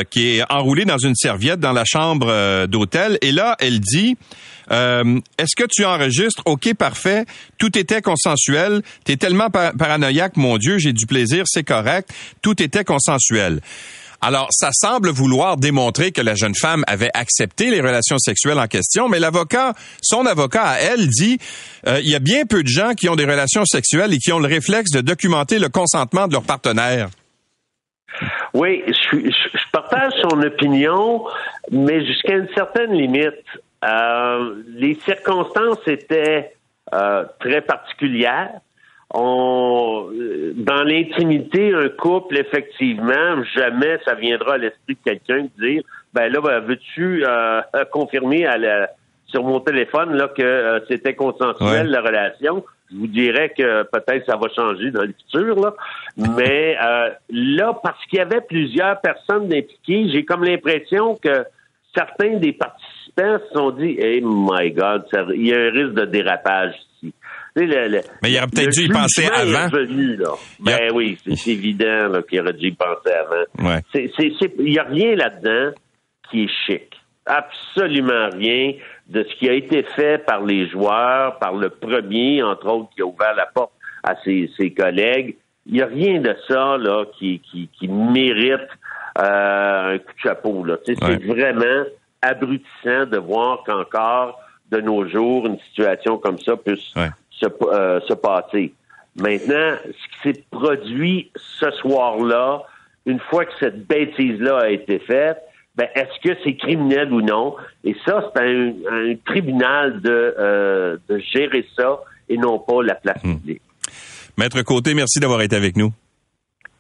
qui 0.10 0.38
est 0.38 0.43
enroulée 0.51 0.86
dans 0.86 0.97
une 0.97 1.15
serviette 1.15 1.60
dans 1.60 1.73
la 1.73 1.84
chambre 1.86 2.65
d'hôtel, 2.65 3.17
et 3.21 3.32
là 3.32 3.56
elle 3.60 3.80
dit. 3.80 4.17
Est-ce 4.69 5.56
que 5.56 5.63
tu 5.69 5.86
enregistres? 5.86 6.41
OK, 6.45 6.73
parfait. 6.73 7.23
Tout 7.58 7.77
était 7.77 8.01
consensuel. 8.01 8.82
T'es 9.06 9.15
tellement 9.15 9.49
paranoïaque, 9.49 10.36
mon 10.36 10.58
Dieu, 10.58 10.77
j'ai 10.77 10.91
du 10.91 11.06
plaisir, 11.06 11.45
c'est 11.47 11.63
correct. 11.63 12.10
Tout 12.41 12.62
était 12.62 12.84
consensuel. 12.84 13.62
Alors, 14.21 14.47
ça 14.51 14.69
semble 14.71 15.10
vouloir 15.10 15.58
démontrer 15.58 16.12
que 16.12 16.21
la 16.21 16.34
jeune 16.34 16.56
femme 16.56 16.84
avait 16.88 17.12
accepté 17.13 17.69
les 17.69 17.81
relations 17.81 18.17
sexuelles 18.17 18.60
en 18.60 18.67
question, 18.67 19.08
mais 19.08 19.19
l'avocat, 19.19 19.73
son 20.02 20.25
avocat 20.25 20.63
à 20.63 20.79
elle 20.79 21.08
dit, 21.08 21.37
euh, 21.87 22.00
il 22.02 22.10
y 22.10 22.15
a 22.15 22.19
bien 22.19 22.46
peu 22.46 22.63
de 22.63 22.67
gens 22.67 22.94
qui 22.94 23.10
ont 23.10 23.15
des 23.15 23.25
relations 23.25 23.63
sexuelles 23.65 24.13
et 24.13 24.17
qui 24.17 24.31
ont 24.31 24.39
le 24.39 24.48
réflexe 24.48 24.91
de 24.91 25.02
documenter 25.02 25.60
le 25.60 25.69
consentement 25.69 26.27
de 26.27 26.33
leur 26.33 26.44
partenaire. 26.44 27.10
Oui, 28.54 28.83
je, 28.87 29.29
partage 29.71 30.13
son 30.21 30.41
opinion, 30.41 31.23
mais 31.71 32.04
jusqu'à 32.06 32.33
une 32.33 32.50
certaine 32.56 32.94
limite. 32.94 33.46
Euh, 33.85 34.56
les 34.69 34.96
circonstances 35.06 35.87
étaient 35.87 36.56
euh, 36.94 37.25
très 37.39 37.62
particulières. 37.62 38.60
On, 39.13 40.10
dans 40.55 40.83
l'intimité, 40.83 41.73
un 41.73 41.89
couple, 41.89 42.37
effectivement, 42.37 43.43
jamais 43.55 43.99
ça 44.05 44.15
viendra 44.15 44.55
à 44.55 44.58
l'esprit 44.58 44.95
de 44.95 45.12
quelqu'un 45.12 45.47
de 45.58 45.65
dire, 45.65 45.83
ben 46.13 46.31
là, 46.31 46.41
ben, 46.41 46.60
veux-tu 46.60 47.23
euh, 47.25 47.62
confirmer 47.91 48.45
à 48.45 48.58
la, 48.58 48.89
sur 49.27 49.43
mon 49.43 49.60
téléphone 49.60 50.13
là 50.13 50.27
que 50.27 50.41
euh, 50.41 50.79
c'était 50.89 51.15
consensuel 51.15 51.87
la 51.87 52.01
relation? 52.01 52.65
Je 52.91 52.97
vous 52.97 53.08
dirais 53.08 53.53
que 53.58 53.83
peut-être 53.83 54.25
ça 54.25 54.37
va 54.37 54.47
changer 54.55 54.91
dans 54.91 55.03
le 55.03 55.13
futur 55.13 55.60
là, 55.60 55.73
mais 56.17 56.77
euh, 56.83 57.10
là 57.29 57.79
parce 57.81 58.03
qu'il 58.05 58.19
y 58.19 58.21
avait 58.21 58.41
plusieurs 58.41 58.99
personnes 59.01 59.45
impliquées, 59.45 60.10
j'ai 60.10 60.25
comme 60.25 60.43
l'impression 60.43 61.15
que 61.15 61.45
certains 61.95 62.37
des 62.37 62.53
participants 62.53 63.39
se 63.47 63.53
sont 63.53 63.71
dit, 63.71 63.97
hey 63.99 64.21
my 64.23 64.71
God, 64.71 65.05
il 65.33 65.47
y 65.47 65.53
a 65.53 65.58
un 65.58 65.69
risque 65.71 65.93
de 65.93 66.05
dérapage 66.05 66.75
mais 68.21 68.31
il 68.31 68.37
aurait 68.37 68.47
peut-être 68.47 68.71
dû 68.71 68.83
y 68.83 68.89
penser 68.89 69.27
avant. 69.33 69.67
Ben 70.60 70.91
oui, 70.93 71.17
c'est 71.25 71.51
évident 71.51 72.21
qu'il 72.29 72.39
aurait 72.41 72.53
dû 72.53 72.67
y 72.67 72.71
penser 72.71 73.12
avant. 73.12 73.79
Il 73.93 74.71
n'y 74.71 74.79
a 74.79 74.83
rien 74.83 75.15
là-dedans 75.15 75.71
qui 76.29 76.43
est 76.43 76.51
chic. 76.65 76.93
Absolument 77.25 78.29
rien 78.33 78.73
de 79.08 79.23
ce 79.23 79.35
qui 79.39 79.49
a 79.49 79.53
été 79.53 79.83
fait 79.95 80.23
par 80.25 80.43
les 80.43 80.69
joueurs, 80.69 81.37
par 81.39 81.53
le 81.53 81.69
premier, 81.69 82.43
entre 82.43 82.67
autres, 82.67 82.89
qui 82.95 83.01
a 83.01 83.05
ouvert 83.05 83.33
la 83.35 83.45
porte 83.45 83.71
à 84.03 84.15
ses, 84.23 84.73
collègues. 84.77 85.35
Il 85.65 85.73
n'y 85.73 85.81
a 85.81 85.87
rien 85.87 86.21
de 86.21 86.35
ça 86.47 86.77
là 86.77 87.05
qui, 87.17 87.41
qui, 87.51 87.87
mérite 87.87 88.69
euh, 89.19 89.95
un 89.95 89.97
coup 89.97 90.13
de 90.13 90.19
chapeau. 90.19 90.65
C'est 90.85 91.01
vraiment 91.25 91.85
abrutissant 92.21 93.05
de 93.05 93.17
voir 93.17 93.63
qu'encore 93.65 94.39
de 94.71 94.81
nos 94.81 95.08
jours, 95.08 95.47
une 95.47 95.60
situation 95.60 96.17
comme 96.17 96.37
ça 96.39 96.55
puisse 96.58 96.93
euh, 97.44 98.00
se, 98.02 98.13
passer. 98.13 98.73
Maintenant, 99.15 99.75
ce 99.85 100.31
qui 100.31 100.35
s'est 100.35 100.44
produit 100.52 101.31
ce 101.35 101.71
soir-là, 101.71 102.63
une 103.06 103.19
fois 103.19 103.46
que 103.46 103.54
cette 103.60 103.88
bêtise-là 103.88 104.60
a 104.60 104.69
été 104.69 105.00
faite, 105.00 105.38
ben, 105.75 105.88
est-ce 105.96 106.27
que 106.27 106.35
c'est 106.44 106.56
criminel 106.56 107.13
ou 107.13 107.21
non? 107.21 107.56
Et 107.83 107.96
ça, 108.06 108.31
c'est 108.35 108.42
un, 108.42 108.73
un, 108.92 109.15
tribunal 109.25 110.02
de, 110.02 110.35
euh, 110.40 110.98
de 111.08 111.19
gérer 111.19 111.65
ça 111.75 112.00
et 112.27 112.38
non 112.38 112.60
pas 112.60 112.81
la 112.83 112.96
place 112.96 113.23
hmm. 113.23 113.35
publique. 113.35 113.62
Maître 114.38 114.62
Côté, 114.63 114.94
merci 114.94 115.19
d'avoir 115.19 115.42
été 115.42 115.56
avec 115.56 115.77
nous. 115.77 115.92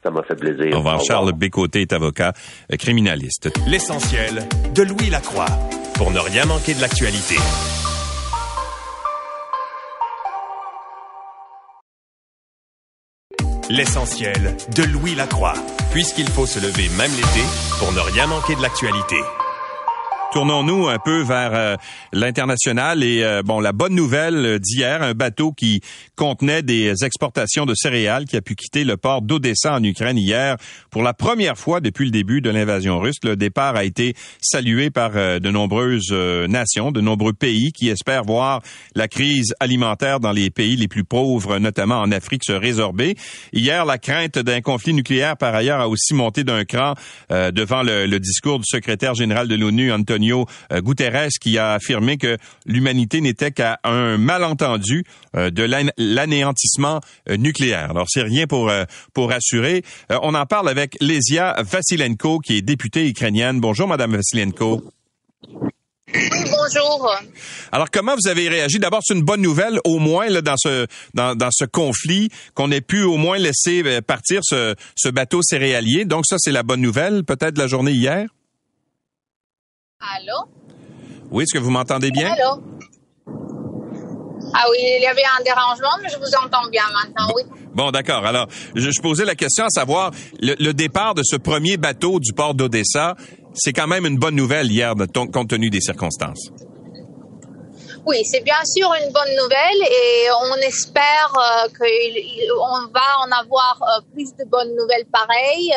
Ça 0.03 0.11
m'a 0.11 0.23
fait 0.23 0.35
plaisir. 0.35 0.73
Au 0.73 0.77
revoir. 0.77 1.01
Charles 1.01 1.33
Bécoté 1.33 1.81
est 1.81 1.93
avocat 1.93 2.33
euh, 2.71 2.77
criminaliste. 2.77 3.49
L'essentiel 3.67 4.47
de 4.73 4.83
Louis 4.83 5.09
Lacroix 5.09 5.47
pour 5.95 6.11
ne 6.11 6.19
rien 6.19 6.45
manquer 6.45 6.73
de 6.73 6.81
l'actualité. 6.81 7.35
L'essentiel 13.69 14.55
de 14.77 14.83
Louis 14.83 15.13
Lacroix, 15.13 15.53
puisqu'il 15.91 16.29
faut 16.29 16.45
se 16.45 16.57
lever 16.57 16.87
même 16.97 17.11
l'été 17.11 17.45
pour 17.79 17.91
ne 17.91 17.99
rien 17.99 18.25
manquer 18.25 18.55
de 18.55 18.61
l'actualité. 18.61 19.17
Tournons-nous 20.33 20.89
un 20.89 20.99
peu 20.99 21.21
vers 21.21 21.51
euh, 21.53 21.75
l'international 22.11 23.01
et 23.01 23.23
euh, 23.23 23.41
bon 23.43 23.61
la 23.61 23.71
bonne 23.71 23.95
nouvelle 23.95 24.59
d'hier, 24.59 25.01
un 25.01 25.13
bateau 25.13 25.53
qui 25.53 25.79
contenait 26.17 26.61
des 26.63 27.05
exportations 27.05 27.65
de 27.65 27.73
céréales 27.73 28.25
qui 28.25 28.35
a 28.35 28.41
pu 28.41 28.55
quitter 28.55 28.83
le 28.83 28.97
port 28.97 29.21
d'Odessa 29.21 29.75
en 29.75 29.83
Ukraine 29.83 30.17
hier 30.17 30.57
pour 30.91 31.01
la 31.01 31.13
première 31.13 31.57
fois 31.57 31.79
depuis 31.79 32.03
le 32.03 32.11
début 32.11 32.41
de 32.41 32.49
l'invasion 32.49 32.99
russe. 32.99 33.15
Le 33.23 33.37
départ 33.37 33.77
a 33.77 33.85
été 33.85 34.15
salué 34.41 34.89
par 34.89 35.11
euh, 35.15 35.39
de 35.39 35.49
nombreuses 35.49 36.11
nations, 36.11 36.91
de 36.91 36.99
nombreux 36.99 37.33
pays 37.33 37.71
qui 37.71 37.87
espèrent 37.87 38.23
voir 38.23 38.61
la 38.95 39.07
crise 39.07 39.55
alimentaire 39.61 40.19
dans 40.19 40.33
les 40.33 40.49
pays 40.49 40.75
les 40.75 40.89
plus 40.89 41.05
pauvres, 41.05 41.57
notamment 41.57 42.01
en 42.01 42.11
Afrique, 42.11 42.43
se 42.43 42.51
résorber. 42.51 43.15
Hier, 43.53 43.85
la 43.85 43.97
crainte 43.97 44.39
d'un 44.39 44.59
conflit 44.59 44.93
nucléaire 44.93 45.37
par 45.37 45.55
ailleurs 45.55 45.79
a 45.79 45.87
aussi 45.87 46.13
monté 46.13 46.43
d'un 46.43 46.65
cran 46.65 46.95
devant 47.29 47.83
le, 47.83 48.05
le 48.07 48.19
discours 48.19 48.59
du 48.59 48.65
secrétaire 48.65 49.13
général 49.13 49.47
de 49.47 49.55
l'ONU 49.55 49.91
Antonio 49.91 50.16
euh, 50.71 50.81
Guterres 50.81 51.29
qui 51.41 51.57
a 51.57 51.73
affirmé 51.73 52.17
que 52.17 52.37
l'humanité 52.65 53.21
n'était 53.21 53.51
qu'à 53.51 53.79
un 53.83 54.17
malentendu 54.17 55.03
euh, 55.35 55.49
de 55.49 55.63
l'anéantissement 55.97 57.01
euh, 57.29 57.37
nucléaire. 57.37 57.91
Alors 57.91 58.07
c'est 58.09 58.21
rien 58.23 58.47
pour 58.47 58.71
pour 59.13 59.31
assurer. 59.31 59.83
on 60.09 60.33
en 60.33 60.45
parle 60.45 60.69
avec 60.69 60.97
Lesia 61.01 61.55
Vasilenko 61.59 62.39
qui 62.39 62.57
est 62.57 62.61
députée 62.61 63.07
ukrainienne. 63.07 63.59
Bonjour 63.59 63.87
madame 63.87 64.15
Vasilenko. 64.15 64.83
Oui, 66.13 66.29
bonjour. 66.45 67.11
Alors, 67.71 67.91
comment 67.91 68.15
vous 68.15 68.29
avez 68.29 68.47
réagi? 68.47 68.79
D'abord, 68.79 69.01
c'est 69.03 69.13
une 69.13 69.23
bonne 69.23 69.41
nouvelle, 69.41 69.79
au 69.83 69.99
moins, 69.99 70.27
là, 70.29 70.41
dans 70.41 70.55
ce, 70.57 70.87
dans, 71.13 71.35
dans 71.35 71.49
ce 71.51 71.65
conflit, 71.65 72.29
qu'on 72.53 72.71
ait 72.71 72.81
pu 72.81 73.03
au 73.03 73.17
moins 73.17 73.37
laisser 73.37 74.01
partir 74.01 74.39
ce, 74.43 74.73
ce 74.95 75.09
bateau 75.09 75.41
céréalier. 75.43 76.05
Donc, 76.05 76.25
ça, 76.25 76.37
c'est 76.39 76.51
la 76.51 76.63
bonne 76.63 76.81
nouvelle, 76.81 77.23
peut-être, 77.25 77.57
la 77.57 77.67
journée 77.67 77.91
hier? 77.91 78.27
Allô? 79.99 80.47
Oui, 81.31 81.43
est-ce 81.43 81.57
que 81.57 81.63
vous 81.63 81.71
m'entendez 81.71 82.11
bien? 82.11 82.31
Allô? 82.31 82.61
Ah 84.53 84.65
oui, 84.69 84.77
il 84.79 85.01
y 85.01 85.07
avait 85.07 85.23
un 85.39 85.43
dérangement, 85.43 85.89
mais 86.01 86.09
je 86.09 86.17
vous 86.17 86.35
entends 86.43 86.69
bien 86.69 86.83
maintenant, 86.93 87.33
oui. 87.35 87.43
Bon, 87.73 87.89
d'accord. 87.89 88.25
Alors, 88.25 88.47
je, 88.75 89.01
posais 89.01 89.25
la 89.25 89.35
question 89.35 89.65
à 89.65 89.69
savoir, 89.69 90.11
le, 90.39 90.71
départ 90.71 91.15
de 91.15 91.21
ce 91.23 91.35
premier 91.35 91.77
bateau 91.77 92.19
du 92.19 92.33
port 92.33 92.53
d'Odessa, 92.53 93.15
c'est 93.53 93.73
quand 93.73 93.87
même 93.87 94.05
une 94.05 94.17
bonne 94.17 94.35
nouvelle 94.35 94.71
hier, 94.71 94.93
compte 95.33 95.49
tenu 95.49 95.69
des 95.69 95.81
circonstances. 95.81 96.51
Oui, 98.05 98.23
c'est 98.23 98.41
bien 98.41 98.63
sûr 98.63 98.89
une 99.03 99.11
bonne 99.11 99.35
nouvelle 99.35 99.81
et 99.81 100.27
on 100.43 100.55
espère 100.67 101.33
euh, 101.35 101.67
qu'on 101.77 102.91
va 102.93 103.25
en 103.25 103.31
avoir 103.31 103.79
euh, 103.81 104.01
plus 104.13 104.33
de 104.35 104.45
bonnes 104.45 104.75
nouvelles 104.75 105.07
pareilles 105.11 105.73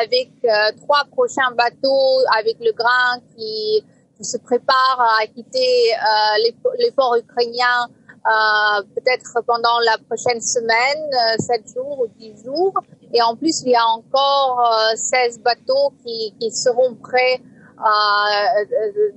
avec 0.00 0.30
euh, 0.44 0.72
trois 0.82 1.04
prochains 1.10 1.50
bateaux 1.56 2.20
avec 2.38 2.56
le 2.60 2.72
grain 2.72 3.20
qui, 3.36 3.84
qui 4.16 4.24
se 4.24 4.38
prépare 4.38 4.98
à 5.20 5.26
quitter 5.26 5.92
euh, 5.94 6.50
les, 6.78 6.90
ports 6.92 7.16
ukrainiens 7.16 7.88
euh, 8.24 8.82
peut-être 8.94 9.42
pendant 9.46 9.80
la 9.84 9.98
prochaine 10.06 10.40
semaine, 10.40 11.38
sept 11.40 11.66
jours 11.74 12.00
ou 12.00 12.06
dix 12.18 12.44
jours. 12.44 12.72
Et 13.12 13.20
en 13.20 13.36
plus, 13.36 13.62
il 13.62 13.72
y 13.72 13.76
a 13.76 13.86
encore 13.86 14.64
16 14.94 15.40
bateaux 15.40 15.92
qui, 16.04 16.32
qui 16.38 16.50
seront 16.52 16.94
prêts 16.94 17.40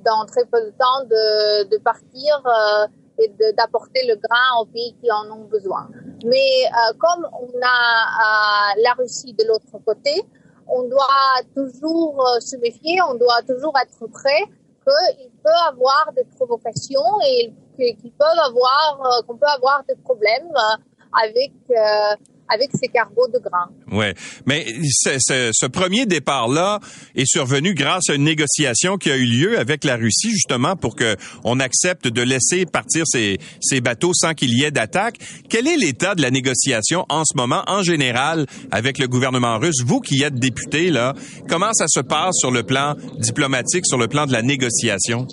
dans 0.03 0.26
très 0.26 0.43
peu 0.45 0.59
de 0.59 0.71
temps 0.71 1.03
de, 1.03 1.69
de 1.69 1.78
partir 1.78 2.41
et 3.19 3.32
d'apporter 3.55 4.07
le 4.07 4.15
grain 4.15 4.59
aux 4.59 4.65
pays 4.65 4.95
qui 4.99 5.11
en 5.11 5.30
ont 5.30 5.45
besoin. 5.45 5.88
Mais 6.26 6.63
comme 6.97 7.28
on 7.32 7.59
a 7.61 8.73
la 8.82 8.93
Russie 8.93 9.34
de 9.34 9.45
l'autre 9.47 9.78
côté, 9.86 10.26
on 10.68 10.84
doit 10.88 11.41
toujours 11.55 12.26
euh, 12.26 12.39
se 12.39 12.57
méfier, 12.57 13.01
on 13.09 13.16
doit 13.16 13.41
toujours 13.47 13.74
être 13.82 14.07
prêt 14.11 14.43
qu'il 14.86 15.32
peut 15.43 15.59
avoir 15.68 16.11
des 16.16 16.26
provocations 16.36 17.01
et 17.28 17.53
qu'il 17.78 18.11
peuvent 18.11 18.39
avoir, 18.45 19.01
euh, 19.03 19.22
qu'on 19.26 19.38
peut 19.38 19.47
avoir 19.47 19.84
des 19.88 19.95
problèmes 19.95 20.51
euh, 20.55 21.22
avec 21.24 21.53
avec 22.48 22.70
ces 22.80 22.88
cargos 22.88 23.28
de 23.34 23.39
grains. 23.39 23.70
Ouais, 23.91 24.14
mais 24.46 24.66
ce 24.93 25.66
premier 25.66 26.06
départ-là 26.06 26.80
est 27.16 27.26
survenu 27.26 27.74
grâce 27.74 28.10
à 28.10 28.14
une 28.14 28.24
négociation 28.24 28.98
qui 28.98 29.12
a 29.12 29.18
eu 29.18 29.26
lieu 29.26 29.58
avec 29.60 29.84
la 29.84 29.96
Russie 29.96 30.32
justement 30.32 30.76
pour 30.76 30.96
que 30.96 31.16
on 31.43 31.60
accepte 31.60 32.08
de 32.08 32.22
laisser 32.22 32.66
partir 32.66 33.04
ces, 33.08 33.39
ces 33.62 33.82
bateaux 33.82 34.14
sans 34.14 34.34
qu'il 34.34 34.58
y 34.58 34.64
ait 34.64 34.72
d'attaque. 34.72 35.18
Quel 35.50 35.68
est 35.68 35.78
l'état 35.78 36.16
de 36.16 36.22
la 36.22 36.32
négociation 36.32 37.06
en 37.10 37.24
ce 37.26 37.36
moment, 37.36 37.64
en 37.68 37.84
général, 37.84 38.46
avec 38.72 38.98
le 38.98 39.08
gouvernement 39.08 39.58
russe? 39.58 39.84
Vous 39.86 40.00
qui 40.00 40.22
êtes 40.24 40.36
député 40.36 40.91
là, 40.91 41.14
comment 41.50 41.74
ça 41.74 41.88
se 41.88 42.00
passe 42.00 42.36
sur 42.38 42.52
le 42.52 42.64
plan 42.64 42.96
diplomatique, 43.20 43.86
sur 43.86 43.98
le 43.98 44.08
plan 44.08 44.26
de 44.26 44.32
la 44.32 44.41
négociation? 44.41 45.28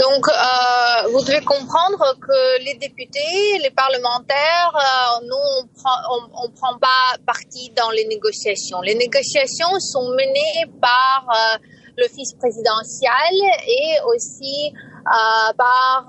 Donc, 0.00 0.26
euh, 0.28 1.08
vous 1.12 1.22
devez 1.22 1.44
comprendre 1.44 2.16
que 2.26 2.64
les 2.64 2.74
députés, 2.74 3.58
les 3.62 3.70
parlementaires, 3.70 4.72
euh, 4.74 5.26
nous, 5.26 5.44
on 5.58 5.66
prend, 5.76 5.98
on, 6.42 6.48
prend 6.52 6.78
pas 6.78 7.18
parti 7.26 7.70
dans 7.76 7.90
les 7.90 8.06
négociations. 8.06 8.80
Les 8.80 8.94
négociations 8.94 9.78
sont 9.78 10.08
menées 10.12 10.64
par 10.80 11.26
euh, 11.28 11.58
l'office 11.98 12.32
présidentiel 12.32 13.34
et 13.68 14.00
aussi 14.06 14.72
euh, 14.74 15.52
par 15.58 16.06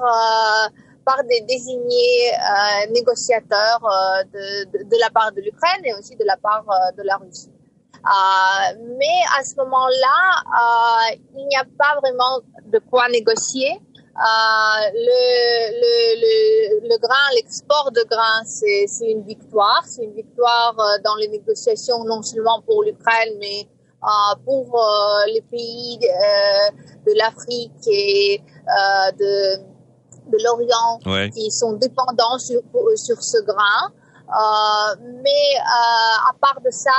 par 1.04 1.24
des 1.24 1.42
désignés 1.42 2.32
négociateurs 2.94 3.82
de, 4.32 4.84
de, 4.84 5.00
la 5.00 5.10
part 5.10 5.32
de 5.32 5.42
l'Ukraine 5.42 5.84
et 5.84 5.94
aussi 5.96 6.16
de 6.16 6.24
la 6.24 6.38
part 6.38 6.64
de 6.96 7.02
la 7.02 7.18
Russie. 7.18 7.50
Mais 8.04 9.18
à 9.40 9.44
ce 9.44 9.56
moment-là, 9.58 11.16
il 11.36 11.48
n'y 11.48 11.56
a 11.56 11.66
pas 11.78 12.00
vraiment 12.02 12.40
de 12.66 12.80
quoi 12.80 13.08
négocier. 13.10 13.80
Euh, 14.14 14.90
le, 14.94 15.72
le, 15.82 16.22
le, 16.22 16.90
le, 16.90 16.98
grain, 16.98 17.16
l'export 17.36 17.92
de 17.92 18.04
grain, 18.10 18.44
c'est 18.46 18.86
une 19.10 19.24
victoire. 19.24 19.84
C'est 19.86 20.04
une 20.04 20.14
victoire 20.14 20.76
euh, 20.78 20.98
dans 21.04 21.16
les 21.16 21.30
négociations, 21.30 22.04
non 22.04 22.22
seulement 22.22 22.62
pour 22.62 22.84
l'Ukraine, 22.84 23.36
mais 23.40 23.68
euh, 24.04 24.36
pour 24.46 24.78
euh, 24.78 25.26
les 25.28 25.42
pays 25.42 25.98
euh, 26.04 26.72
de 27.08 27.18
l'Afrique 27.18 27.72
et 27.88 28.42
de, 29.18 29.58
de 30.30 30.38
l'Orient 30.44 31.00
Ouais. 31.06 31.30
qui 31.30 31.50
sont 31.50 31.74
dépendants 31.74 32.38
sur, 32.38 32.62
sur 32.96 33.22
ce 33.24 33.42
grain. 33.44 33.92
Euh, 34.28 34.96
mais 35.24 35.56
euh, 35.58 36.30
à 36.30 36.34
part 36.40 36.60
de 36.64 36.70
ça, 36.72 36.92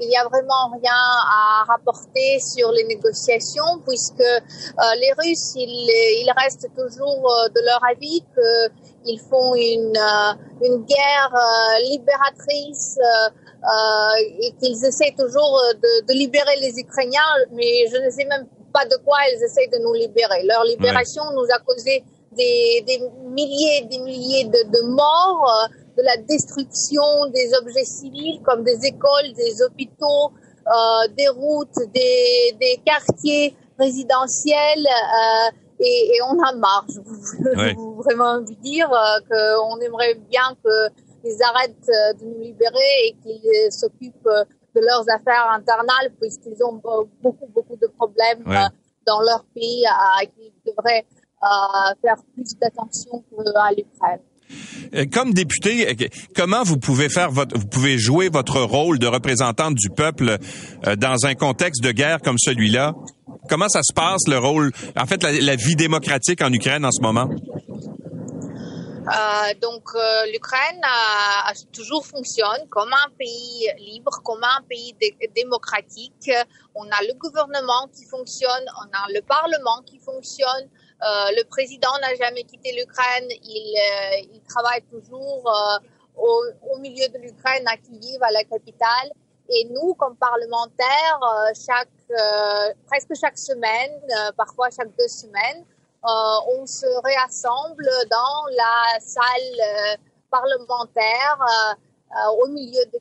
il 0.00 0.08
n'y 0.08 0.16
a 0.16 0.24
vraiment 0.24 0.70
rien 0.72 0.92
à 0.92 1.64
rapporter 1.68 2.40
sur 2.40 2.72
les 2.72 2.84
négociations 2.84 3.80
puisque 3.86 4.20
euh, 4.20 4.94
les 5.00 5.12
Russes, 5.18 5.52
ils, 5.56 5.90
ils 6.22 6.32
restent 6.36 6.68
toujours 6.76 7.30
euh, 7.30 7.48
de 7.48 7.60
leur 7.64 7.80
avis 7.84 8.24
qu'ils 9.04 9.20
font 9.20 9.54
une, 9.54 9.96
euh, 9.96 10.66
une 10.66 10.84
guerre 10.84 11.34
libératrice 11.90 12.98
et 14.40 14.52
qu'ils 14.60 14.84
essaient 14.86 15.14
toujours 15.18 15.60
de, 15.74 16.06
de 16.06 16.12
libérer 16.14 16.56
les 16.60 16.78
Ukrainiens, 16.78 17.20
mais 17.52 17.86
je 17.92 17.98
ne 17.98 18.10
sais 18.10 18.24
même 18.24 18.46
pas 18.72 18.86
de 18.86 18.96
quoi 19.04 19.18
ils 19.34 19.42
essaient 19.44 19.68
de 19.68 19.82
nous 19.82 19.92
libérer. 19.92 20.44
Leur 20.44 20.64
libération 20.64 21.22
nous 21.34 21.44
a 21.54 21.58
causé 21.58 22.02
des, 22.32 22.84
des 22.86 23.00
milliers 23.24 23.86
des 23.90 23.98
milliers 23.98 24.44
de, 24.44 24.70
de 24.70 24.82
morts, 24.88 25.68
de 26.00 26.04
la 26.06 26.16
destruction 26.16 27.02
des 27.34 27.52
objets 27.60 27.84
civils 27.84 28.40
comme 28.42 28.62
des 28.64 28.78
écoles, 28.86 29.32
des 29.36 29.60
hôpitaux, 29.62 30.32
euh, 30.66 31.08
des 31.16 31.28
routes, 31.28 31.76
des, 31.92 32.56
des 32.58 32.80
quartiers 32.84 33.54
résidentiels. 33.78 34.86
Euh, 34.86 35.50
et, 35.82 36.10
et, 36.14 36.22
on 36.30 36.38
a 36.42 36.52
marre. 36.54 36.86
Je 36.88 37.00
veux 37.00 37.56
Ouais. 37.60 37.74
vraiment 38.04 38.38
vous 38.40 38.54
dire 38.62 38.90
euh, 38.92 39.20
qu'on 39.30 39.78
aimerait 39.80 40.14
bien 40.14 40.48
qu'ils 40.62 41.42
arrêtent 41.42 41.88
euh, 41.88 42.12
de 42.18 42.24
nous 42.26 42.40
libérer 42.40 42.92
et 43.06 43.16
qu'ils 43.22 43.40
euh, 43.66 43.70
s'occupent 43.70 44.28
de 44.76 44.80
leurs 44.80 45.04
affaires 45.08 45.50
internales 45.52 46.12
puisqu'ils 46.20 46.62
ont 46.64 46.76
be- 46.76 47.08
beaucoup, 47.22 47.46
beaucoup 47.54 47.76
de 47.76 47.86
problèmes 47.98 48.42
Ouais. 48.46 48.66
dans 49.06 49.20
leur 49.20 49.44
pays 49.54 49.84
à 49.86 50.24
qui 50.26 50.52
devraient 50.66 51.04
faire 52.02 52.16
plus 52.34 52.54
d'attention 52.58 53.24
qu'à 53.30 53.70
l'Ukraine. 53.76 54.20
Euh, 54.94 55.04
Comme 55.12 55.32
député, 55.32 55.88
euh, 55.88 56.08
comment 56.34 56.62
vous 56.62 56.78
pouvez 56.78 57.08
faire 57.08 57.30
vous 57.30 57.66
pouvez 57.70 57.98
jouer 57.98 58.28
votre 58.28 58.60
rôle 58.60 58.98
de 58.98 59.06
représentante 59.06 59.74
du 59.74 59.90
peuple 59.90 60.38
euh, 60.86 60.96
dans 60.96 61.26
un 61.26 61.34
contexte 61.34 61.82
de 61.82 61.92
guerre 61.92 62.20
comme 62.22 62.38
celui-là? 62.38 62.94
Comment 63.48 63.68
ça 63.68 63.82
se 63.82 63.92
passe 63.92 64.28
le 64.28 64.38
rôle, 64.38 64.70
en 64.96 65.06
fait, 65.06 65.22
la, 65.22 65.56
vie 65.56 65.74
démocratique 65.74 66.42
en 66.42 66.52
Ukraine 66.52 66.84
en 66.84 66.90
ce 66.92 67.00
moment? 67.00 67.28
Donc 69.60 69.88
l'Ukraine 70.32 70.80
a, 70.84 71.52
toujours 71.72 72.06
fonctionne 72.06 72.68
comme 72.68 72.92
un 72.92 73.10
pays 73.18 73.68
libre, 73.78 74.20
comme 74.22 74.44
un 74.44 74.62
pays 74.68 74.94
dé- 75.00 75.16
démocratique. 75.34 76.30
On 76.74 76.84
a 76.84 77.02
le 77.02 77.18
gouvernement 77.18 77.88
qui 77.92 78.04
fonctionne, 78.04 78.64
on 78.78 78.88
a 78.96 79.06
le 79.12 79.20
parlement 79.22 79.82
qui 79.84 79.98
fonctionne. 79.98 80.68
Euh, 81.02 81.30
le 81.38 81.44
président 81.44 81.90
n'a 82.02 82.14
jamais 82.14 82.42
quitté 82.44 82.72
l'Ukraine, 82.72 83.28
il, 83.42 83.74
euh, 83.78 84.28
il 84.34 84.42
travaille 84.42 84.82
toujours 84.90 85.42
euh, 85.48 85.78
au, 86.16 86.42
au 86.72 86.78
milieu 86.78 87.08
de 87.08 87.18
l'Ukraine 87.18 87.66
à 87.66 87.76
Kiev, 87.76 88.22
à 88.22 88.30
la 88.30 88.44
capitale. 88.44 89.10
Et 89.48 89.64
nous, 89.70 89.94
comme 89.94 90.16
parlementaires, 90.16 91.20
chaque, 91.66 91.88
presque 92.86 93.14
chaque 93.20 93.36
semaine, 93.36 94.00
parfois 94.36 94.68
chaque 94.70 94.94
deux 94.96 95.08
semaines, 95.08 95.64
on 96.04 96.66
se 96.66 96.86
réassemble 97.02 97.88
dans 98.08 98.46
la 98.56 99.00
salle 99.00 99.98
parlementaire 100.30 101.38
au 102.38 102.46
milieu 102.46 102.84
de 102.92 103.00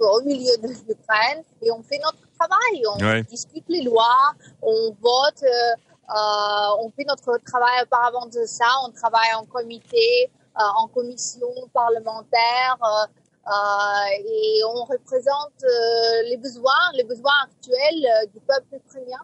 au 0.00 0.20
milieu 0.22 0.56
de 0.58 0.68
l'Ukraine, 0.68 1.42
et 1.62 1.70
on 1.70 1.82
fait 1.82 1.98
notre 1.98 2.18
travail. 2.38 2.82
On 2.94 3.02
Ouais. 3.02 3.22
discute 3.22 3.64
les 3.68 3.82
lois, 3.82 4.32
on 4.60 4.94
vote, 5.00 5.42
euh, 5.44 5.74
euh, 6.08 6.84
on 6.84 6.90
fait 6.90 7.04
notre 7.04 7.38
travail 7.44 7.82
auparavant 7.82 8.26
de 8.26 8.44
ça, 8.46 8.66
on 8.86 8.92
travaille 8.92 9.34
en 9.34 9.44
comité, 9.44 10.30
euh, 10.58 10.62
en 10.78 10.88
commission 10.88 11.48
parlementaire, 11.72 12.76
euh, 12.82 13.06
euh, 13.48 14.24
et 14.24 14.60
on 14.64 14.84
représente 14.84 15.62
euh, 15.64 16.22
les 16.28 16.36
besoins, 16.36 16.92
les 16.94 17.04
besoins 17.04 17.34
actuels 17.44 18.06
euh, 18.06 18.26
du 18.26 18.40
peuple 18.40 18.76
ukrainien. 18.76 19.20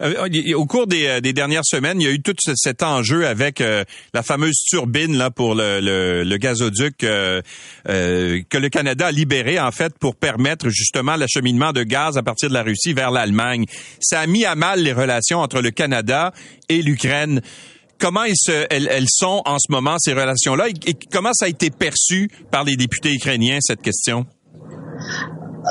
Euh, 0.00 0.54
au 0.54 0.66
cours 0.66 0.86
des, 0.86 1.06
euh, 1.06 1.20
des 1.20 1.32
dernières 1.32 1.64
semaines, 1.64 2.00
il 2.00 2.04
y 2.04 2.10
a 2.10 2.12
eu 2.12 2.20
tout 2.20 2.34
ce- 2.38 2.52
cet 2.54 2.82
enjeu 2.82 3.26
avec 3.26 3.60
euh, 3.60 3.84
la 4.14 4.22
fameuse 4.22 4.56
turbine 4.68 5.16
là 5.16 5.30
pour 5.30 5.54
le, 5.54 6.36
gazoduc 6.36 6.98
que 6.98 7.42
le 7.86 8.68
Canada 8.68 9.06
a 9.06 9.12
libéré 9.12 9.58
en 9.58 9.70
fait 9.70 9.96
pour 9.98 10.16
permettre 10.16 10.68
justement 10.68 11.16
l'acheminement 11.16 11.72
de 11.72 11.82
gaz 11.82 12.16
à 12.18 12.22
partir 12.22 12.48
de 12.48 12.54
la 12.54 12.62
Russie 12.62 12.92
vers 12.92 13.10
l'Allemagne. 13.10 13.64
Ça 14.00 14.20
a 14.20 14.26
mis 14.26 14.44
à 14.44 14.54
mal 14.54 14.82
les 14.82 14.92
relations 14.92 15.38
entre 15.40 15.60
le 15.60 15.70
Canada 15.70 16.32
et 16.68 16.82
l'Ukraine. 16.82 17.40
Comment 17.98 18.24
elles, 18.24 19.06
sont 19.08 19.40
en 19.46 19.58
ce 19.58 19.72
moment 19.72 19.96
ces 19.98 20.12
relations-là? 20.12 20.68
Et 20.68 20.94
comment 21.10 21.32
ça 21.32 21.46
a 21.46 21.48
été 21.48 21.70
perçu 21.70 22.30
par 22.50 22.64
les 22.64 22.76
députés 22.76 23.12
ukrainiens 23.14 23.58
cette 23.60 23.80
question? 23.80 24.26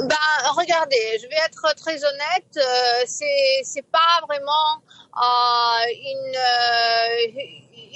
Ben, 0.03 0.51
regardez, 0.57 1.19
je 1.21 1.27
vais 1.27 1.37
être 1.45 1.73
très 1.77 2.03
honnête, 2.03 2.57
euh, 2.57 3.03
c'est 3.07 3.61
c'est 3.63 3.85
pas 3.89 4.19
vraiment 4.27 4.81
euh, 5.15 5.85
une, 6.11 6.35
euh, 6.35 7.41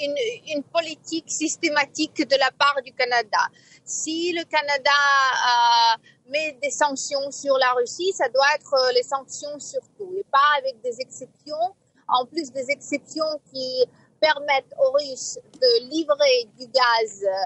une 0.05 0.15
une 0.55 0.63
politique 0.63 1.29
systématique 1.29 2.25
de 2.25 2.37
la 2.37 2.51
part 2.51 2.77
du 2.85 2.93
Canada. 2.93 3.39
Si 3.83 4.31
le 4.31 4.45
Canada 4.45 5.01
euh, 5.49 6.31
met 6.31 6.57
des 6.61 6.71
sanctions 6.71 7.31
sur 7.31 7.57
la 7.57 7.73
Russie, 7.73 8.13
ça 8.13 8.29
doit 8.29 8.47
être 8.55 8.73
euh, 8.75 8.91
les 8.93 9.03
sanctions 9.03 9.59
surtout, 9.59 10.13
et 10.17 10.25
pas 10.31 10.51
avec 10.57 10.81
des 10.81 11.01
exceptions. 11.01 11.75
En 12.07 12.25
plus 12.25 12.51
des 12.51 12.71
exceptions 12.71 13.39
qui 13.53 13.85
permettent 14.21 14.73
aux 14.79 14.91
Russes 14.93 15.37
de 15.61 15.89
livrer 15.89 16.47
du 16.57 16.65
gaz 16.67 17.23
euh, 17.23 17.45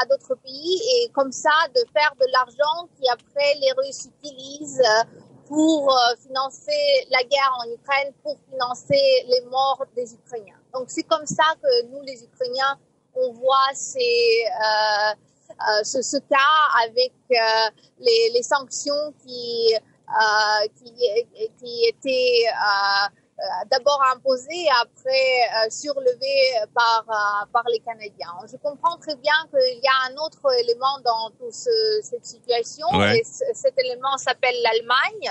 à 0.00 0.06
d'autres 0.06 0.34
pays 0.36 0.80
et 0.96 1.08
comme 1.10 1.32
ça 1.32 1.50
de 1.74 1.80
faire 1.92 2.12
de 2.20 2.26
l'argent 2.32 2.88
qui 2.96 3.08
après 3.08 3.54
les 3.60 3.72
Russes 3.72 4.06
utilisent 4.06 4.80
euh, 4.80 5.04
pour 5.46 5.90
euh, 5.90 6.16
financer 6.22 7.06
la 7.10 7.22
guerre 7.24 7.56
en 7.58 7.70
Ukraine, 7.70 8.12
pour 8.22 8.36
financer 8.50 9.26
les 9.28 9.40
morts 9.50 9.84
des 9.96 10.14
Ukrainiens. 10.14 10.58
Donc 10.72 10.84
c'est 10.88 11.02
comme 11.02 11.26
ça 11.26 11.44
que 11.62 11.86
nous 11.86 12.02
les 12.02 12.22
Ukrainiens 12.24 12.78
on 13.14 13.32
voit 13.32 13.70
euh, 13.72 15.14
ce, 15.82 16.16
cas 16.18 16.36
avec 16.86 17.12
les, 17.98 18.42
sanctions 18.42 19.12
qui, 19.26 19.74
qui 21.58 21.84
étaient 21.88 22.44
euh, 23.40 23.64
d'abord 23.70 24.00
imposées, 24.14 24.66
après 24.82 25.08
euh, 25.66 25.70
surlevées 25.70 26.44
par, 26.74 27.04
euh, 27.08 27.46
par 27.52 27.64
les 27.72 27.78
Canadiens. 27.80 28.36
Je 28.50 28.56
comprends 28.58 28.96
très 28.98 29.16
bien 29.16 29.34
qu'il 29.50 29.80
y 29.82 29.88
a 29.88 30.10
un 30.10 30.16
autre 30.16 30.42
élément 30.58 30.98
dans 31.04 31.30
toute 31.38 31.52
cette 31.52 32.26
situation, 32.26 32.86
Ouais. 32.92 33.18
et 33.18 33.24
cet 33.24 33.78
élément 33.78 34.16
s'appelle 34.18 34.56
l'Allemagne, 34.62 35.30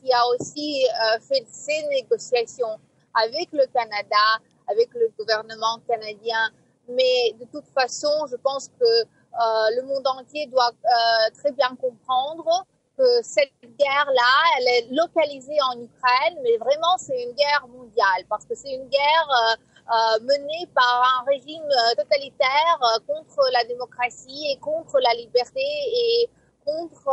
qui 0.00 0.12
a 0.12 0.26
aussi 0.34 0.84
fait 1.28 1.44
ses 1.48 1.86
négociations 1.88 2.80
avec 3.14 3.48
le 3.52 3.64
Canada, 3.66 4.24
avec 4.68 4.88
le 4.94 5.12
gouvernement 5.18 5.78
canadien. 5.86 6.50
Mais 6.88 7.32
de 7.38 7.44
toute 7.52 7.66
façon, 7.68 8.26
je 8.30 8.36
pense 8.36 8.68
que 8.80 8.84
euh, 8.84 9.70
le 9.76 9.82
monde 9.82 10.06
entier 10.06 10.46
doit 10.46 10.70
euh, 10.70 11.30
très 11.40 11.52
bien 11.52 11.74
comprendre 11.80 12.66
que 12.96 13.22
cette 13.22 13.52
guerre-là, 13.62 14.34
elle 14.58 14.68
est 14.68 14.86
localisée 14.90 15.56
en 15.70 15.80
Ukraine, 15.80 16.38
mais 16.42 16.56
vraiment 16.58 16.96
c'est 16.98 17.22
une 17.22 17.32
guerre 17.32 17.66
mondiale 17.68 18.24
parce 18.28 18.44
que 18.44 18.54
c'est 18.54 18.72
une 18.72 18.88
guerre 18.88 19.28
euh, 19.30 19.56
euh, 19.92 20.20
menée 20.22 20.68
par 20.74 21.20
un 21.20 21.24
régime 21.24 21.62
euh, 21.64 21.94
totalitaire 22.02 22.78
contre 23.06 23.48
la 23.52 23.64
démocratie 23.64 24.46
et 24.50 24.56
contre 24.58 24.98
la 25.00 25.14
liberté 25.14 25.60
et 25.60 26.30
contre 26.64 27.10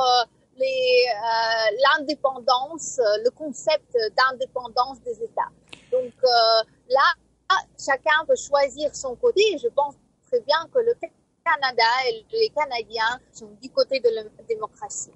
l'indépendance, 1.97 2.99
le 3.23 3.29
concept 3.29 3.97
d'indépendance 4.17 4.99
des 5.01 5.23
États. 5.23 5.49
Donc 5.91 6.13
là, 6.89 7.57
chacun 7.77 8.25
peut 8.27 8.35
choisir 8.35 8.93
son 8.93 9.15
côté 9.15 9.41
je 9.57 9.69
pense 9.69 9.95
très 10.29 10.41
bien 10.41 10.67
que 10.73 10.79
le 10.79 10.93
Canada 11.43 11.83
et 12.07 12.25
les 12.31 12.49
Canadiens 12.49 13.19
sont 13.31 13.49
du 13.61 13.69
côté 13.69 13.99
de 13.99 14.09
la 14.09 14.23
démocratie. 14.47 15.11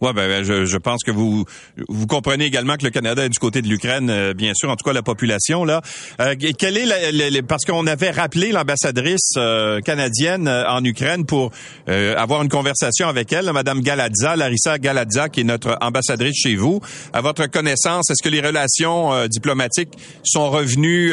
Ouais, 0.00 0.12
ben, 0.12 0.28
ben, 0.28 0.44
je, 0.44 0.64
je 0.64 0.76
pense 0.76 1.02
que 1.04 1.10
vous 1.10 1.44
vous 1.88 2.06
comprenez 2.06 2.44
également 2.44 2.76
que 2.76 2.84
le 2.84 2.90
Canada 2.90 3.24
est 3.24 3.28
du 3.28 3.38
côté 3.38 3.62
de 3.62 3.68
l'Ukraine, 3.68 4.10
euh, 4.10 4.34
bien 4.34 4.52
sûr, 4.54 4.70
en 4.70 4.76
tout 4.76 4.84
cas 4.84 4.92
la 4.92 5.02
population 5.02 5.64
là. 5.64 5.80
Euh, 6.20 6.34
est 6.38 7.30
la, 7.30 7.42
parce 7.42 7.64
qu'on 7.64 7.86
avait 7.86 8.10
rappelé 8.10 8.52
l'ambassadrice 8.52 9.32
euh, 9.36 9.80
canadienne 9.80 10.48
euh, 10.48 10.68
en 10.68 10.84
Ukraine 10.84 11.24
pour 11.26 11.50
euh, 11.88 12.14
avoir 12.16 12.42
une 12.42 12.48
conversation 12.48 13.08
avec 13.08 13.32
elle, 13.32 13.50
Madame 13.52 13.80
Galadza, 13.80 14.36
Larissa 14.36 14.78
Galadza, 14.78 15.28
qui 15.28 15.40
est 15.40 15.44
notre 15.44 15.76
ambassadrice 15.80 16.36
chez 16.36 16.56
vous. 16.56 16.80
À 17.12 17.20
votre 17.20 17.46
connaissance, 17.46 18.10
est-ce 18.10 18.22
que 18.22 18.28
les 18.28 18.40
relations 18.40 19.12
euh, 19.12 19.26
diplomatiques 19.26 19.92
sont 20.24 20.50
revenues, 20.50 21.12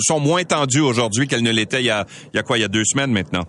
sont 0.00 0.20
moins 0.20 0.44
tendues 0.44 0.80
aujourd'hui 0.80 1.26
qu'elles 1.26 1.42
ne 1.42 1.50
l'étaient 1.52 1.80
il 1.80 1.86
y 1.86 1.90
a, 1.90 2.06
il 2.32 2.36
y 2.36 2.40
a 2.40 2.42
quoi, 2.42 2.58
il 2.58 2.62
y 2.62 2.64
a 2.64 2.68
deux 2.68 2.84
semaines 2.84 3.12
maintenant? 3.12 3.44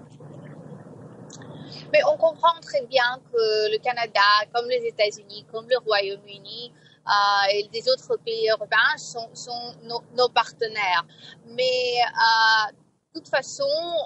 Mais 1.92 2.00
on 2.06 2.18
comprend 2.18 2.60
très 2.62 2.86
bien 2.86 3.20
que 3.32 3.72
le 3.72 3.78
Canada, 3.80 4.22
comme 4.54 4.68
les 4.70 4.86
États-Unis, 4.88 5.46
comme 5.52 5.68
le 5.70 5.78
Royaume-Uni, 5.80 6.72
euh, 7.08 7.54
et 7.54 7.68
des 7.70 7.90
autres 7.90 8.16
pays 8.18 8.50
européens 8.50 8.98
sont, 8.98 9.30
sont 9.34 9.74
nos, 9.84 10.02
nos 10.16 10.30
partenaires. 10.30 11.06
Mais 11.48 12.00
euh, 12.06 12.72
de 13.14 13.20
toute 13.20 13.28
façon, 13.28 13.64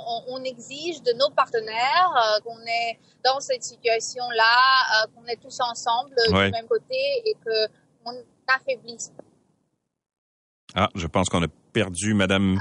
on, 0.08 0.24
on, 0.30 0.44
exige 0.44 1.04
de 1.04 1.12
nos 1.14 1.30
partenaires 1.32 2.14
euh, 2.16 2.40
qu'on 2.42 2.60
est 2.62 3.00
dans 3.24 3.40
cette 3.42 3.64
situation-là, 3.64 5.08
qu'on 5.14 5.26
est 5.26 5.36
tous 5.42 5.60
ensemble 5.60 6.16
Ouais. 6.32 6.46
du 6.46 6.52
même 6.52 6.68
côté 6.68 6.96
et 7.26 7.36
qu'on 7.44 8.14
n'affaiblisse 8.48 9.10
pas. 9.10 9.24
Ah, 10.76 10.90
je 10.96 11.08
pense 11.08 11.28
qu'on 11.30 11.44
a 11.44 11.48
perdu 11.80 12.14
Madame. 12.14 12.58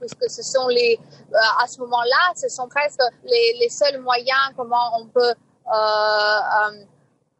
puisque 0.00 0.26
ce 0.36 0.42
sont 0.42 0.68
les, 0.68 0.98
euh, 1.32 1.62
à 1.62 1.66
ce 1.66 1.76
moment-là, 1.82 2.22
ce 2.42 2.48
sont 2.48 2.68
presque 2.68 3.00
les, 3.32 3.46
les 3.60 3.68
seuls 3.68 4.00
moyens 4.00 4.44
comment 4.56 4.86
on 5.00 5.06
peut, 5.16 5.34
euh, 5.78 6.70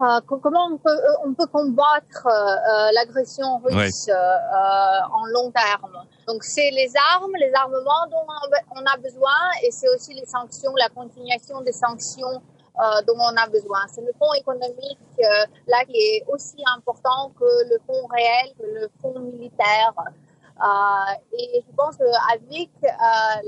euh, 0.03 0.21
co- 0.29 0.39
comment 0.45 0.67
on 0.73 0.77
peut, 0.87 1.01
on 1.27 1.33
peut 1.35 1.47
combattre 1.47 2.23
l'agression 2.99 3.49
russe 3.65 4.09
en 5.19 5.25
long 5.37 5.51
terme. 5.51 5.97
Donc 6.29 6.43
c'est 6.43 6.71
les 6.81 6.91
armes, 7.15 7.33
les 7.45 7.53
armements 7.55 8.05
dont 8.11 8.27
on 8.79 8.85
a 8.95 8.97
besoin 8.99 9.41
et 9.63 9.71
c'est 9.71 9.89
aussi 9.95 10.13
les 10.15 10.27
sanctions, 10.27 10.73
la 10.77 10.89
continuation 10.89 11.61
des 11.63 11.73
sanctions 11.73 12.37
euh, 12.83 13.03
dont 13.07 13.19
on 13.31 13.37
a 13.37 13.47
besoin. 13.49 13.81
C'est 13.95 14.01
le 14.01 14.13
fonds 14.19 14.35
économique 14.35 14.99
euh, 15.21 15.45
là 15.69 15.85
qui 15.89 15.97
est 15.97 16.25
aussi 16.29 16.61
important 16.77 17.31
que 17.39 17.45
le 17.71 17.79
fonds 17.87 18.07
réel, 18.19 18.47
que 18.59 18.67
le 18.81 18.89
fonds 19.01 19.19
militaire. 19.21 19.93
Euh, 20.63 21.37
et 21.37 21.65
je 21.67 21.75
pense 21.77 21.97
qu'avec 21.97 22.71
euh, 22.85 22.89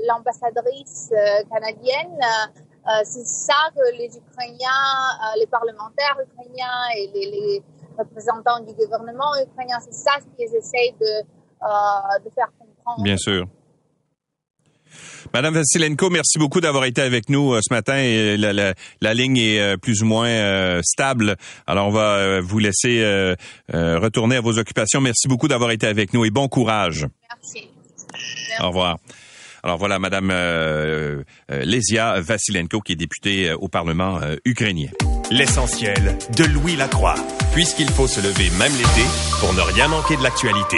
l'ambassadrice 0.07 1.09
euh, 1.13 1.43
canadienne, 1.49 2.19
c'est 3.03 3.25
ça 3.25 3.69
que 3.75 3.97
les 3.97 4.17
Ukrainiens, 4.17 5.35
les 5.37 5.47
parlementaires 5.47 6.17
ukrainiens 6.21 6.87
et 6.95 7.07
les, 7.13 7.63
représentants 7.97 8.59
du 8.59 8.73
gouvernement 8.75 9.35
ukrainien, 9.41 9.77
c'est 9.81 9.91
ça 9.91 10.11
qu'ils 10.21 10.55
essayent 10.55 10.93
de, 11.01 11.21
de 12.23 12.29
faire 12.29 12.49
comprendre. 12.59 13.03
Bien 13.03 13.17
sûr. 13.17 13.43
Madame 15.33 15.55
Vassilenko, 15.55 16.09
merci 16.09 16.37
beaucoup 16.39 16.61
d'avoir 16.61 16.85
été 16.85 17.01
avec 17.01 17.29
nous 17.29 17.53
euh, 17.53 17.59
ce 17.61 17.73
matin. 17.73 17.97
La, 18.37 18.53
la, 18.53 18.73
la 19.01 19.13
ligne 19.13 19.37
est 19.37 19.59
euh, 19.59 19.77
plus 19.77 20.01
ou 20.01 20.05
moins 20.05 20.27
euh, 20.27 20.81
stable. 20.83 21.35
Alors, 21.65 21.87
on 21.87 21.91
va 21.91 22.39
vous 22.41 22.59
laisser 22.59 23.03
retourner 23.73 24.37
à 24.37 24.41
vos 24.41 24.57
occupations. 24.57 25.01
Merci 25.01 25.27
beaucoup 25.27 25.47
d'avoir 25.47 25.71
été 25.71 25.87
avec 25.87 26.13
nous 26.13 26.25
et 26.25 26.29
bon 26.29 26.47
courage. 26.47 27.07
Merci. 27.29 27.67
Au 28.61 28.67
revoir. 28.67 28.97
Alors 29.63 29.77
voilà, 29.77 29.99
Madame 29.99 30.29
euh, 30.31 31.23
euh, 31.51 31.65
Lesia 31.65 32.21
Vassilenko, 32.21 32.79
qui 32.79 32.93
est 32.93 32.95
députée 32.95 33.49
euh, 33.49 33.57
au 33.57 33.67
Parlement 33.67 34.19
euh, 34.21 34.35
ukrainien. 34.45 34.89
L'essentiel 35.29 36.17
de 36.37 36.45
Louis 36.45 36.75
Lacroix, 36.77 37.15
puisqu'il 37.53 37.89
faut 37.89 38.07
se 38.07 38.21
lever 38.21 38.49
même 38.57 38.71
l'été 38.71 39.05
pour 39.41 39.53
ne 39.53 39.61
rien 39.61 39.89
manquer 39.89 40.15
de 40.15 40.23
l'actualité. 40.23 40.77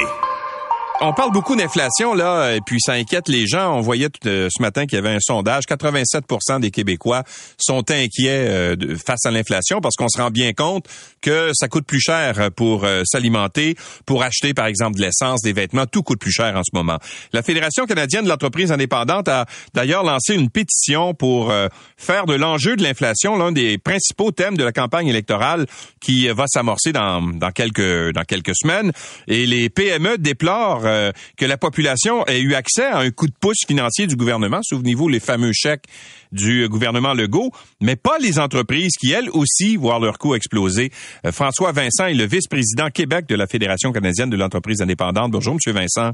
On 1.02 1.14
parle 1.14 1.32
beaucoup 1.32 1.56
d'inflation 1.56 2.14
là, 2.14 2.56
et 2.56 2.60
puis 2.60 2.78
ça 2.82 2.92
inquiète 2.92 3.30
les 3.30 3.48
gens. 3.48 3.74
On 3.74 3.80
voyait 3.80 4.10
tout, 4.10 4.28
euh, 4.28 4.50
ce 4.52 4.62
matin 4.62 4.86
qu'il 4.86 4.98
y 4.98 5.00
avait 5.00 5.16
un 5.16 5.22
sondage. 5.22 5.64
87% 5.64 6.60
des 6.60 6.72
Québécois 6.72 7.24
sont 7.58 7.90
inquiets 7.90 8.48
euh, 8.50 8.76
face 8.98 9.26
à 9.26 9.32
l'inflation 9.32 9.80
parce 9.80 9.96
qu'on 9.96 10.10
se 10.10 10.22
rend 10.22 10.30
bien 10.30 10.52
compte 10.52 10.88
que 11.22 11.52
ça 11.54 11.70
coûte 11.70 11.86
plus 11.86 12.02
cher 12.02 12.52
pour 12.54 12.84
euh, 12.84 13.04
s'alimenter, 13.06 13.76
pour 14.06 14.24
acheter 14.24 14.54
par 14.54 14.66
exemple 14.66 14.98
de 14.98 15.04
l'essence, 15.04 15.42
des 15.42 15.54
vêtements. 15.54 15.86
Tout 15.86 16.04
coûte 16.04 16.20
plus 16.20 16.34
cher 16.34 16.54
en 16.58 16.64
ce 16.64 16.72
moment. 16.74 16.98
La 17.32 17.44
Fédération 17.44 17.86
canadienne 17.86 18.26
de 18.26 18.30
l'entreprise 18.30 18.72
indépendante 18.74 19.30
a 19.30 19.46
d'ailleurs 19.74 20.04
lancé 20.04 20.36
une 20.36 20.50
pétition 20.50 21.14
pour 21.14 21.50
euh, 21.50 21.68
faire 21.96 22.26
de 22.26 22.34
l'enjeu 22.34 22.76
de 22.76 22.84
l'inflation 22.84 23.38
l'un 23.38 23.54
des 23.54 23.78
principaux 23.78 24.32
thèmes 24.32 24.58
de 24.58 24.66
la 24.66 24.74
campagne 24.74 25.08
électorale 25.08 25.66
qui 26.02 26.28
euh, 26.28 26.34
va 26.34 26.46
s'amorcer 26.48 26.92
dans 26.92 27.52
quelques 27.54 28.56
semaines. 28.56 28.92
Et 29.28 29.46
les 29.46 29.70
PME 29.70 30.18
déplorent 30.18 30.89
euh, 30.90 31.12
que 31.38 31.46
la 31.46 31.58
population 31.58 32.26
ait 32.26 32.42
eu 32.42 32.54
accès 32.56 32.86
à 32.86 33.00
un 33.00 33.12
coup 33.12 33.28
de 33.28 33.34
pouce 33.40 33.66
financier 33.68 34.08
du 34.08 34.16
gouvernement. 34.16 34.60
Souvenez-vous 34.64 35.08
les 35.08 35.20
fameux 35.20 35.52
chèques 35.54 35.86
du 36.32 36.68
gouvernement 36.68 37.14
Legault, 37.14 37.52
mais 37.82 37.96
pas 37.96 38.18
les 38.20 38.40
entreprises 38.40 38.94
qui, 39.00 39.12
elles 39.12 39.30
aussi, 39.32 39.78
voient 39.78 40.00
leur 40.00 40.18
coût 40.18 40.36
exploser. 40.36 40.92
Euh, 41.26 41.32
François 41.32 41.72
Vincent 41.72 42.08
est 42.08 42.14
le 42.14 42.26
vice-président 42.26 42.90
Québec 42.90 43.28
de 43.28 43.36
la 43.36 43.48
Fédération 43.48 43.92
canadienne 43.92 44.30
de 44.30 44.38
l'entreprise 44.38 44.82
indépendante. 44.82 45.32
Bonjour, 45.32 45.56
Monsieur 45.56 45.74
Vincent. 45.74 46.12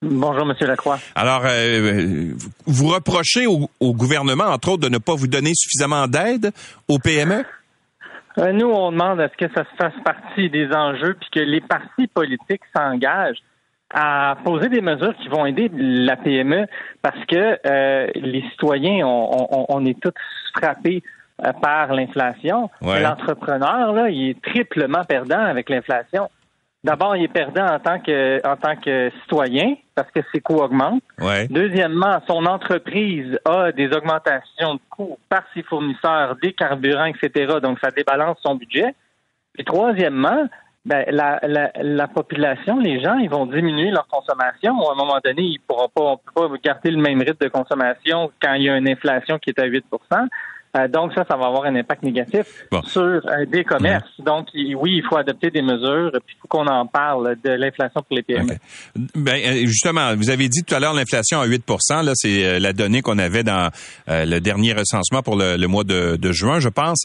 Bonjour, 0.00 0.46
Monsieur 0.46 0.66
Lacroix. 0.66 0.98
Alors, 1.16 1.42
euh, 1.44 2.32
vous 2.66 2.88
reprochez 2.88 3.46
au, 3.46 3.68
au 3.80 3.94
gouvernement, 3.94 4.44
entre 4.44 4.70
autres, 4.70 4.82
de 4.82 4.88
ne 4.88 4.98
pas 4.98 5.14
vous 5.14 5.26
donner 5.26 5.52
suffisamment 5.54 6.06
d'aide 6.06 6.52
aux 6.86 7.00
PME? 7.00 7.44
Euh, 8.38 8.52
nous, 8.52 8.66
on 8.66 8.92
demande 8.92 9.20
à 9.20 9.28
ce 9.28 9.36
que 9.36 9.52
ça 9.52 9.64
se 9.64 9.76
fasse 9.76 10.00
partie 10.04 10.48
des 10.50 10.68
enjeux 10.72 11.14
puis 11.14 11.28
que 11.32 11.40
les 11.40 11.60
partis 11.60 12.06
politiques 12.06 12.62
s'engagent 12.76 13.42
à 13.92 14.36
poser 14.44 14.68
des 14.68 14.80
mesures 14.80 15.14
qui 15.16 15.28
vont 15.28 15.46
aider 15.46 15.70
la 15.74 16.16
PME 16.16 16.66
parce 17.02 17.24
que 17.26 17.58
euh, 17.66 18.06
les 18.14 18.42
citoyens, 18.50 19.06
on, 19.06 19.46
on- 19.50 19.66
on 19.68 19.84
est 19.86 19.98
tous 20.00 20.12
frappés 20.56 21.02
euh, 21.44 21.52
par 21.62 21.94
l'inflation. 21.94 22.70
Ouais. 22.82 23.00
L'entrepreneur, 23.00 23.92
là, 23.92 24.10
il 24.10 24.30
est 24.30 24.42
triplement 24.42 25.04
perdant 25.04 25.40
avec 25.40 25.70
l'inflation. 25.70 26.28
D'abord, 26.84 27.16
il 27.16 27.24
est 27.24 27.28
perdant 27.28 27.66
en 27.66 27.78
tant 27.80 27.98
que 27.98 28.46
en 28.46 28.56
tant 28.56 28.76
que 28.76 29.10
citoyen 29.22 29.74
parce 29.96 30.10
que 30.12 30.20
ses 30.32 30.40
coûts 30.40 30.58
augmentent. 30.60 31.02
Ouais. 31.20 31.48
Deuxièmement, 31.48 32.18
son 32.28 32.46
entreprise 32.46 33.36
a 33.44 33.72
des 33.72 33.88
augmentations 33.92 34.74
de 34.74 34.80
coûts 34.88 35.18
par 35.28 35.42
ses 35.54 35.62
fournisseurs, 35.64 36.36
des 36.40 36.52
carburants, 36.52 37.06
etc. 37.06 37.54
Donc, 37.62 37.78
ça 37.80 37.90
débalance 37.90 38.38
son 38.42 38.54
budget. 38.54 38.94
Et 39.58 39.64
troisièmement, 39.64 40.46
ben, 40.88 41.04
la, 41.10 41.38
la, 41.46 41.70
la 41.82 42.08
population, 42.08 42.78
les 42.78 43.00
gens, 43.02 43.16
ils 43.18 43.28
vont 43.28 43.44
diminuer 43.44 43.90
leur 43.90 44.06
consommation. 44.08 44.72
À 44.88 44.92
un 44.92 44.96
moment 44.96 45.18
donné, 45.22 45.42
ils 45.42 45.58
pourront 45.66 45.88
pas, 45.94 46.02
on 46.02 46.16
peut 46.16 46.48
pas 46.48 46.56
garder 46.64 46.90
le 46.90 46.96
même 47.02 47.18
rythme 47.20 47.44
de 47.44 47.48
consommation 47.48 48.30
quand 48.42 48.54
il 48.54 48.62
y 48.64 48.70
a 48.70 48.76
une 48.76 48.88
inflation 48.88 49.38
qui 49.38 49.50
est 49.50 49.58
à 49.60 49.66
8% 49.68 49.82
Euh, 50.76 50.86
donc 50.86 51.14
ça, 51.14 51.24
ça 51.28 51.34
va 51.36 51.46
avoir 51.46 51.64
un 51.64 51.74
impact 51.76 52.02
négatif 52.02 52.44
Bon. 52.70 52.82
sur 52.82 53.00
euh, 53.00 53.46
des 53.46 53.64
commerces. 53.64 54.04
Donc 54.18 54.48
oui, 54.54 54.96
il 54.98 55.02
faut 55.08 55.16
adopter 55.16 55.50
des 55.50 55.62
mesures, 55.62 56.10
puis 56.26 56.36
il 56.36 56.40
faut 56.42 56.48
qu'on 56.48 56.66
en 56.66 56.86
parle 56.86 57.36
de 57.42 57.50
l'inflation 57.52 58.02
pour 58.06 58.14
les 58.14 58.22
PME. 58.22 58.52
Ben, 59.14 59.36
euh, 59.46 59.66
justement, 59.66 60.14
vous 60.14 60.28
avez 60.28 60.46
dit 60.48 60.62
tout 60.64 60.74
à 60.74 60.78
l'heure 60.78 60.92
l'inflation 60.92 61.40
à 61.40 61.46
8% 61.46 62.04
là, 62.04 62.12
c'est 62.14 62.44
euh, 62.44 62.58
la 62.58 62.74
donnée 62.74 63.00
qu'on 63.00 63.18
avait 63.18 63.44
dans 63.44 63.70
euh, 64.10 64.26
le 64.26 64.40
dernier 64.40 64.74
recensement 64.74 65.22
pour 65.22 65.36
le, 65.36 65.56
le 65.56 65.66
mois 65.68 65.84
de, 65.84 66.16
de 66.16 66.32
juin, 66.32 66.60
je 66.60 66.68
pense. 66.68 67.02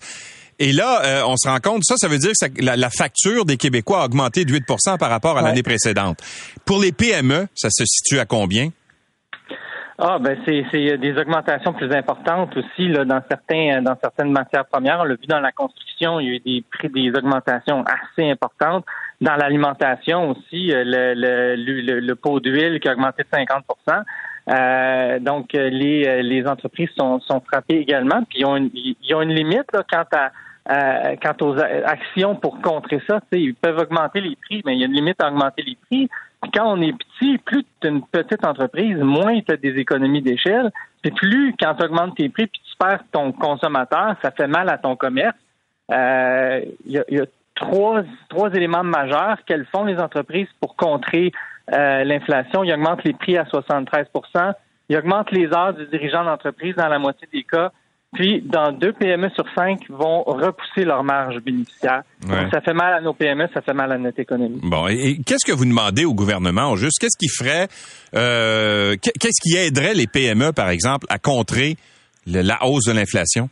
Et 0.59 0.71
là, 0.71 1.01
euh, 1.03 1.21
on 1.27 1.35
se 1.37 1.47
rend 1.47 1.59
compte, 1.59 1.83
ça, 1.83 1.95
ça 1.97 2.07
veut 2.07 2.17
dire 2.17 2.31
que 2.31 2.37
ça- 2.37 2.47
la, 2.59 2.75
la 2.75 2.89
facture 2.89 3.45
des 3.45 3.57
Québécois 3.57 4.01
a 4.01 4.05
augmenté 4.05 4.45
de 4.45 4.51
8% 4.51 4.97
par 4.97 5.09
rapport 5.09 5.37
à 5.37 5.41
Ouais. 5.41 5.49
l'année 5.49 5.63
précédente. 5.63 6.19
Pour 6.65 6.79
les 6.81 6.91
PME, 6.91 7.47
ça 7.55 7.69
se 7.69 7.83
situe 7.85 8.19
à 8.19 8.25
combien? 8.25 8.69
Ah 9.99 10.17
ben 10.19 10.35
c'est 10.43 10.65
c'est 10.71 10.97
des 10.97 11.15
augmentations 11.17 11.71
plus 11.71 11.91
importantes 11.93 12.57
aussi 12.57 12.87
là 12.89 13.05
dans 13.05 13.21
certains 13.29 13.79
dans 13.83 13.95
certaines 14.01 14.31
matières 14.31 14.65
premières. 14.65 14.99
On 15.01 15.03
l'a 15.03 15.13
vu 15.13 15.27
dans 15.27 15.39
la 15.39 15.51
construction, 15.51 16.19
il 16.19 16.27
y 16.27 16.29
a 16.31 16.33
eu 16.33 16.39
des 16.39 16.63
prix 16.71 16.89
des 16.89 17.09
augmentations 17.15 17.83
assez 17.85 18.27
importantes. 18.29 18.85
Dans 19.21 19.35
l'alimentation 19.35 20.31
aussi, 20.31 20.73
euh, 20.73 20.83
le, 20.83 21.13
le, 21.13 21.55
le- 21.81 21.99
le 21.99 22.15
pot 22.15 22.39
d'huile 22.39 22.79
qui 22.79 22.89
a 22.89 22.93
augmenté 22.93 23.21
de 23.23 23.27
50 23.31 23.63
Euh, 24.49 25.19
donc 25.19 25.55
euh, 25.55 25.69
les 25.69 26.05
euh, 26.05 26.21
les 26.21 26.45
entreprises 26.45 26.89
sont 26.97 27.19
sont 27.21 27.39
frappées 27.39 27.77
également. 27.77 28.23
Puis 28.29 28.39
ils 28.39 28.45
ont 28.45 28.57
une 28.57 28.69
ils 28.73 29.15
ont 29.15 29.21
une 29.21 29.33
limite 29.33 29.71
là, 29.73 29.83
quant 29.89 30.05
à 30.17 30.31
euh, 30.69 31.15
quant 31.21 31.35
aux 31.45 31.57
actions 31.59 32.35
pour 32.35 32.61
contrer 32.61 33.01
ça. 33.07 33.19
Ils 33.31 33.55
peuvent 33.55 33.77
augmenter 33.77 34.21
les 34.21 34.35
prix, 34.35 34.61
mais 34.65 34.75
il 34.75 34.79
y 34.79 34.83
a 34.83 34.87
une 34.87 34.93
limite 34.93 35.21
à 35.21 35.29
augmenter 35.29 35.63
les 35.63 35.77
prix. 35.89 36.09
Puis 36.41 36.51
quand 36.51 36.73
on 36.73 36.81
est 36.81 36.93
petit, 36.93 37.37
plus 37.37 37.63
tu 37.81 37.87
une 37.87 38.01
petite 38.01 38.45
entreprise, 38.45 38.97
moins 38.97 39.39
tu 39.39 39.53
as 39.53 39.57
des 39.57 39.77
économies 39.79 40.21
d'échelle. 40.21 40.71
Puis 41.01 41.11
plus, 41.11 41.55
quand 41.59 41.75
tu 41.75 41.85
augmentes 41.85 42.15
tes 42.15 42.29
prix, 42.29 42.47
puis 42.47 42.61
tu 42.69 42.77
perds 42.77 43.03
ton 43.11 43.31
consommateur, 43.31 44.15
ça 44.21 44.31
fait 44.31 44.47
mal 44.47 44.69
à 44.69 44.77
ton 44.77 44.95
commerce. 44.95 45.37
Euh, 45.91 46.61
Il 46.85 46.91
y, 46.93 46.97
a, 46.97 47.03
y 47.09 47.19
a 47.19 47.25
trois, 47.55 48.03
trois 48.29 48.51
éléments 48.53 48.83
majeurs 48.83 49.37
qu'elles 49.45 49.65
font 49.65 49.85
les 49.85 49.97
entreprises 49.99 50.47
pour 50.59 50.75
contrer 50.75 51.31
euh, 51.72 52.03
l'inflation. 52.03 52.64
Ils 52.64 52.74
augmentent 52.74 53.03
les 53.05 53.14
prix 53.14 53.38
à 53.38 53.43
73% 53.43 54.53
Ils 54.89 54.97
augmentent 54.97 55.32
les 55.32 55.47
heures 55.53 55.74
du 55.74 55.86
dirigeant 55.88 56.24
d'entreprise 56.26 56.76
dans 56.76 56.88
la 56.89 56.99
moitié 56.99 57.28
des 57.32 57.43
cas. 57.43 57.72
Puis, 58.14 58.41
dans 58.45 58.72
deux 58.72 58.93
PME 58.93 59.30
sur 59.32 59.45
cinq 59.55 59.89
vont 59.89 60.22
repousser 60.22 60.86
leur 60.86 61.03
marge 61.03 61.39
bénéficiaire. 61.39 62.03
Ouais. 62.30 62.43
Donc, 62.43 62.53
ça 62.53 62.61
fait 62.61 62.74
mal 62.74 62.93
à 62.93 63.01
nos 63.01 63.14
PME, 63.14 63.47
ça 63.55 63.61
fait 63.61 63.74
mal 63.74 63.91
à 63.91 63.97
notre 63.97 64.20
économie. 64.20 64.59
Bon, 64.61 64.88
et, 64.88 64.93
et 64.93 65.18
qu'est-ce 65.26 65.51
que 65.51 65.55
vous 65.57 65.66
demandez 65.66 66.05
au 66.05 66.14
gouvernement, 66.14 66.70
au 66.70 66.76
juste? 66.76 66.99
Qu'est-ce 66.99 67.18
qui 67.18 67.28
ferait, 67.28 67.68
euh, 68.14 68.95
qu'est- 69.01 69.18
qu'est-ce 69.20 69.41
qui 69.41 69.57
aiderait 69.57 69.95
les 69.95 70.05
PME, 70.05 70.51
par 70.53 70.70
exemple, 70.70 71.07
à 71.09 71.18
contrer 71.18 71.76
le- 72.28 72.41
la 72.41 72.59
hausse 72.64 72.86
de 72.86 72.91
l'inflation? 72.93 73.49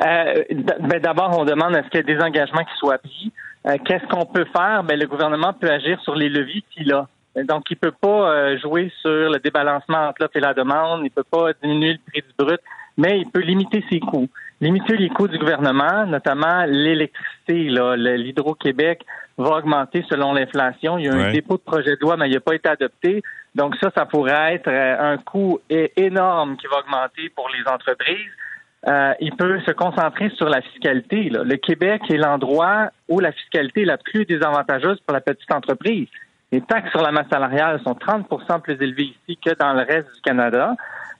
Euh, 0.00 0.42
ben, 0.80 1.00
D'abord, 1.02 1.38
on 1.38 1.44
demande 1.44 1.76
à 1.76 1.82
ce 1.82 1.88
qu'il 1.90 1.98
y 2.06 2.10
ait 2.10 2.16
des 2.16 2.22
engagements 2.22 2.64
qui 2.64 2.74
soient 2.78 2.98
pris. 2.98 3.32
Euh, 3.66 3.76
Qu'est-ce 3.84 4.06
qu'on 4.06 4.26
peut 4.26 4.46
faire? 4.54 4.82
Ben, 4.84 4.98
le 4.98 5.06
gouvernement 5.06 5.52
peut 5.52 5.70
agir 5.70 6.00
sur 6.02 6.14
les 6.14 6.28
leviers 6.28 6.64
qu'il 6.70 6.92
a. 6.92 7.06
Donc, 7.44 7.70
il 7.70 7.76
peut 7.76 7.92
pas 7.92 8.30
euh, 8.30 8.58
jouer 8.58 8.92
sur 9.00 9.30
le 9.30 9.38
débalancement 9.38 10.08
entre 10.08 10.20
l'offre 10.20 10.36
et 10.36 10.40
la 10.40 10.52
demande. 10.54 11.00
Il 11.04 11.10
peut 11.10 11.24
pas 11.24 11.52
diminuer 11.62 11.92
le 11.92 11.98
prix 12.10 12.22
du 12.22 12.34
brut, 12.36 12.60
mais 12.96 13.20
il 13.20 13.30
peut 13.30 13.40
limiter 13.40 13.84
ses 13.90 14.00
coûts. 14.00 14.28
limiter 14.60 14.96
les 14.96 15.08
coûts 15.08 15.28
du 15.28 15.38
gouvernement, 15.38 16.06
notamment 16.06 16.64
l'électricité. 16.66 17.70
L'Hydro-Québec 17.96 19.04
va 19.38 19.56
augmenter 19.56 20.04
selon 20.10 20.34
l'inflation. 20.34 20.98
Il 20.98 21.06
y 21.06 21.08
a 21.08 21.14
un 21.14 21.32
dépôt 21.32 21.56
de 21.56 21.62
projet 21.62 21.96
de 21.96 22.00
loi, 22.00 22.16
mais 22.16 22.28
il 22.28 22.34
n'a 22.34 22.40
pas 22.40 22.54
été 22.54 22.68
adopté. 22.68 23.22
Donc 23.54 23.76
ça, 23.76 23.90
ça 23.96 24.04
pourrait 24.04 24.54
être 24.54 24.68
un 24.68 25.16
coût 25.16 25.58
énorme 25.96 26.56
qui 26.58 26.66
va 26.66 26.80
augmenter 26.80 27.30
pour 27.34 27.48
les 27.48 27.66
entreprises. 27.72 28.30
Euh, 28.88 29.14
il 29.20 29.34
peut 29.36 29.60
se 29.60 29.70
concentrer 29.70 30.30
sur 30.30 30.48
la 30.48 30.60
fiscalité. 30.60 31.30
Le 31.30 31.56
Québec 31.56 32.02
est 32.10 32.16
l'endroit 32.16 32.90
où 33.08 33.20
la 33.20 33.30
fiscalité 33.30 33.82
est 33.82 33.86
la 33.86 33.98
plus 33.98 34.24
désavantageuse 34.24 34.98
pour 35.06 35.14
la 35.14 35.20
petite 35.20 35.52
entreprise. 35.52 36.08
Les 36.50 36.60
taxes 36.60 36.90
sur 36.90 37.00
la 37.00 37.12
masse 37.12 37.28
salariale 37.30 37.80
sont 37.84 37.92
30% 37.92 38.60
plus 38.60 38.74
élevées 38.74 39.14
ici 39.26 39.38
que 39.38 39.54
dans 39.54 39.72
le 39.72 39.82
reste 39.82 40.14
du 40.14 40.20
Canada. 40.22 40.74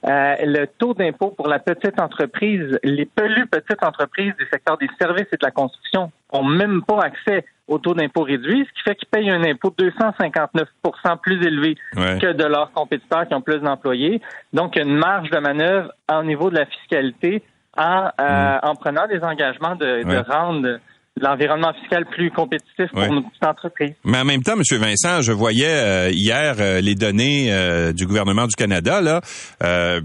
Euh, 0.05 0.35
le 0.43 0.65
taux 0.65 0.93
d'impôt 0.93 1.29
pour 1.29 1.47
la 1.47 1.59
petite 1.59 1.99
entreprise, 1.99 2.77
les 2.83 3.05
pelues 3.05 3.47
petites 3.47 3.81
entreprises 3.83 4.33
du 4.37 4.45
secteur 4.51 4.77
des 4.77 4.89
services 4.99 5.27
et 5.31 5.37
de 5.37 5.45
la 5.45 5.51
construction 5.51 6.11
n'ont 6.33 6.43
même 6.43 6.81
pas 6.83 7.01
accès 7.01 7.45
au 7.69 7.77
taux 7.77 7.93
d'impôt 7.93 8.23
réduit, 8.23 8.67
ce 8.67 8.73
qui 8.73 8.81
fait 8.83 8.95
qu'ils 8.95 9.07
payent 9.07 9.29
un 9.29 9.43
impôt 9.43 9.73
de 9.77 9.89
259% 9.89 11.17
plus 11.21 11.41
élevé 11.45 11.77
que 11.95 12.33
de 12.33 12.43
leurs 12.43 12.73
compétiteurs 12.73 13.25
qui 13.25 13.33
ont 13.33 13.41
plus 13.41 13.59
d'employés. 13.59 14.21
Donc, 14.51 14.75
une 14.75 14.93
marge 14.93 15.29
de 15.29 15.39
manœuvre 15.39 15.93
au 16.11 16.23
niveau 16.23 16.49
de 16.49 16.55
la 16.55 16.65
fiscalité 16.65 17.41
en, 17.77 18.09
euh, 18.19 18.55
mm. 18.55 18.59
en 18.63 18.75
prenant 18.75 19.07
des 19.07 19.23
engagements 19.23 19.75
de, 19.75 20.03
de 20.03 20.31
rendre 20.31 20.79
l'environnement 21.21 21.71
fiscal 21.79 22.07
plus 22.07 22.31
compétitif 22.31 22.89
pour 22.91 23.07
nos 23.13 23.21
petites 23.21 23.45
entreprises. 23.45 23.93
Mais 24.03 24.17
en 24.17 24.25
même 24.25 24.41
temps, 24.41 24.53
M. 24.53 24.63
Vincent, 24.79 25.21
je 25.21 25.31
voyais 25.31 25.67
euh, 25.67 26.09
hier 26.11 26.55
euh, 26.59 26.81
les 26.81 26.95
données 26.95 27.53
du 27.93 28.07
gouvernement 28.07 28.47
du 28.47 28.55
Canada, 28.55 28.99
là, 28.99 29.21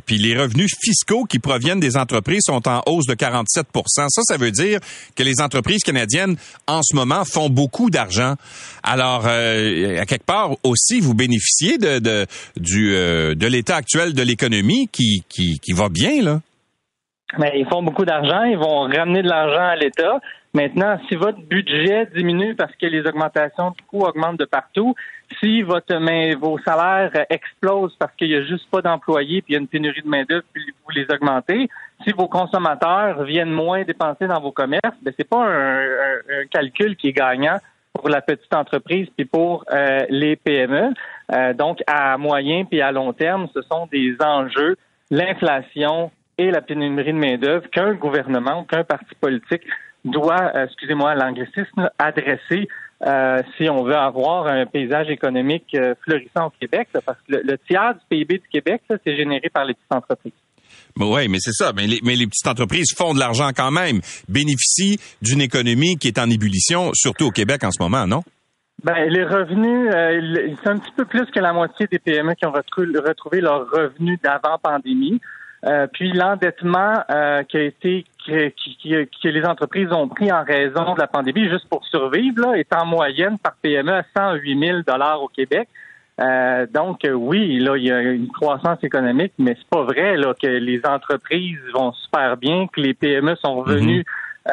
puis 0.04 0.18
les 0.18 0.36
revenus 0.38 0.70
fiscaux 0.78 1.24
qui 1.24 1.38
proviennent 1.38 1.80
des 1.80 1.96
entreprises 1.96 2.42
sont 2.44 2.68
en 2.68 2.82
hausse 2.86 3.06
de 3.06 3.14
47 3.14 3.66
Ça, 3.86 4.06
ça 4.08 4.36
veut 4.36 4.50
dire 4.50 4.80
que 5.16 5.22
les 5.22 5.40
entreprises 5.40 5.82
canadiennes, 5.82 6.36
en 6.66 6.82
ce 6.82 6.94
moment, 6.94 7.24
font 7.24 7.48
beaucoup 7.48 7.88
d'argent. 7.88 8.34
Alors, 8.82 9.26
à 9.26 10.04
quelque 10.06 10.26
part 10.26 10.50
aussi, 10.62 11.00
vous 11.00 11.14
bénéficiez 11.14 11.78
de, 11.78 12.00
de, 12.00 12.26
du, 12.58 12.90
de 12.90 13.46
l'état 13.46 13.76
actuel 13.76 14.12
de 14.12 14.22
l'économie 14.22 14.88
qui, 14.88 15.24
qui, 15.28 15.58
qui 15.58 15.72
va 15.72 15.88
bien, 15.88 16.22
là. 16.22 16.40
Mais 17.36 17.52
ils 17.56 17.66
font 17.66 17.82
beaucoup 17.82 18.06
d'argent, 18.06 18.44
ils 18.44 18.56
vont 18.56 18.82
ramener 18.82 19.22
de 19.22 19.28
l'argent 19.28 19.66
à 19.66 19.76
l'État. 19.76 20.18
Maintenant, 20.54 20.98
si 21.08 21.14
votre 21.14 21.40
budget 21.40 22.06
diminue 22.14 22.54
parce 22.54 22.74
que 22.76 22.86
les 22.86 23.06
augmentations 23.06 23.70
de 23.70 23.76
coûts 23.86 24.04
augmentent 24.06 24.38
de 24.38 24.46
partout, 24.46 24.94
si 25.40 25.60
votre 25.60 25.94
vos 26.36 26.58
salaires 26.60 27.12
explosent 27.28 27.94
parce 27.98 28.14
qu'il 28.16 28.28
n'y 28.28 28.36
a 28.36 28.44
juste 28.44 28.68
pas 28.70 28.80
d'employés 28.80 29.42
puis 29.42 29.52
il 29.52 29.54
y 29.54 29.56
a 29.56 29.60
une 29.60 29.68
pénurie 29.68 30.00
de 30.00 30.08
main-d'œuvre 30.08 30.44
puis 30.54 30.64
vous 30.84 30.90
les 30.90 31.06
augmentez, 31.12 31.68
si 32.02 32.12
vos 32.12 32.28
consommateurs 32.28 33.22
viennent 33.24 33.50
moins 33.50 33.82
dépenser 33.82 34.26
dans 34.26 34.40
vos 34.40 34.52
commerces, 34.52 34.96
ben 35.02 35.12
c'est 35.18 35.28
pas 35.28 35.44
un, 35.44 36.46
calcul 36.50 36.96
qui 36.96 37.08
est 37.08 37.12
gagnant 37.12 37.58
pour 37.92 38.08
la 38.08 38.22
petite 38.22 38.54
entreprise 38.54 39.08
puis 39.14 39.26
pour 39.26 39.66
euh, 39.70 40.06
les 40.08 40.36
PME. 40.36 40.94
Euh, 41.32 41.52
donc 41.52 41.82
à 41.86 42.16
moyen 42.16 42.64
puis 42.64 42.80
à 42.80 42.90
long 42.90 43.12
terme, 43.12 43.48
ce 43.52 43.60
sont 43.60 43.86
des 43.92 44.16
enjeux 44.20 44.76
l'inflation, 45.10 46.10
et 46.38 46.50
la 46.50 46.62
pénurie 46.62 47.12
de 47.12 47.18
main-d'œuvre 47.18 47.68
qu'un 47.70 47.94
gouvernement 47.94 48.60
ou 48.60 48.64
qu'un 48.64 48.84
parti 48.84 49.14
politique 49.20 49.64
doit, 50.04 50.52
euh, 50.54 50.64
excusez-moi 50.64 51.14
l'anglicisme, 51.14 51.90
adresser 51.98 52.68
euh, 53.06 53.42
si 53.56 53.68
on 53.68 53.84
veut 53.84 53.96
avoir 53.96 54.46
un 54.46 54.66
paysage 54.66 55.08
économique 55.08 55.66
euh, 55.74 55.94
florissant 56.02 56.46
au 56.46 56.52
Québec, 56.60 56.88
parce 57.04 57.18
que 57.28 57.34
le, 57.34 57.58
tiers 57.68 57.94
du 57.94 58.00
PIB 58.08 58.38
du 58.38 58.48
Québec, 58.48 58.82
c'est 58.88 59.16
généré 59.16 59.48
par 59.52 59.64
les 59.64 59.74
petites 59.74 59.92
entreprises. 59.92 60.32
Oui, 60.96 61.28
mais 61.28 61.38
c'est 61.40 61.52
ça. 61.52 61.72
Mais 61.76 61.86
les, 61.86 62.00
mais 62.02 62.16
les 62.16 62.26
petites 62.26 62.46
entreprises 62.46 62.92
font 62.96 63.14
de 63.14 63.20
l'argent 63.20 63.50
quand 63.54 63.70
même, 63.70 64.00
bénéficient 64.28 64.98
d'une 65.22 65.40
économie 65.40 65.96
qui 65.96 66.08
est 66.08 66.18
en 66.18 66.28
ébullition, 66.28 66.90
surtout 66.94 67.26
au 67.26 67.30
Québec 67.30 67.62
en 67.62 67.70
ce 67.70 67.80
moment, 67.82 68.06
non? 68.06 68.22
Ben, 68.82 69.08
les 69.08 69.24
revenus, 69.24 69.90
c'est 70.62 70.68
un 70.68 70.78
petit 70.78 70.92
peu 70.96 71.04
plus 71.04 71.26
que 71.26 71.40
la 71.40 71.52
moitié 71.52 71.88
des 71.90 71.98
PME 71.98 72.34
qui 72.34 72.46
ont 72.46 72.52
retrouvé 72.52 73.40
leurs 73.40 73.68
revenus 73.70 74.20
d'avant 74.22 74.56
pandémie. 74.62 75.20
Euh, 75.66 75.88
puis 75.92 76.12
l'endettement 76.12 77.02
euh, 77.10 77.42
qui 77.42 77.56
a 77.56 77.62
été 77.62 78.04
que, 78.24 78.48
que, 78.48 79.28
les 79.28 79.44
entreprises 79.44 79.90
ont 79.90 80.06
pris 80.06 80.30
en 80.30 80.44
raison 80.44 80.94
de 80.94 81.00
la 81.00 81.08
pandémie 81.08 81.48
juste 81.48 81.68
pour 81.68 81.84
survivre 81.86 82.40
là, 82.40 82.56
est 82.56 82.72
en 82.72 82.86
moyenne 82.86 83.38
par 83.38 83.54
PME 83.60 83.92
à 83.92 84.04
108 84.16 84.58
000 84.58 84.78
dollars 84.86 85.20
au 85.20 85.26
Québec. 85.26 85.68
Euh, 86.20 86.66
donc 86.72 87.00
oui, 87.12 87.58
là 87.58 87.76
il 87.76 87.84
y 87.84 87.90
a 87.90 88.00
une 88.00 88.28
croissance 88.28 88.82
économique, 88.84 89.32
mais 89.38 89.56
c'est 89.58 89.68
pas 89.68 89.82
vrai 89.82 90.16
là 90.16 90.32
que 90.40 90.46
les 90.46 90.80
entreprises 90.84 91.58
vont 91.74 91.92
super 91.92 92.36
bien, 92.36 92.68
que 92.68 92.80
les 92.80 92.94
PME 92.94 93.34
sont 93.36 93.56
revenues 93.56 94.04
mhm. 94.46 94.52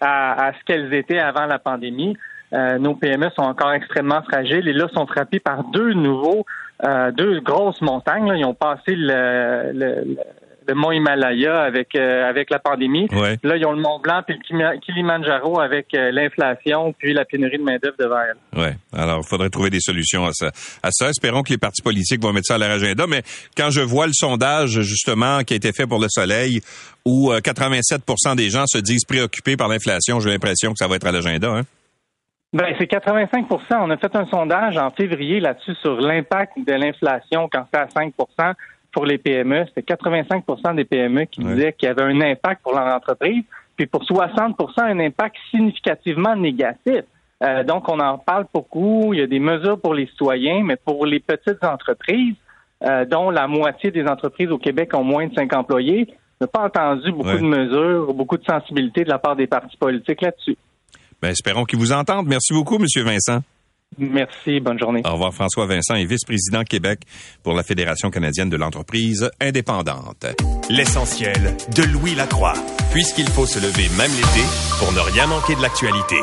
à, 0.00 0.46
à, 0.46 0.52
ce 0.52 0.64
qu'elles 0.66 0.94
étaient 0.94 1.18
avant 1.18 1.46
la 1.46 1.58
pandémie. 1.58 2.16
nos 2.52 2.94
PME 2.94 3.30
sont 3.30 3.42
encore 3.42 3.72
extrêmement 3.72 4.22
fragiles 4.22 4.68
et 4.68 4.72
là 4.72 4.86
sont 4.94 5.06
frappées 5.06 5.40
par 5.40 5.64
deux 5.64 5.94
nouveaux 5.94 6.44
euh, 6.84 7.10
deux 7.12 7.40
grosses 7.40 7.80
montagnes. 7.80 8.32
Ils 8.36 8.44
ont 8.44 8.54
passé 8.54 8.94
le, 8.94 9.72
le, 9.72 10.74
mont 10.74 10.92
Himalaya 10.92 11.62
avec 11.62 11.94
euh, 11.94 12.28
avec 12.28 12.50
la 12.50 12.58
pandémie. 12.58 13.08
Là, 13.42 13.56
ils 13.56 13.64
ont 13.64 13.72
le 13.72 13.80
Mont 13.80 13.98
Blanc 13.98 14.22
puis 14.26 14.36
le 14.50 14.78
Kilimanjaro 14.80 15.60
avec 15.60 15.94
euh, 15.94 16.10
l'inflation 16.10 16.92
puis 16.98 17.14
la 17.14 17.24
pénurie 17.24 17.58
de 17.58 17.62
main 17.62 17.78
d'œuvre 17.82 17.96
devant 17.98 18.20
elles. 18.20 18.36
Oui. 18.56 18.68
Alors, 18.92 19.20
il 19.24 19.28
faudrait 19.28 19.48
trouver 19.48 19.70
des 19.70 19.80
solutions 19.80 20.26
à 20.26 20.32
ça. 20.32 20.50
À 20.82 20.90
ça, 20.90 21.08
espérons 21.08 21.42
que 21.42 21.50
les 21.50 21.58
partis 21.58 21.82
politiques 21.82 22.22
vont 22.22 22.32
mettre 22.32 22.46
ça 22.46 22.56
à 22.56 22.58
leur 22.58 22.70
agenda. 22.70 23.06
Mais 23.06 23.22
quand 23.56 23.70
je 23.70 23.80
vois 23.80 24.06
le 24.06 24.12
sondage 24.12 24.80
justement 24.80 25.44
qui 25.44 25.54
a 25.54 25.56
été 25.56 25.72
fait 25.72 25.86
pour 25.86 26.00
le 26.00 26.08
Soleil, 26.10 26.60
où 27.04 27.32
87% 27.32 28.34
des 28.36 28.50
gens 28.50 28.66
se 28.66 28.78
disent 28.78 29.04
préoccupés 29.04 29.56
par 29.56 29.68
l'inflation, 29.68 30.18
j'ai 30.20 30.30
l'impression 30.30 30.72
que 30.72 30.78
ça 30.78 30.88
va 30.88 30.96
être 30.96 31.06
à 31.06 31.12
l'agenda. 31.12 31.48
Hein? 31.50 31.62
Ben, 32.56 32.74
c'est 32.78 32.90
85% 32.90 33.46
On 33.82 33.90
a 33.90 33.98
fait 33.98 34.16
un 34.16 34.24
sondage 34.28 34.78
en 34.78 34.90
février 34.90 35.40
là-dessus 35.40 35.74
sur 35.74 36.00
l'impact 36.00 36.56
de 36.56 36.72
l'inflation 36.72 37.50
quand 37.52 37.66
c'est 37.70 37.78
à 37.78 37.84
5% 37.84 38.54
pour 38.92 39.04
les 39.04 39.18
PME. 39.18 39.66
C'était 39.66 39.94
85% 39.94 40.74
des 40.74 40.86
PME 40.86 41.26
qui 41.26 41.40
disaient 41.42 41.74
qu'il 41.74 41.86
y 41.86 41.90
avait 41.90 42.04
un 42.04 42.18
impact 42.22 42.62
pour 42.62 42.72
leur 42.72 42.86
entreprise, 42.86 43.44
puis 43.76 43.84
pour 43.84 44.02
60 44.04 44.56
un 44.78 45.00
impact 45.00 45.36
significativement 45.50 46.34
négatif. 46.34 47.02
Euh, 47.42 47.62
donc, 47.62 47.90
on 47.90 48.00
en 48.00 48.16
parle 48.16 48.46
beaucoup. 48.54 49.12
Il 49.12 49.18
y 49.18 49.22
a 49.22 49.26
des 49.26 49.38
mesures 49.38 49.78
pour 49.78 49.92
les 49.92 50.06
citoyens, 50.06 50.62
mais 50.64 50.76
pour 50.76 51.04
les 51.04 51.20
petites 51.20 51.62
entreprises, 51.62 52.36
euh, 52.86 53.04
dont 53.04 53.28
la 53.28 53.46
moitié 53.46 53.90
des 53.90 54.06
entreprises 54.06 54.50
au 54.50 54.56
Québec 54.56 54.94
ont 54.94 55.04
moins 55.04 55.26
de 55.26 55.34
5 55.34 55.52
employés, 55.52 56.08
on 56.40 56.44
n'a 56.44 56.48
pas 56.48 56.64
entendu 56.64 57.12
beaucoup 57.12 57.36
de 57.36 57.44
mesures, 57.44 58.14
beaucoup 58.14 58.38
de 58.38 58.44
sensibilité 58.44 59.04
de 59.04 59.10
la 59.10 59.18
part 59.18 59.36
des 59.36 59.46
partis 59.46 59.76
politiques 59.76 60.22
là-dessus. 60.22 60.56
Ben, 61.22 61.30
espérons 61.30 61.64
qu'ils 61.64 61.78
vous 61.78 61.92
entendent. 61.92 62.26
Merci 62.26 62.52
beaucoup, 62.52 62.78
Monsieur 62.78 63.02
Vincent. 63.02 63.42
Merci, 63.98 64.60
bonne 64.60 64.78
journée. 64.78 65.00
Au 65.04 65.12
revoir, 65.12 65.32
François 65.32 65.66
Vincent 65.66 65.94
est 65.94 66.04
vice-président 66.04 66.64
Québec 66.64 67.00
pour 67.42 67.54
la 67.54 67.62
Fédération 67.62 68.10
canadienne 68.10 68.50
de 68.50 68.56
l'entreprise 68.56 69.30
indépendante. 69.40 70.26
L'essentiel 70.68 71.56
de 71.74 71.82
Louis 71.84 72.14
Lacroix, 72.14 72.54
puisqu'il 72.92 73.28
faut 73.28 73.46
se 73.46 73.58
lever 73.58 73.88
même 73.96 74.10
l'été 74.10 74.44
pour 74.78 74.92
ne 74.92 75.00
rien 75.00 75.26
manquer 75.26 75.54
de 75.54 75.62
l'actualité. 75.62 76.16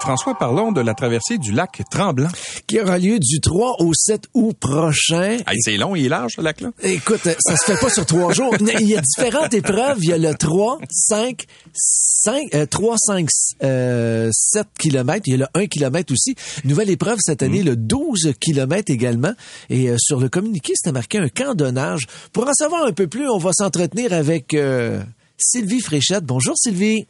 François, 0.00 0.34
parlons 0.34 0.72
de 0.72 0.80
la 0.80 0.94
traversée 0.94 1.38
du 1.38 1.52
lac 1.52 1.82
Tremblant. 1.90 2.28
Qui 2.66 2.80
aura 2.80 2.98
lieu 2.98 3.18
du 3.18 3.40
3 3.40 3.76
au 3.80 3.92
7 3.94 4.28
août 4.34 4.56
prochain. 4.58 5.38
c'est 5.60 5.76
long, 5.76 5.96
il 5.96 6.06
est 6.06 6.08
large, 6.08 6.34
ce 6.36 6.40
lac-là? 6.40 6.70
Écoute, 6.82 7.20
ça 7.22 7.56
se 7.56 7.64
fait 7.64 7.80
pas 7.80 7.90
sur 7.90 8.06
trois 8.06 8.32
jours. 8.32 8.54
Il 8.60 8.88
y 8.88 8.96
a 8.96 9.00
différentes 9.00 9.52
épreuves. 9.54 9.98
Il 10.02 10.10
y 10.10 10.12
a 10.12 10.18
le 10.18 10.34
3, 10.34 10.78
5, 10.90 11.44
5, 11.74 12.68
3, 12.70 12.96
5, 12.96 13.28
7 13.30 14.66
km. 14.78 15.22
Il 15.26 15.30
y 15.30 15.34
a 15.34 15.36
le 15.38 15.46
1 15.54 15.66
km 15.66 16.12
aussi. 16.12 16.34
Nouvelle 16.64 16.90
épreuve 16.90 17.18
cette 17.20 17.42
année, 17.42 17.62
mm. 17.62 17.66
le 17.66 17.76
12 17.76 18.34
km 18.40 18.90
également. 18.90 19.32
Et 19.70 19.90
euh, 19.90 19.96
sur 19.98 20.20
le 20.20 20.28
communiqué, 20.28 20.72
c'était 20.76 20.92
marqué 20.92 21.18
un 21.18 21.28
camp 21.28 21.54
d'onnage. 21.54 22.06
Pour 22.32 22.48
en 22.48 22.54
savoir 22.54 22.86
un 22.86 22.92
peu 22.92 23.08
plus, 23.08 23.28
on 23.28 23.38
va 23.38 23.50
s'entretenir 23.52 24.12
avec 24.12 24.54
euh, 24.54 25.02
Sylvie 25.36 25.80
Fréchette. 25.80 26.24
Bonjour 26.24 26.56
Sylvie. 26.56 27.06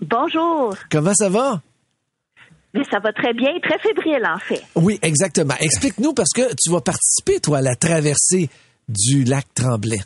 Bonjour. 0.00 0.74
Comment 0.90 1.14
ça 1.14 1.28
va? 1.28 1.62
Mais 2.74 2.84
ça 2.84 3.00
va 3.00 3.12
très 3.12 3.34
bien, 3.34 3.50
très 3.62 3.78
fébrile 3.78 4.26
en 4.26 4.38
fait. 4.38 4.62
Oui, 4.76 4.98
exactement. 5.02 5.54
Explique-nous 5.60 6.14
parce 6.14 6.30
que 6.34 6.54
tu 6.54 6.70
vas 6.70 6.80
participer, 6.80 7.40
toi, 7.40 7.58
à 7.58 7.62
la 7.62 7.74
traversée 7.74 8.48
du 8.88 9.24
lac 9.24 9.46
Tremblay. 9.54 9.98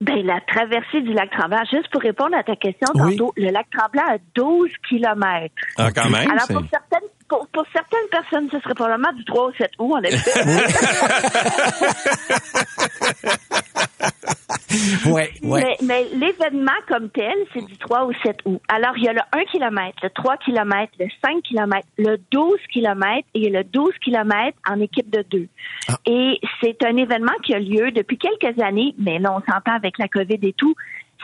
Ben, 0.00 0.24
la 0.24 0.40
traversée 0.40 1.02
du 1.02 1.12
lac 1.12 1.30
Tremblant, 1.30 1.62
juste 1.70 1.90
pour 1.92 2.00
répondre 2.00 2.34
à 2.34 2.42
ta 2.42 2.56
question 2.56 2.90
tantôt, 2.94 3.34
le 3.36 3.50
lac 3.50 3.66
Tremblant 3.70 4.14
a 4.14 4.16
12 4.34 4.70
kilomètres. 4.88 5.54
Ah, 5.76 5.92
quand 5.92 6.08
même. 6.08 6.30
Alors, 6.30 6.48
pour 6.48 6.62
certaines, 6.70 7.06
pour, 7.28 7.46
pour, 7.48 7.66
certaines 7.70 8.08
personnes, 8.10 8.48
ce 8.50 8.58
serait 8.60 8.72
probablement 8.74 9.12
du 9.12 9.26
3 9.26 9.48
au 9.48 9.52
7 9.52 9.70
août, 9.78 9.92
en 9.92 10.02
effet. 10.02 10.30
ouais, 15.06 15.30
ouais. 15.42 15.76
Mais, 15.82 16.06
l'événement 16.14 16.70
comme 16.88 17.10
tel, 17.10 17.34
c'est 17.52 17.64
du 17.64 17.76
3 17.76 18.04
au 18.04 18.12
7 18.24 18.38
août. 18.44 18.60
Alors, 18.68 18.92
il 18.96 19.04
y 19.04 19.08
a 19.08 19.12
le 19.12 19.20
1 19.32 19.44
km, 19.44 19.96
le 20.02 20.10
3 20.10 20.36
km, 20.38 20.92
le 20.98 21.06
5 21.24 21.42
km, 21.42 21.86
le 21.98 22.16
12 22.30 22.58
km 22.72 23.26
et 23.34 23.50
le 23.50 23.64
12 23.64 23.90
km 24.02 24.56
en 24.68 24.80
équipe 24.80 25.10
de 25.10 25.24
deux. 25.30 25.48
Ah. 25.88 25.96
Et 26.06 26.40
c'est 26.62 26.82
un 26.84 26.96
événement 26.96 27.32
qui 27.44 27.54
a 27.54 27.58
lieu 27.58 27.90
depuis 27.90 28.18
quelques 28.18 28.60
années, 28.60 28.94
mais 28.98 29.18
là, 29.18 29.32
on 29.32 29.52
s'entend 29.52 29.74
avec 29.74 29.98
la 29.98 30.08
COVID 30.08 30.38
et 30.42 30.52
tout. 30.52 30.74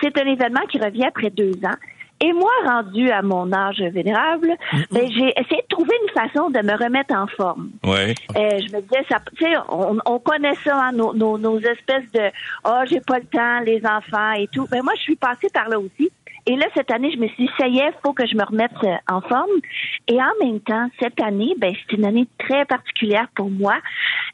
c'est 0.03 0.19
un 0.19 0.27
événement 0.27 0.67
qui 0.71 0.79
revient 0.79 1.07
après 1.07 1.31
deux 1.31 1.55
ans. 1.65 1.77
Et 2.21 2.33
moi, 2.33 2.51
rendu 2.65 3.11
à 3.11 3.21
mon 3.23 3.53
âge 3.53 3.81
vénérable, 3.93 4.55
ben, 4.91 5.11
j'ai 5.11 5.33
essayé 5.37 5.63
de 5.63 5.69
trouver 5.69 5.95
une 6.03 6.15
façon 6.15 6.49
de 6.49 6.61
me 6.61 6.73
remettre 6.73 7.15
en 7.15 7.27
forme. 7.27 7.71
Ouais. 7.85 8.15
Euh, 8.37 8.59
je 8.59 8.75
me 8.75 8.81
disais, 8.81 9.05
ça, 9.09 9.19
on, 9.69 9.99
on 10.07 10.19
connaît 10.19 10.55
ça, 10.65 10.87
hein, 10.87 10.93
nos, 10.93 11.13
nos, 11.13 11.37
nos 11.37 11.59
espèces 11.59 12.11
de, 12.15 12.31
oh, 12.65 12.81
j'ai 12.87 13.01
pas 13.01 13.19
le 13.19 13.27
temps, 13.27 13.61
les 13.61 13.83
enfants 13.85 14.33
et 14.33 14.49
tout. 14.49 14.67
Ben 14.71 14.83
moi, 14.83 14.95
je 14.97 15.03
suis 15.03 15.17
passée 15.17 15.49
par 15.53 15.69
là 15.69 15.79
aussi. 15.79 16.11
Et 16.49 16.55
là, 16.55 16.67
cette 16.75 16.93
année, 16.93 17.11
je 17.13 17.19
me 17.19 17.27
suis 17.29 17.47
dit, 17.47 17.51
ça 17.59 17.67
y 17.67 17.79
est, 17.79 17.93
faut 18.05 18.13
que 18.13 18.27
je 18.27 18.37
me 18.37 18.45
remette 18.45 18.71
euh, 18.85 18.95
en 19.09 19.21
forme. 19.21 19.51
Et 20.07 20.17
en 20.21 20.45
même 20.47 20.61
temps, 20.61 20.89
cette 21.01 21.21
année, 21.21 21.55
ben, 21.59 21.75
c'est 21.75 21.97
une 21.97 22.05
année 22.05 22.27
très 22.39 22.65
particulière 22.65 23.27
pour 23.35 23.51
moi. 23.51 23.75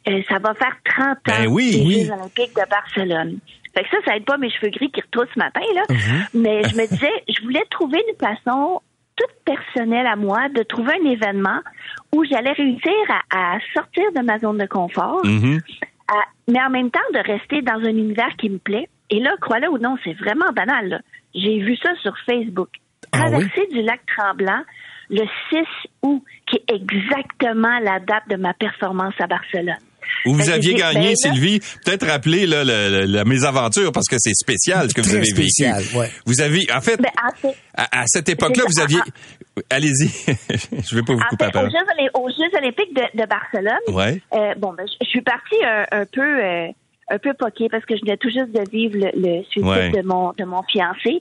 Euh, 0.08 0.20
ça 0.28 0.38
va 0.38 0.54
faire 0.54 0.76
30 0.84 1.06
ans 1.06 1.16
Ben 1.26 1.46
oui, 1.48 1.70
des 1.70 1.86
oui. 1.86 2.04
Jeux 2.04 2.12
olympiques 2.12 2.54
de 2.54 2.68
Barcelone. 2.68 3.38
Fait 3.74 3.84
que 3.84 3.88
ça, 3.90 3.96
ça 4.04 4.16
aide 4.16 4.24
pas 4.24 4.36
mes 4.38 4.50
cheveux 4.50 4.70
gris 4.70 4.90
qui 4.90 5.00
retroussent 5.00 5.32
ce 5.34 5.38
matin, 5.38 5.60
là. 5.74 5.82
Mhm. 5.88 6.24
Mais 6.42 6.62
je 6.64 6.76
me 6.76 6.86
disais, 6.86 7.12
je 7.28 7.42
voulais 7.42 7.64
trouver 7.70 8.02
une 8.08 8.16
façon 8.16 8.80
toute 9.16 9.34
personnelle 9.44 10.06
à 10.06 10.16
moi 10.16 10.48
de 10.48 10.62
trouver 10.62 10.92
un 11.02 11.10
événement 11.10 11.60
où 12.14 12.24
j'allais 12.24 12.52
réussir 12.52 12.92
à, 13.30 13.54
à 13.54 13.58
sortir 13.74 14.04
de 14.14 14.20
ma 14.22 14.38
zone 14.38 14.58
de 14.58 14.66
confort, 14.66 15.20
Mhm. 15.24 15.60
à- 16.08 16.28
mais 16.48 16.62
en 16.62 16.70
même 16.70 16.90
temps 16.90 17.00
de 17.14 17.18
rester 17.18 17.62
dans 17.62 17.74
un 17.78 17.90
univers 17.96 18.34
qui 18.38 18.50
me 18.50 18.58
plaît. 18.58 18.88
Et 19.10 19.20
là, 19.20 19.32
crois-le 19.40 19.68
ou 19.70 19.78
non, 19.78 19.96
c'est 20.04 20.14
vraiment 20.14 20.50
banal. 20.52 21.02
J'ai 21.34 21.58
vu 21.60 21.76
ça 21.76 21.94
sur 22.02 22.14
Facebook. 22.26 22.68
Ah 23.12 23.18
Traverser 23.18 23.66
du 23.70 23.82
lac 23.82 24.00
Tremblant 24.06 24.62
le 25.10 25.24
6 25.50 25.66
août, 26.02 26.22
qui 26.46 26.56
est 26.56 26.72
exactement 26.74 27.78
la 27.80 28.00
date 28.00 28.28
de 28.30 28.36
ma 28.36 28.54
performance 28.54 29.14
à 29.18 29.26
Barcelone. 29.26 29.76
Où 30.26 30.34
vous 30.34 30.44
que 30.46 30.50
aviez 30.50 30.74
gagné, 30.74 31.09
ben 31.09 31.16
Sylvie, 31.16 31.61
peut-être 31.84 32.07
rappeler 32.07 32.46
là, 32.46 32.64
le- 32.64 32.88
le- 33.00 33.05
la 33.07 33.24
mésaventure 33.24 33.90
parce 33.92 34.07
que 34.09 34.16
c'est 34.18 34.34
spécial 34.34 34.88
ce 34.88 34.94
que 34.94 35.00
vous 35.00 35.14
avez 35.14 35.24
spécial, 35.24 35.80
vécu. 35.82 35.96
ouais. 35.96 36.11
Vous 36.26 36.40
avez, 36.40 36.61
en 36.74 36.80
fait, 36.80 36.96
Ben, 37.00 37.11
en 37.22 37.34
fait, 37.36 37.57
à, 37.74 38.00
à 38.03 38.05
cette 38.07 38.28
époque-là, 38.28 38.64
vous 38.66 38.80
aviez, 38.80 39.00
allez-y, 39.70 40.09
je 40.88 40.94
vais 40.94 41.03
pas 41.03 41.12
vous 41.14 41.20
En 41.20 41.24
couper 41.28 41.44
fait, 41.44 41.44
la 41.44 41.48
aux, 41.48 41.53
parole. 41.53 41.70
Jeux, 41.70 42.11
aux 42.14 42.28
Jeux 42.28 42.59
olympiques 42.59 42.94
de, 42.94 43.20
de 43.22 43.26
Barcelone, 43.26 43.80
Ouais. 43.88 44.20
euh, 44.34 44.55
bon, 44.59 44.72
ben, 44.76 44.84
je, 44.86 44.94
je 45.05 45.09
suis 45.09 45.22
partie 45.22 45.57
un, 45.64 45.84
un 45.90 46.05
peu 46.07 46.20
euh, 46.22 46.68
un 47.12 47.18
peu 47.18 47.34
poquée 47.34 47.68
parce 47.68 47.84
que 47.84 47.94
je 47.94 48.00
venais 48.00 48.16
tout 48.16 48.30
juste 48.30 48.52
de 48.52 48.68
vivre 48.70 48.96
le, 48.98 49.10
le 49.14 49.42
suicide 49.44 49.62
Ouais. 49.68 49.90
de 49.90 50.02
mon 50.02 50.32
de 50.32 50.44
mon 50.44 50.62
fiancé. 50.62 51.20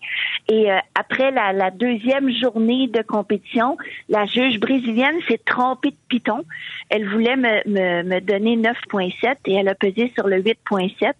Et 0.50 0.72
euh, 0.72 0.78
après 0.96 1.32
la, 1.32 1.52
la 1.54 1.70
deuxième 1.70 2.32
journée 2.34 2.88
de 2.88 3.02
compétition, 3.02 3.78
la 4.10 4.26
juge 4.26 4.60
brésilienne 4.60 5.20
s'est 5.28 5.42
trompée 5.46 5.90
de 5.92 5.96
piton. 6.08 6.44
Elle 6.90 7.08
voulait 7.10 7.36
me, 7.36 7.54
me, 7.70 8.04
me 8.04 8.20
donner 8.22 8.56
9.7 8.58 9.36
et 9.46 9.54
elle 9.56 9.68
a 9.68 9.76
pesé 9.76 10.12
sur 10.16 10.28
le 10.28 10.42
8.7. 10.42 11.14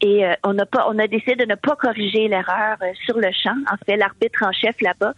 Et 0.00 0.24
euh, 0.26 0.32
on 0.44 0.54
n'a 0.54 0.66
pas, 0.66 0.86
on 0.88 0.98
a 0.98 1.06
décidé 1.06 1.36
de 1.36 1.44
ne 1.44 1.54
pas 1.54 1.76
corriger 1.76 2.28
l'erreur 2.28 2.76
euh, 2.82 2.86
sur 3.04 3.18
le 3.18 3.28
champ. 3.32 3.56
En 3.70 3.76
fait, 3.84 3.96
l'arbitre 3.96 4.44
en 4.44 4.52
chef 4.52 4.74
là-bas. 4.80 5.12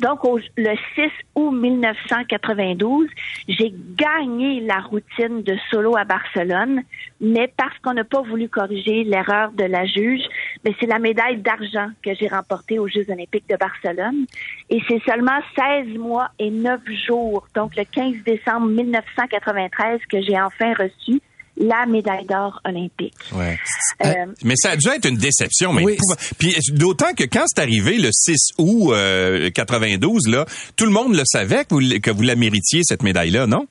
Donc, 0.00 0.24
au- 0.24 0.38
le 0.56 0.74
6 0.94 1.10
août 1.34 1.50
1992, 1.50 3.08
j'ai 3.48 3.72
gagné 3.96 4.60
la 4.60 4.78
routine 4.80 5.42
de 5.42 5.56
solo 5.70 5.96
à 5.96 6.04
Barcelone, 6.04 6.82
mais 7.20 7.52
parce 7.56 7.76
qu'on 7.80 7.94
n'a 7.94 8.04
pas 8.04 8.22
voulu 8.22 8.48
corriger 8.48 9.02
l'erreur 9.04 9.50
de 9.52 9.64
la 9.64 9.86
juge, 9.86 10.22
mais 10.64 10.72
c'est 10.78 10.86
la 10.86 11.00
médaille 11.00 11.38
d'argent 11.38 11.88
que 12.04 12.14
j'ai 12.14 12.28
remportée 12.28 12.78
aux 12.78 12.86
Jeux 12.88 13.06
olympiques 13.10 13.48
de 13.48 13.56
Barcelone. 13.56 14.26
Et 14.70 14.80
c'est 14.88 15.02
seulement 15.04 15.40
16 15.58 15.96
mois 15.98 16.28
et 16.38 16.50
9 16.50 16.80
jours, 17.06 17.46
donc 17.56 17.74
le 17.76 17.84
15 17.84 18.22
décembre 18.24 18.68
1993, 18.68 20.00
que 20.10 20.20
j'ai 20.22 20.40
enfin 20.40 20.74
reçu 20.74 21.20
la 21.60 21.86
médaille 21.86 22.24
d'or 22.26 22.60
olympique. 22.64 23.14
Ouais. 23.32 23.58
Euh, 24.04 24.26
Mais 24.44 24.54
ça 24.56 24.70
a 24.70 24.76
dû 24.76 24.88
être 24.88 25.08
une 25.08 25.16
déception. 25.16 25.72
Mais 25.72 25.82
Oui. 25.84 25.96
Puis 26.38 26.54
d'autant 26.72 27.12
que 27.16 27.24
quand 27.24 27.44
c'est 27.46 27.60
arrivé 27.62 27.98
le 27.98 28.10
6 28.12 28.52
août 28.58 28.92
euh, 28.92 29.50
92, 29.50 30.28
là, 30.28 30.44
tout 30.76 30.84
le 30.84 30.90
monde 30.92 31.14
le 31.14 31.22
savait 31.24 31.64
que 31.64 31.74
vous, 31.74 31.80
l- 31.80 32.00
que 32.00 32.10
vous 32.10 32.22
la 32.22 32.36
méritiez, 32.36 32.82
cette 32.84 33.02
médaille-là, 33.02 33.46
non? 33.46 33.66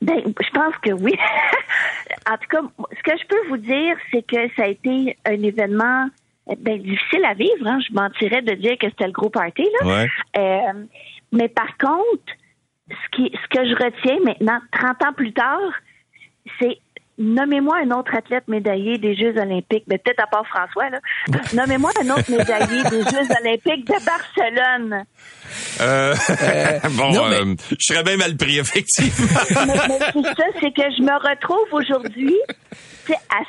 Ben, 0.00 0.20
je 0.24 0.50
pense 0.52 0.74
que 0.82 0.92
oui. 0.92 1.12
en 2.30 2.36
tout 2.36 2.48
cas, 2.50 2.60
ce 2.96 3.02
que 3.02 3.18
je 3.18 3.26
peux 3.26 3.48
vous 3.48 3.56
dire, 3.56 3.96
c'est 4.12 4.22
que 4.26 4.54
ça 4.56 4.64
a 4.64 4.68
été 4.68 5.16
un 5.26 5.42
événement 5.42 6.06
ben, 6.60 6.78
difficile 6.80 7.24
à 7.24 7.34
vivre. 7.34 7.66
Hein. 7.66 7.78
Je 7.88 7.92
mentirais 7.94 8.42
de 8.42 8.54
dire 8.54 8.76
que 8.80 8.88
c'était 8.90 9.06
le 9.06 9.12
gros 9.12 9.30
party. 9.30 9.64
Là. 9.82 9.86
Ouais. 9.86 10.08
Euh, 10.38 10.84
mais 11.32 11.48
par 11.48 11.76
contre, 11.78 12.22
ce, 12.90 13.16
qui, 13.16 13.30
ce 13.34 13.48
que 13.58 13.68
je 13.68 13.74
retiens 13.74 14.18
maintenant, 14.24 14.58
30 14.72 15.02
ans 15.04 15.12
plus 15.16 15.32
tard, 15.32 15.72
c'est 16.58 16.78
nommez-moi 17.18 17.78
un 17.84 17.90
autre 17.90 18.14
athlète 18.14 18.46
médaillé 18.48 18.96
des 18.98 19.16
Jeux 19.16 19.36
olympiques. 19.36 19.84
Ben, 19.86 19.98
peut-être 19.98 20.20
à 20.20 20.26
part 20.26 20.46
François, 20.46 20.88
là. 20.88 20.98
nommez-moi 21.52 21.90
un 22.00 22.10
autre 22.10 22.30
médaillé 22.30 22.82
des 22.84 23.02
Jeux 23.02 23.28
olympiques 23.40 23.86
de 23.86 24.04
Barcelone. 24.04 25.04
Euh, 25.80 26.14
bon, 26.90 27.10
non, 27.12 27.28
mais- 27.28 27.40
euh, 27.40 27.54
je 27.70 27.76
serais 27.92 28.04
bien 28.04 28.16
mal 28.16 28.36
pris, 28.36 28.58
effectivement. 28.58 29.40
mais, 29.66 29.74
mais 29.88 29.98
c'est 30.12 30.22
ça, 30.22 30.46
c'est 30.60 30.72
que 30.72 30.82
je 30.96 31.02
me 31.02 31.28
retrouve 31.28 31.72
aujourd'hui, 31.72 32.36
à 33.14 33.42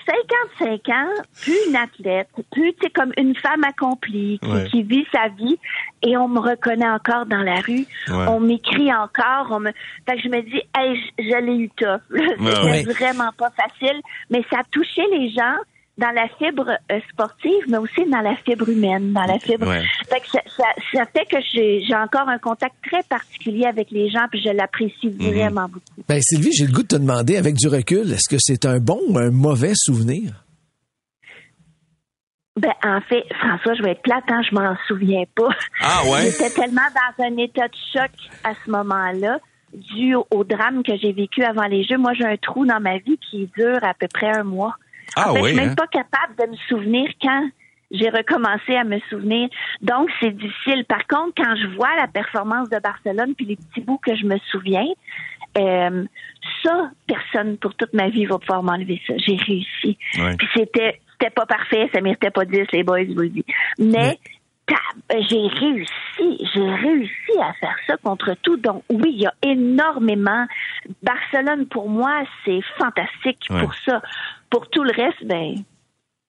55 0.60 0.90
ans, 0.90 1.22
plus 1.42 1.56
une 1.68 1.76
athlète, 1.76 2.28
plus, 2.52 2.74
comme 2.96 3.12
une 3.18 3.36
femme 3.36 3.64
accomplie, 3.64 4.40
qui, 4.42 4.50
Ouais. 4.50 4.66
qui 4.70 4.84
vit 4.84 5.06
sa 5.12 5.28
vie, 5.30 5.58
et 6.02 6.16
on 6.18 6.28
me 6.28 6.40
reconnaît 6.40 6.90
encore 6.90 7.26
dans 7.26 7.42
la 7.44 7.60
rue, 7.62 7.86
Ouais. 8.08 8.26
on 8.28 8.40
m'écrit 8.40 8.94
encore, 8.94 9.48
on 9.52 9.60
me... 9.60 9.72
Fait 10.08 10.16
que 10.18 10.22
je 10.24 10.30
me 10.30 10.42
dis, 10.42 10.62
hey, 10.78 10.96
je, 11.18 11.24
je 11.24 11.38
l'ai 11.38 11.56
eu 11.58 11.70
tough. 11.70 12.02
C'était 12.12 12.64
Ouais. 12.64 12.84
vraiment 12.84 13.30
pas 13.38 13.52
facile, 13.52 14.02
mais 14.30 14.44
ça 14.50 14.60
a 14.60 14.64
touché 14.72 15.02
les 15.12 15.30
gens 15.30 15.56
dans 16.00 16.12
la 16.16 16.28
fibre 16.40 16.70
euh, 16.92 17.00
sportive, 17.12 17.64
mais 17.68 17.78
aussi 17.78 18.06
dans 18.10 18.22
la 18.22 18.36
fibre 18.38 18.70
humaine, 18.70 19.12
dans 19.14 19.26
la 19.26 19.38
fibre. 19.38 19.68
Ouais. 19.68 19.84
Fait 20.10 20.20
que 20.22 20.28
ça, 20.32 20.40
ça, 20.56 20.64
ça 20.94 21.06
fait 21.06 21.26
que 21.26 21.38
j'ai 21.54 21.84
j'ai 21.86 21.96
encore 21.96 22.28
un 22.30 22.38
contact 22.40 22.76
très 22.90 23.04
particulier 23.04 23.66
avec 23.66 23.92
les 23.92 24.10
gens, 24.10 24.26
puis 24.32 24.42
je 24.42 24.50
l'apprécie 24.50 25.08
Mhm. 25.10 25.32
vraiment 25.34 25.66
beaucoup. 25.68 26.04
Ben, 26.08 26.22
Sylvie, 26.22 26.52
j'ai 26.54 26.66
le 26.66 26.72
goût 26.72 26.84
de 26.84 26.88
te 26.88 26.96
demander, 26.96 27.38
avec 27.38 27.56
du 27.56 27.68
recul, 27.68 28.12
est-ce 28.14 28.30
que 28.30 28.38
c'est 28.40 28.66
un 28.66 28.80
bon 28.80 29.00
ou 29.10 29.18
un 29.18 29.30
mauvais 29.32 29.74
souvenir? 29.76 30.46
Ben, 32.56 32.74
en 32.84 33.00
fait, 33.02 33.24
François, 33.40 33.74
je 33.76 33.84
vais 33.84 33.92
être 33.92 34.02
plate, 34.02 34.24
hein, 34.30 34.42
je 34.50 34.54
m'en 34.54 34.76
souviens 34.88 35.24
pas. 35.36 35.50
Ah 35.82 36.02
ouais? 36.12 36.32
J'étais 36.32 36.50
tellement 36.50 36.82
dans 37.18 37.24
un 37.26 37.38
état 37.38 37.68
de 37.68 37.76
choc 37.94 38.12
à 38.44 38.52
ce 38.66 38.70
moment-là, 38.72 39.40
dû 39.74 40.16
au, 40.16 40.26
au 40.32 40.44
drame 40.44 40.84
que 40.84 40.98
j'ai 40.98 41.14
vécu 41.14 41.44
avant 41.44 41.68
les 41.68 41.84
Jeux. 41.84 41.98
Moi, 41.98 42.14
j'ai 42.14 42.26
un 42.26 42.36
trou 42.38 42.66
dans 42.66 42.80
ma 42.82 42.98
vie 42.98 43.18
qui 43.30 43.50
dure 43.58 43.84
à 43.84 43.94
peu 43.94 44.08
près 44.14 44.30
un 44.38 44.44
mois. 44.44 44.76
Ah 45.16 45.32
en 45.32 45.36
fait, 45.36 45.42
oui, 45.42 45.50
je 45.50 45.54
suis 45.54 45.62
même 45.62 45.70
hein? 45.72 45.76
pas 45.76 45.88
capable 45.88 46.36
de 46.38 46.52
me 46.52 46.58
souvenir 46.68 47.10
quand 47.22 47.50
j'ai 47.92 48.10
recommencé 48.10 48.76
à 48.76 48.84
me 48.84 49.00
souvenir. 49.10 49.50
Donc, 49.82 50.10
c'est 50.20 50.36
difficile. 50.36 50.86
Par 50.86 51.08
contre, 51.08 51.34
quand 51.38 51.56
je 51.56 51.68
vois 51.76 51.96
la 51.98 52.08
performance 52.08 52.70
de 52.70 52.80
Barcelone 52.80 53.34
puis 53.36 53.46
les 53.46 53.56
petits 53.56 53.82
bouts 53.82 53.98
que 53.98 54.16
je 54.16 54.26
me 54.26 54.38
souviens, 54.52 54.86
euh, 55.58 56.06
ça, 56.64 56.92
personne 57.08 57.58
pour 57.58 57.74
toute 57.76 57.94
ma 57.94 58.10
vie 58.10 58.26
va 58.26 58.38
pouvoir 58.38 58.62
m'enlever 58.64 59.02
ça. 59.08 59.14
J'ai 59.18 59.36
réussi. 59.36 59.98
Puis 60.38 60.48
c'était, 60.56 61.02
c'était 61.14 61.32
pas 61.32 61.46
parfait, 61.46 61.90
ça 61.94 62.02
méritait 62.02 62.30
pas 62.30 62.46
10, 62.46 62.68
les 62.72 62.84
boys, 62.84 63.04
je 63.04 63.14
vous 63.14 63.22
le 63.22 63.30
dis. 63.30 63.46
Mais 63.80 64.20
tab- 64.68 65.22
j'ai 65.30 65.48
réussi, 65.48 66.48
j'ai 66.54 66.70
réussi 66.76 67.42
à 67.42 67.54
faire 67.54 67.76
ça 67.88 67.98
contre 67.98 68.36
tout. 68.44 68.58
Donc 68.58 68.84
oui, 68.90 69.12
il 69.14 69.22
y 69.22 69.26
a 69.26 69.34
énormément. 69.42 70.46
Barcelone 71.02 71.66
pour 71.68 71.90
moi, 71.90 72.24
c'est 72.46 72.62
fantastique 72.78 73.48
pour 73.60 73.74
ça. 73.86 74.02
Pour 74.50 74.68
tout 74.70 74.84
le 74.84 74.92
reste, 74.92 75.24
ben. 75.26 75.56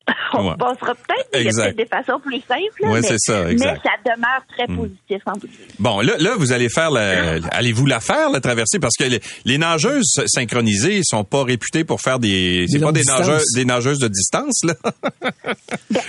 On 0.33 0.49
Ouais. 0.51 0.57
passera 0.59 0.95
peut-être, 0.95 1.29
mais 1.33 1.41
il 1.41 1.43
y 1.43 1.47
a 1.47 1.49
Exact. 1.51 1.65
peut-être 1.65 1.77
des 1.77 1.87
façons 1.87 2.19
plus 2.21 2.41
simples. 2.41 2.63
là, 2.81 2.89
Ouais, 2.91 3.01
mais, 3.01 3.07
c'est 3.07 3.19
ça, 3.19 3.49
exact. 3.51 3.77
Hmm. 3.77 3.81
mais 3.85 3.91
ça 3.91 4.15
demeure 4.17 4.43
très 4.49 4.67
positif 4.67 5.23
en 5.27 5.33
ligne. 5.35 5.51
Bon, 5.79 6.01
là, 6.01 6.15
là, 6.19 6.35
vous 6.37 6.53
allez 6.53 6.69
faire 6.69 6.91
la, 6.91 7.35
allez-vous 7.53 7.87
la 7.87 8.01
faire, 8.01 8.31
la 8.31 8.41
traversée? 8.41 8.79
Parce 8.81 8.97
que 8.99 9.05
les, 9.05 9.21
les 9.45 9.59
nageuses 9.59 10.21
synchronisées 10.27 11.03
sont 11.05 11.23
pas 11.23 11.45
réputées 11.45 11.85
pour 11.85 12.01
faire 12.01 12.19
des, 12.19 12.65
c'est 12.69 12.79
Des 12.79 12.85
pas 12.85 12.93
des 12.93 13.03
nageuses, 13.05 13.45
des 13.55 13.65
nageuses 13.65 13.99
de 13.99 14.09
distance, 14.09 14.65
là. 14.65 14.75
Ben, 14.83 14.93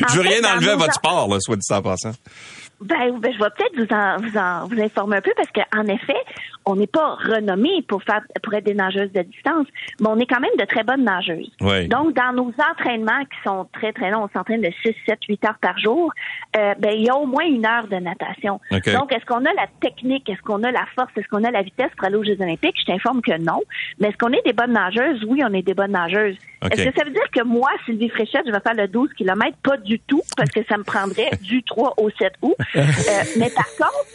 en 0.01 0.07
Je 0.14 0.18
veux 0.18 0.24
fait, 0.24 0.30
rien 0.39 0.53
enlever 0.55 0.72
à 0.72 0.76
votre 0.78 0.93
sport, 0.93 1.28
là, 1.32 1.38
soit 1.39 1.57
dit 1.57 1.68
en 1.74 1.82
passant. 1.82 2.14
Ben, 2.82 3.19
ben, 3.19 3.34
je 3.34 3.38
vais 3.38 3.49
peut-être 3.55 3.75
vous 3.75 3.95
en, 3.95 4.17
vous 4.17 4.38
en 4.38 4.67
vous 4.67 4.82
informer 4.82 5.17
un 5.17 5.21
peu 5.21 5.34
parce 5.36 5.49
qu'en 5.51 5.86
effet, 5.86 6.17
on 6.65 6.75
n'est 6.75 6.88
pas 6.88 7.15
renommé 7.15 7.82
pour 7.88 8.03
faire 8.03 8.21
pour 8.43 8.53
être 8.53 8.65
des 8.65 8.73
nageuses 8.73 9.11
de 9.11 9.21
distance, 9.21 9.67
mais 9.99 10.07
on 10.07 10.17
est 10.19 10.25
quand 10.25 10.39
même 10.39 10.51
de 10.59 10.65
très 10.65 10.84
bonnes 10.84 11.03
nageuses. 11.03 11.51
Oui. 11.61 11.88
Donc, 11.88 12.15
dans 12.15 12.34
nos 12.34 12.53
entraînements 12.71 13.23
qui 13.25 13.38
sont 13.43 13.67
très, 13.73 13.93
très 13.93 14.11
longs, 14.11 14.23
on 14.23 14.38
s'entraîne 14.38 14.61
de 14.61 14.71
6, 14.84 14.93
7, 15.05 15.19
8 15.27 15.45
heures 15.45 15.57
par 15.61 15.77
jour, 15.77 16.11
euh, 16.55 16.73
ben, 16.79 16.91
il 16.93 17.05
y 17.05 17.09
a 17.09 17.15
au 17.15 17.25
moins 17.25 17.45
une 17.45 17.65
heure 17.65 17.88
de 17.88 17.95
natation. 17.95 18.59
OK. 18.71 18.91
Donc, 18.93 19.13
est-ce 19.13 19.25
qu'on 19.25 19.45
a 19.45 19.53
la 19.53 19.67
technique, 19.79 20.29
est-ce 20.29 20.41
qu'on 20.41 20.63
a 20.63 20.71
la 20.71 20.86
force, 20.95 21.11
est-ce 21.17 21.27
qu'on 21.27 21.43
a 21.43 21.51
la 21.51 21.61
vitesse 21.61 21.91
pour 21.97 22.05
aller 22.05 22.15
aux 22.15 22.23
Jeux 22.23 22.39
olympiques? 22.39 22.75
Je 22.79 22.86
t'informe 22.86 23.21
que 23.21 23.38
non. 23.39 23.61
Mais 23.99 24.09
est-ce 24.09 24.17
qu'on 24.17 24.32
est 24.32 24.45
des 24.45 24.53
bonnes 24.53 24.73
nageuses? 24.73 25.23
Oui, 25.27 25.41
on 25.43 25.53
est 25.53 25.61
des 25.61 25.73
bonnes 25.73 25.91
nageuses. 25.91 26.38
OK. 26.63 26.73
Est-ce 26.73 26.89
que 26.89 26.99
ça 26.99 27.03
veut 27.05 27.11
dire 27.11 27.29
que 27.34 27.43
moi, 27.43 27.69
Sylvie 27.86 28.09
Fréchette, 28.09 28.43
je 28.45 28.51
vais 28.51 28.59
faire 28.59 28.75
le 28.75 28.88
12 28.88 29.13
km? 29.13 29.57
Pas 29.63 29.77
du 29.77 29.99
tout, 29.99 30.21
parce 30.38 30.51
que 30.51 30.63
ça 30.69 30.77
me 30.77 30.84
prendrait 30.84 31.29
du 31.41 31.63
3 31.63 31.95
au 31.97 32.09
7 32.11 32.34
août. 32.41 32.55
Euh, 32.76 32.82
mais 33.38 33.49
par 33.49 33.67
contre, 33.78 34.05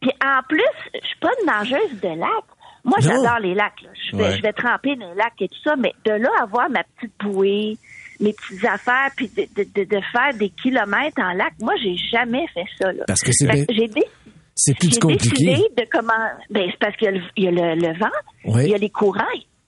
puis 0.00 0.10
en 0.24 0.40
plus, 0.48 0.62
je 0.94 1.06
suis 1.06 1.18
pas 1.20 1.30
une 1.40 1.46
nageuse 1.46 2.00
de 2.00 2.08
lac. 2.20 2.44
Moi, 2.84 2.98
j'adore 3.00 3.38
les 3.40 3.54
lacs. 3.54 3.82
là. 3.82 3.90
Je, 4.10 4.16
vais, 4.16 4.22
Ouais. 4.24 4.36
je 4.36 4.42
vais 4.42 4.52
tremper 4.52 4.96
dans 4.96 5.10
les 5.10 5.16
lacs 5.16 5.32
et 5.40 5.48
tout 5.48 5.60
ça, 5.64 5.74
mais 5.76 5.92
de 6.04 6.12
là 6.12 6.28
à 6.40 6.44
avoir 6.44 6.70
ma 6.70 6.82
petite 6.84 7.12
bouée, 7.20 7.76
mes 8.20 8.32
petites 8.32 8.64
affaires, 8.64 9.10
puis 9.16 9.28
de, 9.28 9.42
de, 9.56 9.68
de, 9.74 9.84
de 9.84 10.00
faire 10.12 10.32
des 10.34 10.48
kilomètres 10.50 11.20
en 11.20 11.32
lac. 11.32 11.52
Moi, 11.60 11.74
j'ai 11.82 11.96
jamais 12.10 12.46
fait 12.54 12.64
ça. 12.80 12.92
Là. 12.92 13.04
Parce 13.06 13.20
que 13.20 13.30
c'est 13.32 13.46
bien- 13.46 13.64
j'ai 13.68 13.88
dé- 13.88 14.06
C'est 14.54 14.76
plus 14.78 14.98
compliqué. 14.98 15.44
décidé 15.44 15.68
de 15.76 15.84
comment. 15.90 16.12
Ben, 16.50 16.68
c'est 16.70 16.78
parce 16.78 16.96
qu'il 16.96 17.06
y 17.06 17.08
a 17.08 17.12
le, 17.12 17.22
il 17.36 17.44
y 17.44 17.48
a 17.48 17.50
le, 17.50 17.74
le 17.80 17.98
vent, 17.98 18.06
Oui. 18.44 18.62
il 18.64 18.70
y 18.70 18.74
a 18.74 18.78
les 18.78 18.90
courants. 18.90 19.24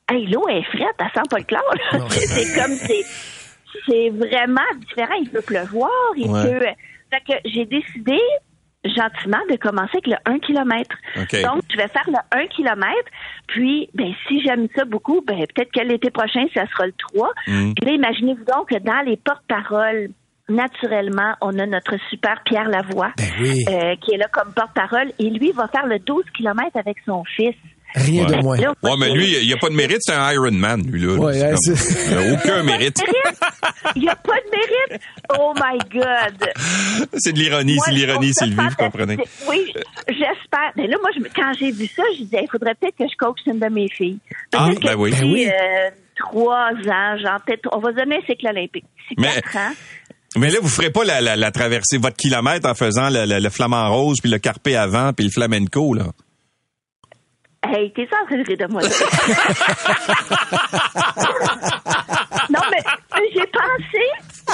Hey, 0.08 0.26
l'eau 0.26 0.48
est 0.48 0.62
frette, 0.64 0.96
elle 0.98 1.06
sent 1.14 1.28
pas 1.30 1.38
le 1.38 1.44
chlore. 1.44 1.74
là. 1.92 2.06
c'est 2.10 2.26
c'est 2.26 2.60
comme 2.60 2.72
c'est 2.74 3.04
c'est 3.86 4.10
vraiment 4.10 4.66
différent. 4.80 5.14
Il 5.20 5.30
peut 5.30 5.42
pleuvoir, 5.42 5.90
il 6.16 6.28
Ouais. 6.30 6.42
peut. 6.58 6.66
Fait 7.10 7.20
que 7.20 7.48
j'ai 7.48 7.64
décidé 7.66 8.18
gentiment 8.84 9.40
de 9.50 9.56
commencer 9.56 9.98
avec 10.02 10.06
le 10.06 10.16
1 10.24 10.38
km. 10.38 10.96
Donc, 11.42 11.62
je 11.70 11.76
vais 11.76 11.88
faire 11.88 12.08
le 12.08 12.38
1 12.38 12.46
km. 12.46 12.86
Puis, 13.48 13.90
ben, 13.94 14.12
si 14.26 14.40
j'aime 14.42 14.68
ça 14.74 14.84
beaucoup, 14.84 15.20
ben, 15.26 15.36
peut-être 15.54 15.70
que 15.72 15.80
l'été 15.80 16.10
prochain, 16.10 16.46
ça 16.54 16.66
sera 16.66 16.86
le 16.86 16.92
3. 16.92 17.28
Mm. 17.46 17.72
Puis 17.74 17.84
là, 17.86 17.92
imaginez-vous 17.92 18.44
donc 18.44 18.70
que 18.70 18.78
dans 18.78 19.04
les 19.04 19.16
porte-paroles, 19.18 20.08
naturellement, 20.48 21.34
on 21.40 21.58
a 21.58 21.66
notre 21.66 21.96
super 22.08 22.42
Pierre 22.44 22.68
Lavoie, 22.68 23.12
Ben 23.16 23.26
oui. 23.40 23.64
euh, 23.68 23.94
qui 23.96 24.14
est 24.14 24.18
là 24.18 24.26
comme 24.32 24.52
porte-parole. 24.54 25.12
Et 25.18 25.30
lui 25.30 25.52
va 25.52 25.68
faire 25.68 25.86
le 25.86 25.98
12 25.98 26.24
km 26.36 26.70
avec 26.74 26.96
son 27.04 27.22
fils. 27.24 27.54
Rien 27.94 28.24
de 28.24 28.36
moins. 28.36 28.56
Là, 28.56 28.72
Ouais, 28.82 28.92
mais 28.98 29.10
lui, 29.12 29.36
il 29.40 29.46
n'y 29.46 29.52
a 29.52 29.56
pas 29.56 29.68
de 29.68 29.74
mérite, 29.74 29.98
c'est 30.00 30.12
un 30.14 30.32
Iron 30.32 30.50
Man, 30.52 30.82
lui, 30.86 31.00
là. 31.00 31.14
Ouais, 31.14 31.54
C'est 31.62 31.74
c'est- 31.76 32.10
comme- 32.14 32.22
il 32.24 32.30
a 32.30 32.32
aucun 32.34 32.62
mérite. 32.62 32.96
Il 33.96 34.02
n'y 34.02 34.08
a 34.08 34.14
pas 34.14 34.34
de 34.36 34.50
mérite? 34.50 35.02
Oh 35.38 35.52
my 35.56 35.78
God. 35.92 36.48
C'est 37.18 37.32
de 37.32 37.38
l'ironie, 37.38 37.76
c'est 37.84 37.90
de 37.92 37.96
l'ironie, 37.96 38.32
Sylvie, 38.32 38.56
vous 38.56 38.76
comprenez? 38.76 39.16
Oui, 39.48 39.72
j'espère. 40.08 40.70
Mais 40.76 40.86
là, 40.86 40.96
moi, 41.00 41.10
je, 41.16 41.22
quand 41.34 41.52
j'ai 41.58 41.72
vu 41.72 41.86
ça, 41.86 42.02
je 42.16 42.22
disais, 42.24 42.40
il 42.42 42.48
faudrait 42.50 42.74
peut-être 42.74 42.96
que 42.96 43.04
je 43.10 43.16
coache 43.16 43.40
une 43.46 43.58
de 43.58 43.66
mes 43.66 43.88
filles. 43.88 44.18
Ah, 44.54 44.68
ben 44.82 44.94
oui. 44.96 45.10
Ben 45.12 45.24
oui. 45.24 45.48
euh, 45.48 45.90
trois 46.16 46.70
ans, 46.72 47.18
genre, 47.18 47.40
peut-être, 47.44 47.68
on 47.72 47.78
va 47.80 47.90
se 47.90 47.96
donner 47.96 48.16
un 48.16 48.26
cycle 48.26 48.46
olympique. 48.46 48.84
Mais- 49.18 49.28
quatre 49.34 49.56
ans. 49.56 49.72
Mais 50.36 50.50
là, 50.50 50.58
vous 50.62 50.68
ferez 50.68 50.90
pas 50.90 51.02
la, 51.02 51.20
la, 51.20 51.34
la 51.34 51.50
traversée, 51.50 51.98
votre 51.98 52.16
kilomètre 52.16 52.68
en 52.68 52.74
faisant 52.74 53.10
le, 53.10 53.24
le, 53.26 53.40
le 53.40 53.50
flamant 53.50 53.90
rose, 53.92 54.18
puis 54.22 54.30
le 54.30 54.38
carpé 54.38 54.76
avant, 54.76 55.12
puis 55.12 55.24
le 55.24 55.32
flamenco, 55.32 55.92
là. 55.94 56.04
Hey, 57.72 57.92
t'es 57.92 58.08
en 58.20 58.26
train 58.26 58.38
de 58.38 58.42
rire 58.42 58.58
de 58.58 58.66
moi. 58.66 58.82
non, 62.50 62.58
mais 62.68 62.82
j'ai 63.32 63.46
pensé, 63.46 64.02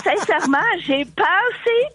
sincèrement, 0.04 0.58
j'ai 0.86 1.06
pensé 1.06 1.88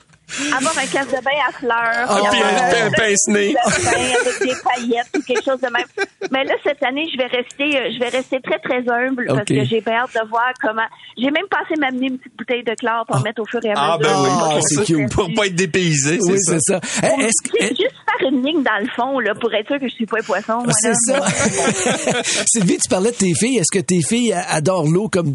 avoir 0.55 0.77
un 0.77 0.85
casse 0.87 1.07
de 1.07 1.23
bain 1.23 1.39
à 1.47 1.51
fleurs. 1.51 2.05
Ah, 2.09 2.19
puis 2.31 2.41
un- 2.41 2.87
un 2.87 2.91
pince-nez. 2.91 3.55
avec 3.57 4.39
des 4.41 4.55
paillettes 4.63 5.09
ou 5.17 5.21
quelque 5.21 5.43
chose 5.43 5.59
de 5.61 5.69
même. 5.71 5.85
Mais 6.31 6.43
là, 6.43 6.53
cette 6.63 6.81
année, 6.83 7.07
je 7.11 7.17
vais 7.17 7.27
rester, 7.27 7.77
euh, 7.77 7.89
je 7.93 7.99
vais 7.99 8.09
rester 8.09 8.39
très, 8.41 8.59
très 8.59 8.79
humble 8.89 9.25
parce 9.27 9.45
que 9.45 9.63
j'ai 9.65 9.81
bien 9.81 9.95
hâte 9.95 10.13
de 10.13 10.27
voir 10.29 10.51
comment. 10.61 10.85
J'ai 11.17 11.31
même 11.31 11.45
pensé 11.49 11.79
m'amener 11.79 12.07
une 12.07 12.17
petite 12.17 12.37
bouteille 12.37 12.63
de 12.63 12.73
chlore 12.79 13.05
pour 13.07 13.19
mettre 13.21 13.41
au 13.41 13.45
fur 13.45 13.59
et 13.63 13.69
à 13.71 13.73
Ah, 13.75 13.97
mesure. 13.97 14.11
ben 14.13 14.23
oui. 14.23 14.29
Ah, 14.41 14.59
c'est 14.61 14.83
cute. 14.85 15.11
Pour 15.13 15.29
pas 15.35 15.45
être 15.47 15.55
dépaysé, 15.55 16.19
Oui, 16.21 16.35
c'est 16.37 16.59
ça. 16.59 16.79
ça. 16.81 17.07
Eh, 17.17 17.23
Est-ce 17.23 17.49
que- 17.51 17.67
Juste 17.67 17.95
faire 18.19 18.29
une 18.29 18.43
ligne 18.45 18.63
dans 18.63 18.79
le 18.79 18.87
fond 18.95 19.19
là, 19.19 19.33
pour 19.35 19.53
être 19.53 19.67
sûr 19.67 19.79
que 19.79 19.87
je 19.87 19.93
suis 19.93 20.05
pas 20.05 20.19
un 20.19 20.23
poisson. 20.23 20.63
C'est 20.81 20.93
ça. 20.95 21.21
Sylvie, 22.47 22.77
tu 22.77 22.89
parlais 22.89 23.11
de 23.11 23.15
tes 23.15 23.33
filles. 23.33 23.57
Est-ce 23.57 23.71
que 23.71 23.83
tes 23.83 24.01
filles 24.01 24.33
adorent 24.33 24.87
l'eau 24.87 25.09
comme, 25.09 25.33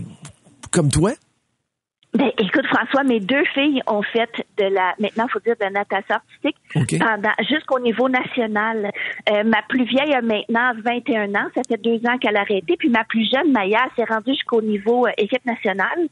comme 0.70 0.90
toi? 0.90 1.12
Ben, 2.16 2.30
écoute, 2.38 2.66
François, 2.66 3.04
mes 3.04 3.20
deux 3.20 3.44
filles 3.52 3.82
ont 3.86 4.00
fait 4.02 4.30
de 4.56 4.64
la, 4.64 4.94
maintenant, 4.98 5.26
faut 5.28 5.40
dire, 5.40 5.54
de 5.60 5.64
la 5.64 5.70
natation 5.70 6.14
artistique 6.14 6.56
OK. 6.74 6.98
pendant, 6.98 7.32
jusqu'au 7.48 7.78
niveau 7.78 8.08
national. 8.08 8.90
Euh, 9.30 9.44
ma 9.44 9.60
plus 9.68 9.84
vieille 9.84 10.14
a 10.14 10.22
maintenant 10.22 10.72
21 10.82 11.34
ans. 11.34 11.48
Ça 11.54 11.60
fait 11.68 11.80
deux 11.82 12.00
ans 12.08 12.16
qu'elle 12.18 12.36
a 12.36 12.40
arrêté. 12.40 12.76
Puis 12.78 12.88
ma 12.88 13.04
plus 13.04 13.28
jeune, 13.30 13.52
Maya, 13.52 13.86
s'est 13.96 14.04
rendue 14.04 14.32
jusqu'au 14.32 14.62
niveau 14.62 15.06
euh, 15.06 15.10
équipe 15.18 15.44
nationale. 15.44 16.08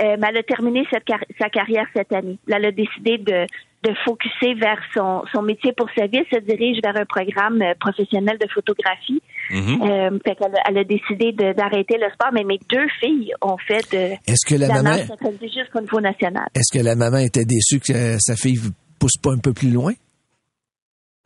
Euh, 0.00 0.16
mais 0.18 0.26
elle 0.28 0.36
a 0.38 0.42
terminé 0.42 0.86
cette 0.90 1.04
car- 1.04 1.24
sa 1.40 1.48
carrière 1.48 1.86
cette 1.94 2.12
année. 2.12 2.36
Là, 2.46 2.56
elle 2.58 2.66
a 2.66 2.72
décidé 2.72 3.16
de, 3.16 3.46
de 3.82 3.94
focuser 4.04 4.54
vers 4.54 4.80
son, 4.94 5.22
son 5.32 5.40
métier 5.42 5.72
pour 5.72 5.88
sa 5.96 6.06
vie. 6.06 6.18
Elle 6.30 6.40
se 6.40 6.44
dirige 6.44 6.80
vers 6.82 6.96
un 6.96 7.06
programme 7.06 7.62
euh, 7.62 7.72
professionnel 7.80 8.36
de 8.38 8.46
photographie. 8.48 9.22
Mhm. 9.50 9.82
Euh, 9.82 10.18
fait 10.24 10.34
qu'elle 10.36 10.54
a- 10.54 10.62
elle 10.68 10.78
a 10.78 10.84
décidé 10.84 11.32
de- 11.32 11.52
d'arrêter 11.52 11.96
le 11.98 12.10
sport. 12.12 12.30
Mais 12.32 12.44
mes 12.44 12.58
deux 12.68 12.86
filles 13.00 13.32
ont 13.42 13.56
fait 13.58 13.82
de, 13.92 14.14
Est-ce 14.30 14.44
que 14.46 14.58
la 14.58 14.68
la 14.68 14.82
maman, 14.82 14.96
jusqu'au 15.42 15.80
niveau 15.80 16.00
national. 16.00 16.46
est-ce 16.54 16.76
que 16.78 16.82
la 16.84 16.94
maman 16.96 17.18
était 17.18 17.44
déçue 17.44 17.80
que 17.80 17.92
euh, 17.92 18.16
sa 18.18 18.36
fille 18.36 18.58
pousse 18.98 19.16
pas 19.22 19.30
un 19.32 19.38
peu 19.38 19.52
plus 19.52 19.70
loin? 19.70 19.92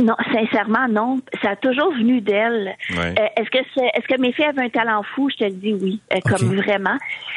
Non, 0.02 0.14
sincèrement, 0.32 0.88
non. 0.88 1.20
Ça 1.42 1.50
a 1.50 1.56
toujours 1.56 1.92
venu 1.92 2.22
d'elle. 2.22 2.74
Ouais. 2.96 3.14
Euh, 3.18 3.26
est-ce 3.36 3.50
que 3.50 3.58
c'est, 3.74 3.84
est-ce 3.94 4.08
que 4.08 4.18
mes 4.20 4.32
filles 4.32 4.46
avaient 4.46 4.62
un 4.64 4.70
talent 4.70 5.02
fou? 5.14 5.28
Je 5.30 5.36
te 5.36 5.44
le 5.44 5.50
dis 5.50 5.74
oui, 5.74 6.00
euh, 6.14 6.20
comme 6.24 6.56
vraiment. 6.56 6.96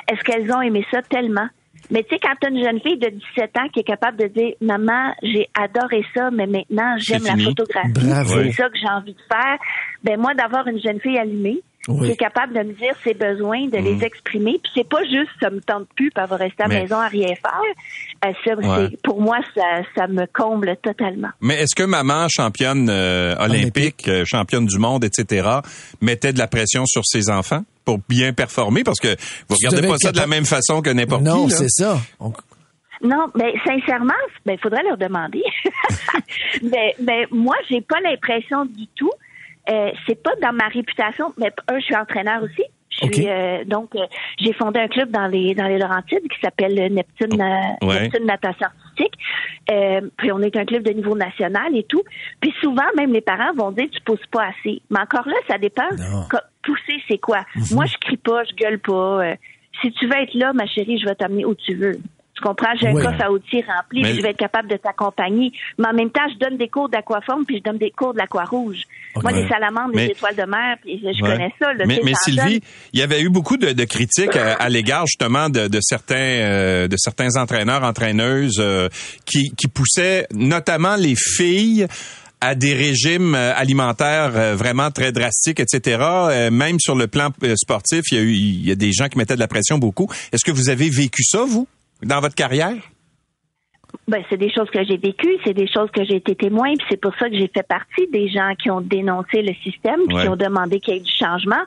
Est-ce 0.09 0.23
qu'elles 0.23 0.49
ont 0.51 0.61
aimé 0.61 0.86
ça 0.89 1.01
tellement? 1.01 1.47
Mais 1.91 2.03
tu 2.03 2.15
sais, 2.15 2.19
quand 2.21 2.34
tu 2.41 2.47
as 2.47 2.49
une 2.49 2.63
jeune 2.63 2.79
fille 2.81 2.97
de 2.97 3.09
17 3.09 3.57
ans 3.57 3.67
qui 3.73 3.81
est 3.81 3.84
capable 3.84 4.17
de 4.17 4.27
dire 4.27 4.53
Maman, 4.61 5.13
j'ai 5.21 5.47
adoré 5.53 6.03
ça, 6.15 6.29
mais 6.31 6.47
maintenant 6.47 6.95
j'aime 6.97 7.23
la 7.23 7.38
photographie. 7.38 7.91
C'est 7.93 8.51
ça 8.53 8.69
que 8.69 8.77
j'ai 8.81 8.89
envie 8.89 9.13
de 9.13 9.21
faire. 9.31 9.57
Ben 10.03 10.19
moi, 10.19 10.34
d'avoir 10.34 10.67
une 10.67 10.81
jeune 10.81 10.99
fille 11.01 11.17
allumée, 11.17 11.59
Oui. 11.89 12.07
qui 12.07 12.13
est 12.13 12.17
capable 12.17 12.53
de 12.53 12.59
me 12.59 12.73
dire 12.73 12.93
ses 13.03 13.13
besoins, 13.13 13.67
de 13.67 13.77
les 13.77 14.03
exprimer. 14.05 14.57
Puis 14.63 14.71
c'est 14.73 14.88
pas 14.89 15.03
juste 15.03 15.29
ça 15.41 15.49
me 15.49 15.59
tente 15.59 15.88
plus, 15.95 16.09
puis 16.11 16.23
elle 16.23 16.29
va 16.29 16.36
rester 16.38 16.63
à 16.63 16.67
la 16.67 16.73
Mais- 16.75 16.81
maison 16.84 16.95
à 16.97 17.07
rien 17.07 17.27
faire. 17.27 17.61
Euh, 18.25 18.31
ça, 18.45 18.55
Ouais. 18.55 18.89
pour 19.03 19.21
moi, 19.21 19.38
ça, 19.53 19.81
ça 19.95 20.07
me 20.07 20.25
comble 20.27 20.75
totalement. 20.81 21.29
Mais 21.41 21.55
est-ce 21.55 21.75
que 21.75 21.84
maman, 21.84 22.27
championne 22.29 22.88
euh, 22.89 23.36
olympique, 23.38 24.07
euh, 24.07 24.23
championne 24.25 24.65
du 24.65 24.77
monde, 24.79 25.03
etc., 25.03 25.47
mettait 26.01 26.31
de 26.31 26.39
la 26.39 26.47
pression 26.47 26.86
sur 26.86 27.03
ses 27.05 27.29
enfants? 27.29 27.63
Pour 27.86 27.99
bien 28.07 28.34
performer? 28.34 28.84
Parce 28.84 28.99
que 28.99 29.15
vous 29.49 29.55
Tu 29.57 29.67
regardez 29.67 29.88
pas 29.88 29.97
ça 29.97 30.11
de 30.11 30.17
la 30.17 30.27
même 30.27 30.45
façon 30.45 30.81
que 30.81 30.89
n'importe 30.89 31.23
qui. 31.23 31.29
Non, 31.29 31.49
c'est 31.49 31.69
ça. 31.69 31.97
On- 32.19 32.34
Non, 33.01 33.27
mais 33.36 33.53
sincèrement, 33.65 34.13
ben 34.45 34.57
faudrait 34.61 34.84
leur 34.84 34.97
demander. 34.97 35.43
mais, 36.63 36.95
mais 37.01 37.25
moi, 37.31 37.55
j'ai 37.69 37.81
pas 37.81 37.99
l'impression 38.01 38.65
du 38.65 38.88
tout. 38.95 39.11
Euh, 39.69 39.91
c'est 40.07 40.21
pas 40.21 40.31
dans 40.41 40.53
ma 40.53 40.67
réputation. 40.67 41.34
Mais 41.38 41.51
un, 41.67 41.79
je 41.79 41.86
suis 41.86 41.95
entraîneur 41.95 42.43
aussi. 42.43 42.63
Je 43.01 43.11
suis 43.11 43.27
euh, 43.27 43.63
donc 43.65 43.95
euh, 43.95 44.05
j'ai 44.39 44.53
fondé 44.53 44.79
un 44.79 44.88
club 44.88 45.09
dans 45.09 45.25
les 45.25 45.55
dans 45.55 45.65
les 45.67 45.79
Laurentides 45.79 46.21
qui 46.29 46.39
s'appelle 46.43 46.75
Neptune 46.93 47.41
euh, 47.41 47.86
Ouais. 47.88 48.01
Neptune 48.03 48.25
Natation 48.27 48.67
Euh, 49.71 50.01
puis 50.17 50.31
on 50.31 50.39
est 50.41 50.55
un 50.55 50.65
club 50.65 50.83
de 50.83 50.91
niveau 50.91 51.15
national 51.15 51.75
et 51.75 51.83
tout. 51.83 52.03
Puis 52.41 52.53
souvent 52.61 52.83
même 52.97 53.13
les 53.13 53.21
parents 53.21 53.53
vont 53.55 53.71
dire 53.71 53.87
tu 53.91 54.01
pousses 54.01 54.25
pas 54.31 54.47
assez. 54.47 54.81
Mais 54.89 54.99
encore 54.99 55.27
là, 55.27 55.35
ça 55.47 55.57
dépend. 55.57 55.89
Pousser 56.63 57.01
c'est 57.07 57.17
quoi? 57.17 57.45
Moi 57.71 57.85
je 57.85 57.97
crie 57.97 58.17
pas, 58.17 58.43
je 58.43 58.55
gueule 58.55 58.79
pas. 58.79 59.25
Euh, 59.25 59.35
si 59.81 59.91
tu 59.91 60.07
veux 60.07 60.15
être 60.15 60.33
là, 60.33 60.53
ma 60.53 60.65
chérie, 60.65 60.99
je 60.99 61.05
vais 61.05 61.15
t'amener 61.15 61.45
où 61.45 61.55
tu 61.55 61.73
veux. 61.75 61.97
Comprends? 62.43 62.75
J'ai 62.79 62.87
un 62.89 62.93
coffre 62.93 63.21
à 63.23 63.31
outils 63.31 63.61
rempli, 63.61 64.01
Mais- 64.01 64.09
puis 64.09 64.17
je 64.17 64.21
vais 64.21 64.31
être 64.31 64.37
capable 64.37 64.67
de 64.69 64.75
t'accompagner. 64.75 65.53
Mais 65.77 65.87
en 65.87 65.93
même 65.93 66.09
temps, 66.09 66.27
je 66.33 66.37
donne 66.37 66.57
des 66.57 66.67
cours 66.67 66.89
d'aquaforme, 66.89 67.45
puis 67.45 67.57
je 67.59 67.63
donne 67.63 67.77
des 67.77 67.91
cours 67.91 68.13
de 68.13 68.17
l'aquarouge. 68.19 68.81
Moi, 69.15 69.31
Ouais. 69.31 69.41
les 69.43 69.47
salamandres, 69.47 69.91
Mais- 69.95 70.07
les 70.07 70.11
étoiles 70.11 70.35
de 70.35 70.43
mer, 70.43 70.75
puis 70.81 70.99
je 71.01 71.05
Ouais. 71.23 71.29
connais 71.31 71.53
ça. 71.59 71.73
Là, 71.73 71.85
mais 71.87 72.01
mais 72.03 72.13
Sylvie, 72.15 72.61
il 72.91 72.99
y 72.99 73.03
avait 73.03 73.21
eu 73.21 73.29
beaucoup 73.29 73.55
de, 73.57 73.71
de 73.71 73.83
critiques 73.85 74.35
à, 74.35 74.53
à 74.55 74.69
l'égard 74.69 75.05
justement 75.07 75.49
de, 75.49 75.67
de 75.67 75.79
certains 75.81 76.15
euh, 76.15 76.87
de 76.87 76.97
certains 76.97 77.37
entraîneurs, 77.37 77.83
entraîneuses 77.83 78.57
euh, 78.59 78.89
qui, 79.25 79.51
qui 79.55 79.67
poussaient 79.67 80.27
notamment 80.33 80.95
les 80.97 81.15
filles 81.15 81.87
à 82.41 82.55
des 82.55 82.73
régimes 82.73 83.35
euh, 83.35 83.53
alimentaires 83.55 84.31
euh, 84.35 84.55
vraiment 84.55 84.91
très 84.91 85.13
drastiques, 85.13 85.61
etc. 85.61 85.97
Euh, 86.01 86.51
même 86.51 86.77
sur 86.79 86.95
le 86.95 87.07
plan 87.07 87.29
euh, 87.43 87.55
sportif, 87.55 88.01
il 88.11 88.17
y 88.17 88.19
a 88.19 88.23
eu 88.23 88.31
il 88.33 88.67
y 88.67 88.71
a 88.71 88.75
des 88.75 88.91
gens 88.91 89.07
qui 89.07 89.17
mettaient 89.17 89.35
de 89.35 89.39
la 89.39 89.47
pression 89.47 89.77
beaucoup. 89.77 90.09
Est-ce 90.33 90.43
que 90.43 90.51
vous 90.51 90.67
avez 90.69 90.89
vécu 90.89 91.23
ça 91.23 91.45
vous? 91.47 91.67
Dans 92.03 92.19
votre 92.19 92.35
carrière? 92.35 92.75
Ben, 94.07 94.23
c'est 94.29 94.37
des 94.37 94.51
choses 94.51 94.69
que 94.71 94.83
j'ai 94.83 94.97
vécues, 94.97 95.37
c'est 95.45 95.53
des 95.53 95.67
choses 95.67 95.89
que 95.91 96.03
j'ai 96.03 96.15
été 96.15 96.35
témoin, 96.35 96.73
puis 96.75 96.85
c'est 96.89 96.99
pour 96.99 97.13
ça 97.15 97.29
que 97.29 97.35
j'ai 97.35 97.47
fait 97.53 97.65
partie 97.67 98.07
des 98.11 98.27
gens 98.27 98.53
qui 98.61 98.69
ont 98.71 98.81
dénoncé 98.81 99.41
le 99.43 99.53
système, 99.63 99.99
puis 100.07 100.15
Ouais. 100.17 100.23
qui 100.23 100.29
ont 100.29 100.35
demandé 100.35 100.79
qu'il 100.79 100.95
y 100.95 100.97
ait 100.97 101.01
du 101.01 101.11
changement. 101.11 101.61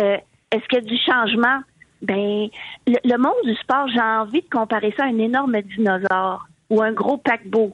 Euh, 0.00 0.16
Est-ce 0.50 0.64
qu'il 0.66 0.78
y 0.78 0.82
a 0.82 0.84
du 0.84 0.98
changement? 0.98 1.60
Ben, 2.02 2.48
le, 2.88 2.96
le 3.04 3.16
monde 3.18 3.34
du 3.44 3.54
sport, 3.54 3.86
j'ai 3.88 4.00
envie 4.00 4.40
de 4.40 4.48
comparer 4.50 4.92
ça 4.96 5.04
à 5.04 5.06
un 5.06 5.18
énorme 5.18 5.60
dinosaure 5.62 6.46
ou 6.70 6.82
un 6.82 6.92
gros 6.92 7.18
paquebot. 7.18 7.72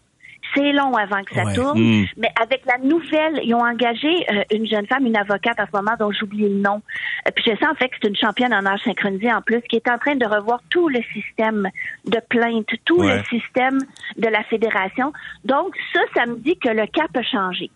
C'est 0.57 0.73
long 0.73 0.95
avant 0.95 1.23
que 1.23 1.35
ça 1.35 1.45
Ouais. 1.45 1.53
tourne, 1.55 1.79
Mm. 1.79 2.05
mais 2.17 2.29
avec 2.41 2.63
la 2.67 2.79
nouvelle, 2.79 3.41
ils 3.43 3.55
ont 3.55 3.65
engagé 3.65 4.09
euh, 4.31 4.43
une 4.51 4.67
jeune 4.67 4.87
femme, 4.87 5.05
une 5.07 5.17
avocate 5.17 5.61
en 5.61 5.67
ce 5.67 5.71
moment 5.77 5.95
dont 5.99 6.11
j'oublie 6.13 6.49
le 6.49 6.55
nom. 6.61 6.81
Euh, 7.27 7.31
puis 7.35 7.45
je 7.47 7.51
sens 7.59 7.71
en 7.73 7.75
fait 7.75 7.89
que 7.91 7.97
c'est 8.01 8.09
une 8.09 8.17
championne 8.17 8.55
en 8.55 8.65
âge 8.65 8.81
synchronisé 8.85 9.31
en 9.33 9.43
plus, 9.43 9.61
qui 9.69 9.77
est 9.77 9.89
en 9.91 9.99
train 9.99 10.17
de 10.17 10.25
revoir 10.25 10.61
tout 10.71 10.89
le 10.89 11.01
système 11.13 11.69
de 12.07 12.19
plainte, 12.31 12.69
tout 12.87 12.99
Ouais. 13.01 13.19
le 13.19 13.25
système 13.25 13.79
de 14.17 14.29
la 14.29 14.43
fédération. 14.45 15.13
Donc 15.45 15.75
ça, 15.93 16.01
ça 16.15 16.27
me 16.27 16.37
dit 16.37 16.57
que 16.59 16.71
le 16.71 16.87
cap 16.87 17.15
a 17.17 17.23
changé. 17.23 17.71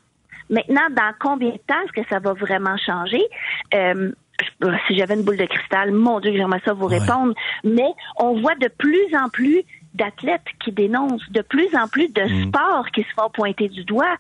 Maintenant, 0.49 0.89
dans 0.91 1.13
combien 1.21 1.51
de 1.51 1.59
temps 1.67 1.77
est-ce 1.85 1.93
que 2.01 2.09
ça 2.09 2.19
va 2.19 2.33
vraiment 2.33 2.77
changer? 2.79 3.23
Euh, 3.75 4.11
si 4.89 4.97
j'avais 4.97 5.15
une 5.15 5.23
boule 5.23 5.37
de 5.37 5.45
cristal, 5.45 5.93
mon 5.93 6.19
Dieu, 6.19 6.33
j'aimerais 6.35 6.63
ça 6.65 6.73
vous 6.73 6.87
Ouais. 6.87 6.99
répondre. 6.99 7.35
Mais 7.63 7.91
on 8.19 8.41
voit 8.41 8.55
de 8.55 8.69
plus 8.69 9.15
en 9.15 9.29
plus 9.29 9.63
d'athlètes 9.95 10.45
qui 10.63 10.73
dénoncent 10.73 11.29
de 11.31 11.43
plus 11.43 11.69
en 11.77 11.89
plus 11.89 12.09
de 12.13 12.23
Mm. 12.23 12.49
sports 12.49 12.87
qui 12.95 13.03
se 13.03 13.13
font 13.15 13.29
pointer 13.31 13.69
du 13.69 13.85
doigt. 13.85 14.15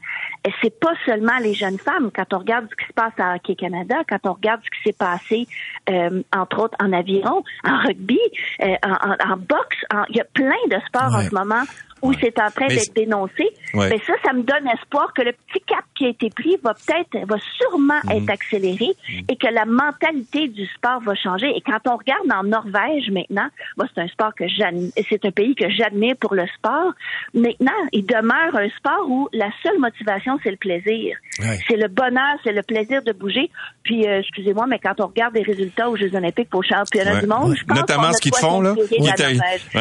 Et 0.47 0.51
c'est 0.63 0.79
pas 0.81 0.93
seulement 1.07 1.39
les 1.41 1.55
jeunes 1.55 1.79
femmes. 1.79 2.11
Quand 2.15 2.33
on 2.35 2.39
regarde 2.39 2.67
ce 2.71 2.77
qui 2.77 2.87
se 2.89 2.93
passe 2.93 3.13
à 3.19 3.35
Hockey 3.37 3.55
Canada, 3.55 3.97
quand 4.09 4.19
on 4.25 4.33
regarde 4.33 4.61
ce 4.65 4.71
qui 4.71 4.83
s'est 4.89 4.97
passé, 4.99 5.47
euh, 5.89 6.23
entre 6.35 6.61
autres 6.65 6.77
en 6.83 6.93
aviron, 6.93 7.45
en 7.65 7.79
rugby, 7.81 8.19
euh, 8.63 8.75
en, 8.85 9.11
en- 9.11 9.33
en 9.33 9.37
boxe, 9.37 9.77
en- 9.95 10.05
il 10.09 10.17
y 10.17 10.21
a 10.21 10.25
plein 10.25 10.51
de 10.71 10.77
sports 10.87 11.15
en 11.15 11.21
ce 11.23 11.35
moment 11.35 11.63
où 12.03 12.13
c'est 12.15 12.39
en 12.41 12.51
train 12.51 12.67
d'être 12.69 12.95
dénoncé. 12.95 13.49
Ouais. 13.75 13.89
Mais 13.91 13.99
ça, 14.07 14.15
ça 14.25 14.33
me 14.33 14.43
donne 14.43 14.67
espoir 14.75 15.13
que 15.15 15.23
le 15.23 15.33
petit 15.33 15.63
cap 15.67 15.85
qui 15.95 16.07
a 16.07 16.09
été 16.09 16.31
pris 16.31 16.57
va 16.63 16.75
peut-être, 16.75 17.27
va 17.27 17.37
sûrement 17.59 18.01
Mhm. 18.05 18.11
être 18.13 18.31
accéléré 18.31 18.89
et 19.29 19.37
que 19.37 19.47
la 19.53 19.65
mentalité 19.65 20.49
du 20.49 20.67
sport 20.67 21.01
va 21.05 21.15
changer. 21.15 21.49
Et 21.57 21.61
quand 21.61 21.79
on 21.87 21.97
regarde 21.97 22.31
en 22.33 22.45
Norvège 22.45 23.11
maintenant, 23.11 23.49
moi, 23.77 23.87
c'est 23.95 24.01
un 24.01 24.09
sport 24.09 24.35
que 24.35 24.47
j'admire, 24.49 24.93
c'est 25.09 25.25
un 25.25 25.31
pays 25.31 25.55
que 25.55 25.69
j'admire 25.71 26.17
pour 26.21 26.35
le 26.35 26.47
sport. 26.57 26.93
Maintenant, 27.35 27.71
il 27.93 28.05
demeure 28.07 28.55
un 28.55 28.69
sport 28.71 29.09
où 29.09 29.29
la 29.33 29.51
seule 29.63 29.79
motivation, 29.79 30.39
c'est 30.43 30.51
le 30.51 30.57
plaisir. 30.57 31.17
Ouais. 31.41 31.59
C'est 31.69 31.77
le 31.77 31.89
bonheur, 31.89 32.37
c'est 32.45 32.53
le 32.53 32.63
plaisir 32.63 33.03
de 33.03 33.13
bouger. 33.13 33.51
Puis, 33.83 34.07
euh, 34.07 34.21
excusez-moi, 34.21 34.67
mais 34.67 34.79
quand 34.79 35.01
on 35.01 35.07
regarde 35.07 35.35
les 35.35 35.43
résultats 35.43 35.89
aux 35.89 35.97
Jeux 35.97 36.15
olympiques, 36.15 36.55
au 36.55 36.63
championnat 36.63 37.21
du 37.21 37.27
monde, 37.27 37.55
je 37.57 37.65
pense 37.65 37.79
Notamment 37.79 38.09
en 38.09 38.13
ski 38.13 38.31
de 38.31 38.37
fond, 38.37 38.61
là. 38.61 38.75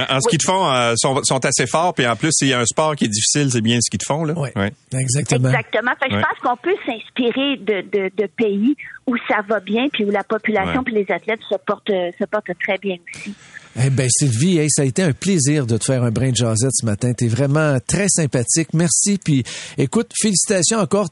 En 0.09 0.19
ski 0.21 0.37
de 0.37 0.43
fond, 0.43 0.69
euh, 0.69 0.93
sont, 0.95 1.21
sont 1.23 1.45
assez 1.45 1.67
forts, 1.67 1.93
puis 1.93 2.05
en 2.09 2.15
plus, 2.15 2.31
s'il 2.33 2.47
y 2.49 2.53
a 2.53 2.59
un 2.59 2.65
sport 2.65 2.95
qui 2.95 3.05
est 3.05 3.09
difficile, 3.09 3.51
c'est 3.51 3.61
bien 3.61 3.75
le 3.75 3.81
ski 3.81 3.97
de 3.97 4.03
fond, 4.05 4.23
là. 4.23 4.33
Ouais. 4.37 4.51
Ouais. 4.55 4.71
Exactement. 4.99 5.49
Exactement. 5.49 5.91
Fait 6.01 6.09
que 6.09 6.15
Ouais. 6.15 6.21
Je 6.21 6.25
pense 6.25 6.39
qu'on 6.41 6.57
peut 6.57 6.75
s'inspirer 6.85 7.57
de, 7.57 7.81
de, 7.89 8.11
de 8.15 8.27
pays 8.37 8.75
où 9.07 9.15
ça 9.27 9.37
va 9.47 9.59
bien, 9.59 9.87
puis 9.91 10.05
où 10.05 10.09
la 10.11 10.23
population 10.23 10.79
Ouais. 10.79 10.83
puis 10.85 10.95
les 10.95 11.05
athlètes 11.11 11.39
se 11.49 11.55
portent, 11.65 11.87
se 11.89 12.25
portent 12.25 12.51
très 12.61 12.77
bien 12.77 12.95
aussi. 13.15 13.33
Eh 13.81 13.89
ben 13.91 14.09
Sylvie, 14.09 14.57
hey, 14.57 14.69
ça 14.69 14.81
a 14.81 14.85
été 14.85 15.03
un 15.03 15.13
plaisir 15.13 15.65
de 15.67 15.77
te 15.77 15.85
faire 15.85 16.03
un 16.03 16.11
brin 16.11 16.31
de 16.31 16.35
jasette 16.35 16.71
ce 16.73 16.85
matin. 16.85 17.13
T'es 17.13 17.27
vraiment 17.27 17.77
très 17.85 18.09
sympathique. 18.09 18.69
Merci. 18.73 19.19
Puis 19.23 19.43
écoute, 19.77 20.11
félicitations 20.19 20.79
encore. 20.79 21.07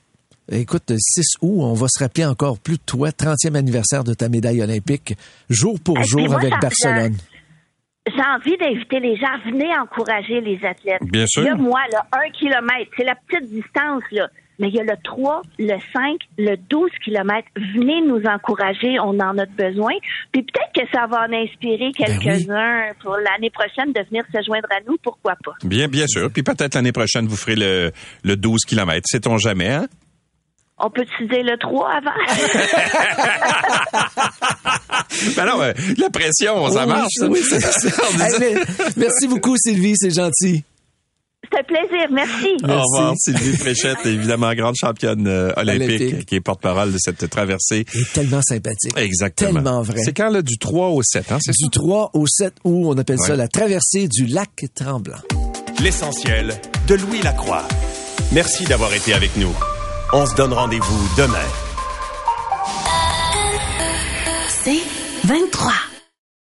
Écoute, 0.52 0.84
le 0.89 0.98
6 0.98 1.22
août, 1.41 1.58
on 1.62 1.74
va 1.74 1.88
se 1.89 2.00
rappeler 2.02 2.26
encore 2.26 2.58
plus 2.58 2.78
de 2.78 2.82
toi, 2.86 3.10
30e 3.10 3.56
anniversaire 3.56 4.04
de 4.06 4.14
ta 4.14 4.30
médaille 4.30 4.62
olympique, 4.62 5.14
jour 5.50 5.78
pour 5.80 6.00
Et 6.00 6.04
jour 6.06 6.26
moi, 6.28 6.38
avec 6.39 6.54
Barcelone. 6.62 7.18
J'ai 8.08 8.22
envie 8.22 8.58
d'inviter 8.58 8.99
les 8.99 9.16
gens 9.18 9.28
à 9.28 9.49
venir 9.49 9.68
encourager 9.82 10.41
les 10.41 10.60
athlètes. 10.66 11.01
Bien 11.03 11.26
sûr. 11.28 11.43
Il 11.43 11.47
y 11.47 11.49
a 11.49 11.55
moi, 11.55 11.82
là, 11.91 12.05
un 12.12 12.30
kilomètre, 12.32 12.91
c'est 12.95 13.03
la 13.03 13.16
petite 13.16 13.49
distance, 13.49 14.03
là. 14.12 14.30
Mais 14.60 14.70
il 14.70 14.76
y 14.76 14.80
a 14.80 14.84
le 14.84 14.95
3, 15.03 15.43
le 15.60 15.76
5, 15.93 16.18
le 16.39 16.55
12 16.58 16.89
kilomètres. 17.03 17.47
Venez 17.55 18.01
nous 18.01 18.24
encourager, 18.26 18.99
on 18.99 19.20
en 19.20 19.38
a 19.38 19.45
besoin. 19.45 19.93
Puis 20.32 20.41
peut-être 20.41 20.72
que 20.74 20.91
ça 20.91 21.05
va 21.05 21.28
en 21.28 21.34
inspirer 21.34 21.91
Ben 21.99 22.20
quelques-uns 22.20 22.93
pour 23.03 23.18
l'année 23.18 23.51
prochaine 23.51 23.93
de 23.93 24.01
venir 24.10 24.24
se 24.34 24.43
joindre 24.43 24.68
à 24.72 24.80
nous, 24.88 24.97
pourquoi 25.03 25.36
pas? 25.43 25.53
Bien, 25.64 25.88
bien 25.88 26.08
sûr. 26.08 26.32
Puis 26.32 26.41
peut-être 26.41 26.74
l'année 26.74 26.91
prochaine, 26.91 27.28
vous 27.28 27.36
ferez 27.36 27.55
le, 27.55 27.91
le 28.24 28.36
12 28.36 28.66
km. 28.66 29.01
Sait-on 29.05 29.38
jamais, 29.38 29.70
hein? 29.70 29.88
On 30.80 30.90
peut 30.92 31.02
utiliser 31.02 31.42
le 31.44 31.58
3 31.58 31.90
avant? 31.92 32.12
Ben 35.36 35.46
non, 35.46 35.62
euh, 35.62 35.74
la 35.98 36.10
pression, 36.10 36.70
ça 36.72 36.82
Oui, 36.84 36.88
marche. 36.88 37.12
ça. 37.16 37.28
oui, 37.28 37.40
c'est 37.48 37.60
ça. 37.62 38.40
Hey, 38.44 38.58
merci 38.98 39.28
beaucoup, 39.28 39.56
Sylvie, 39.58 39.94
c'est 39.96 40.14
gentil. 40.14 40.64
C'est 41.52 41.60
un 41.60 41.64
plaisir, 41.64 42.08
merci. 42.12 42.58
Au 42.64 42.82
revoir, 42.82 43.14
Sylvie 43.18 43.56
Fréchette, 43.58 44.06
évidemment 44.06 44.54
grande 44.54 44.76
championne 44.76 45.26
euh, 45.28 45.52
olympique, 45.56 46.02
Olympique. 46.02 46.26
qui 46.28 46.36
est 46.36 46.42
porte-parole 46.42 46.92
de 46.92 46.98
cette 47.00 47.30
traversée. 47.30 47.86
Est 47.94 48.14
tellement 48.14 48.42
sympathique. 48.42 48.94
Exactement. 48.98 49.54
Tellement 49.54 49.82
vrai. 49.82 50.02
C'est 50.04 50.14
quand, 50.14 50.30
là, 50.30 50.42
du 50.42 50.58
3 50.58 50.90
au 50.90 51.02
7, 51.02 51.32
hein? 51.32 51.38
C'est 51.42 51.54
Du 51.54 51.70
3 51.70 52.12
au 52.14 52.28
7 52.28 52.54
août, 52.64 52.92
on 52.94 52.98
appelle 52.98 53.20
ça 53.20 53.36
la 53.36 53.48
traversée 53.48 54.08
du 54.08 54.26
lac 54.26 54.66
Tremblant. 54.76 55.18
L'essentiel 55.82 56.54
de 56.88 56.96
Louis 56.96 57.22
Lacroix. 57.24 57.64
Merci 58.34 58.66
d'avoir 58.66 58.94
été 58.94 59.14
avec 59.14 59.36
nous. 59.38 59.54
On 60.14 60.26
se 60.26 60.36
donne 60.36 60.53
rendez-vous 60.53 61.10
demain. 61.18 61.38
C'est 64.47 64.82
23. 65.26 65.87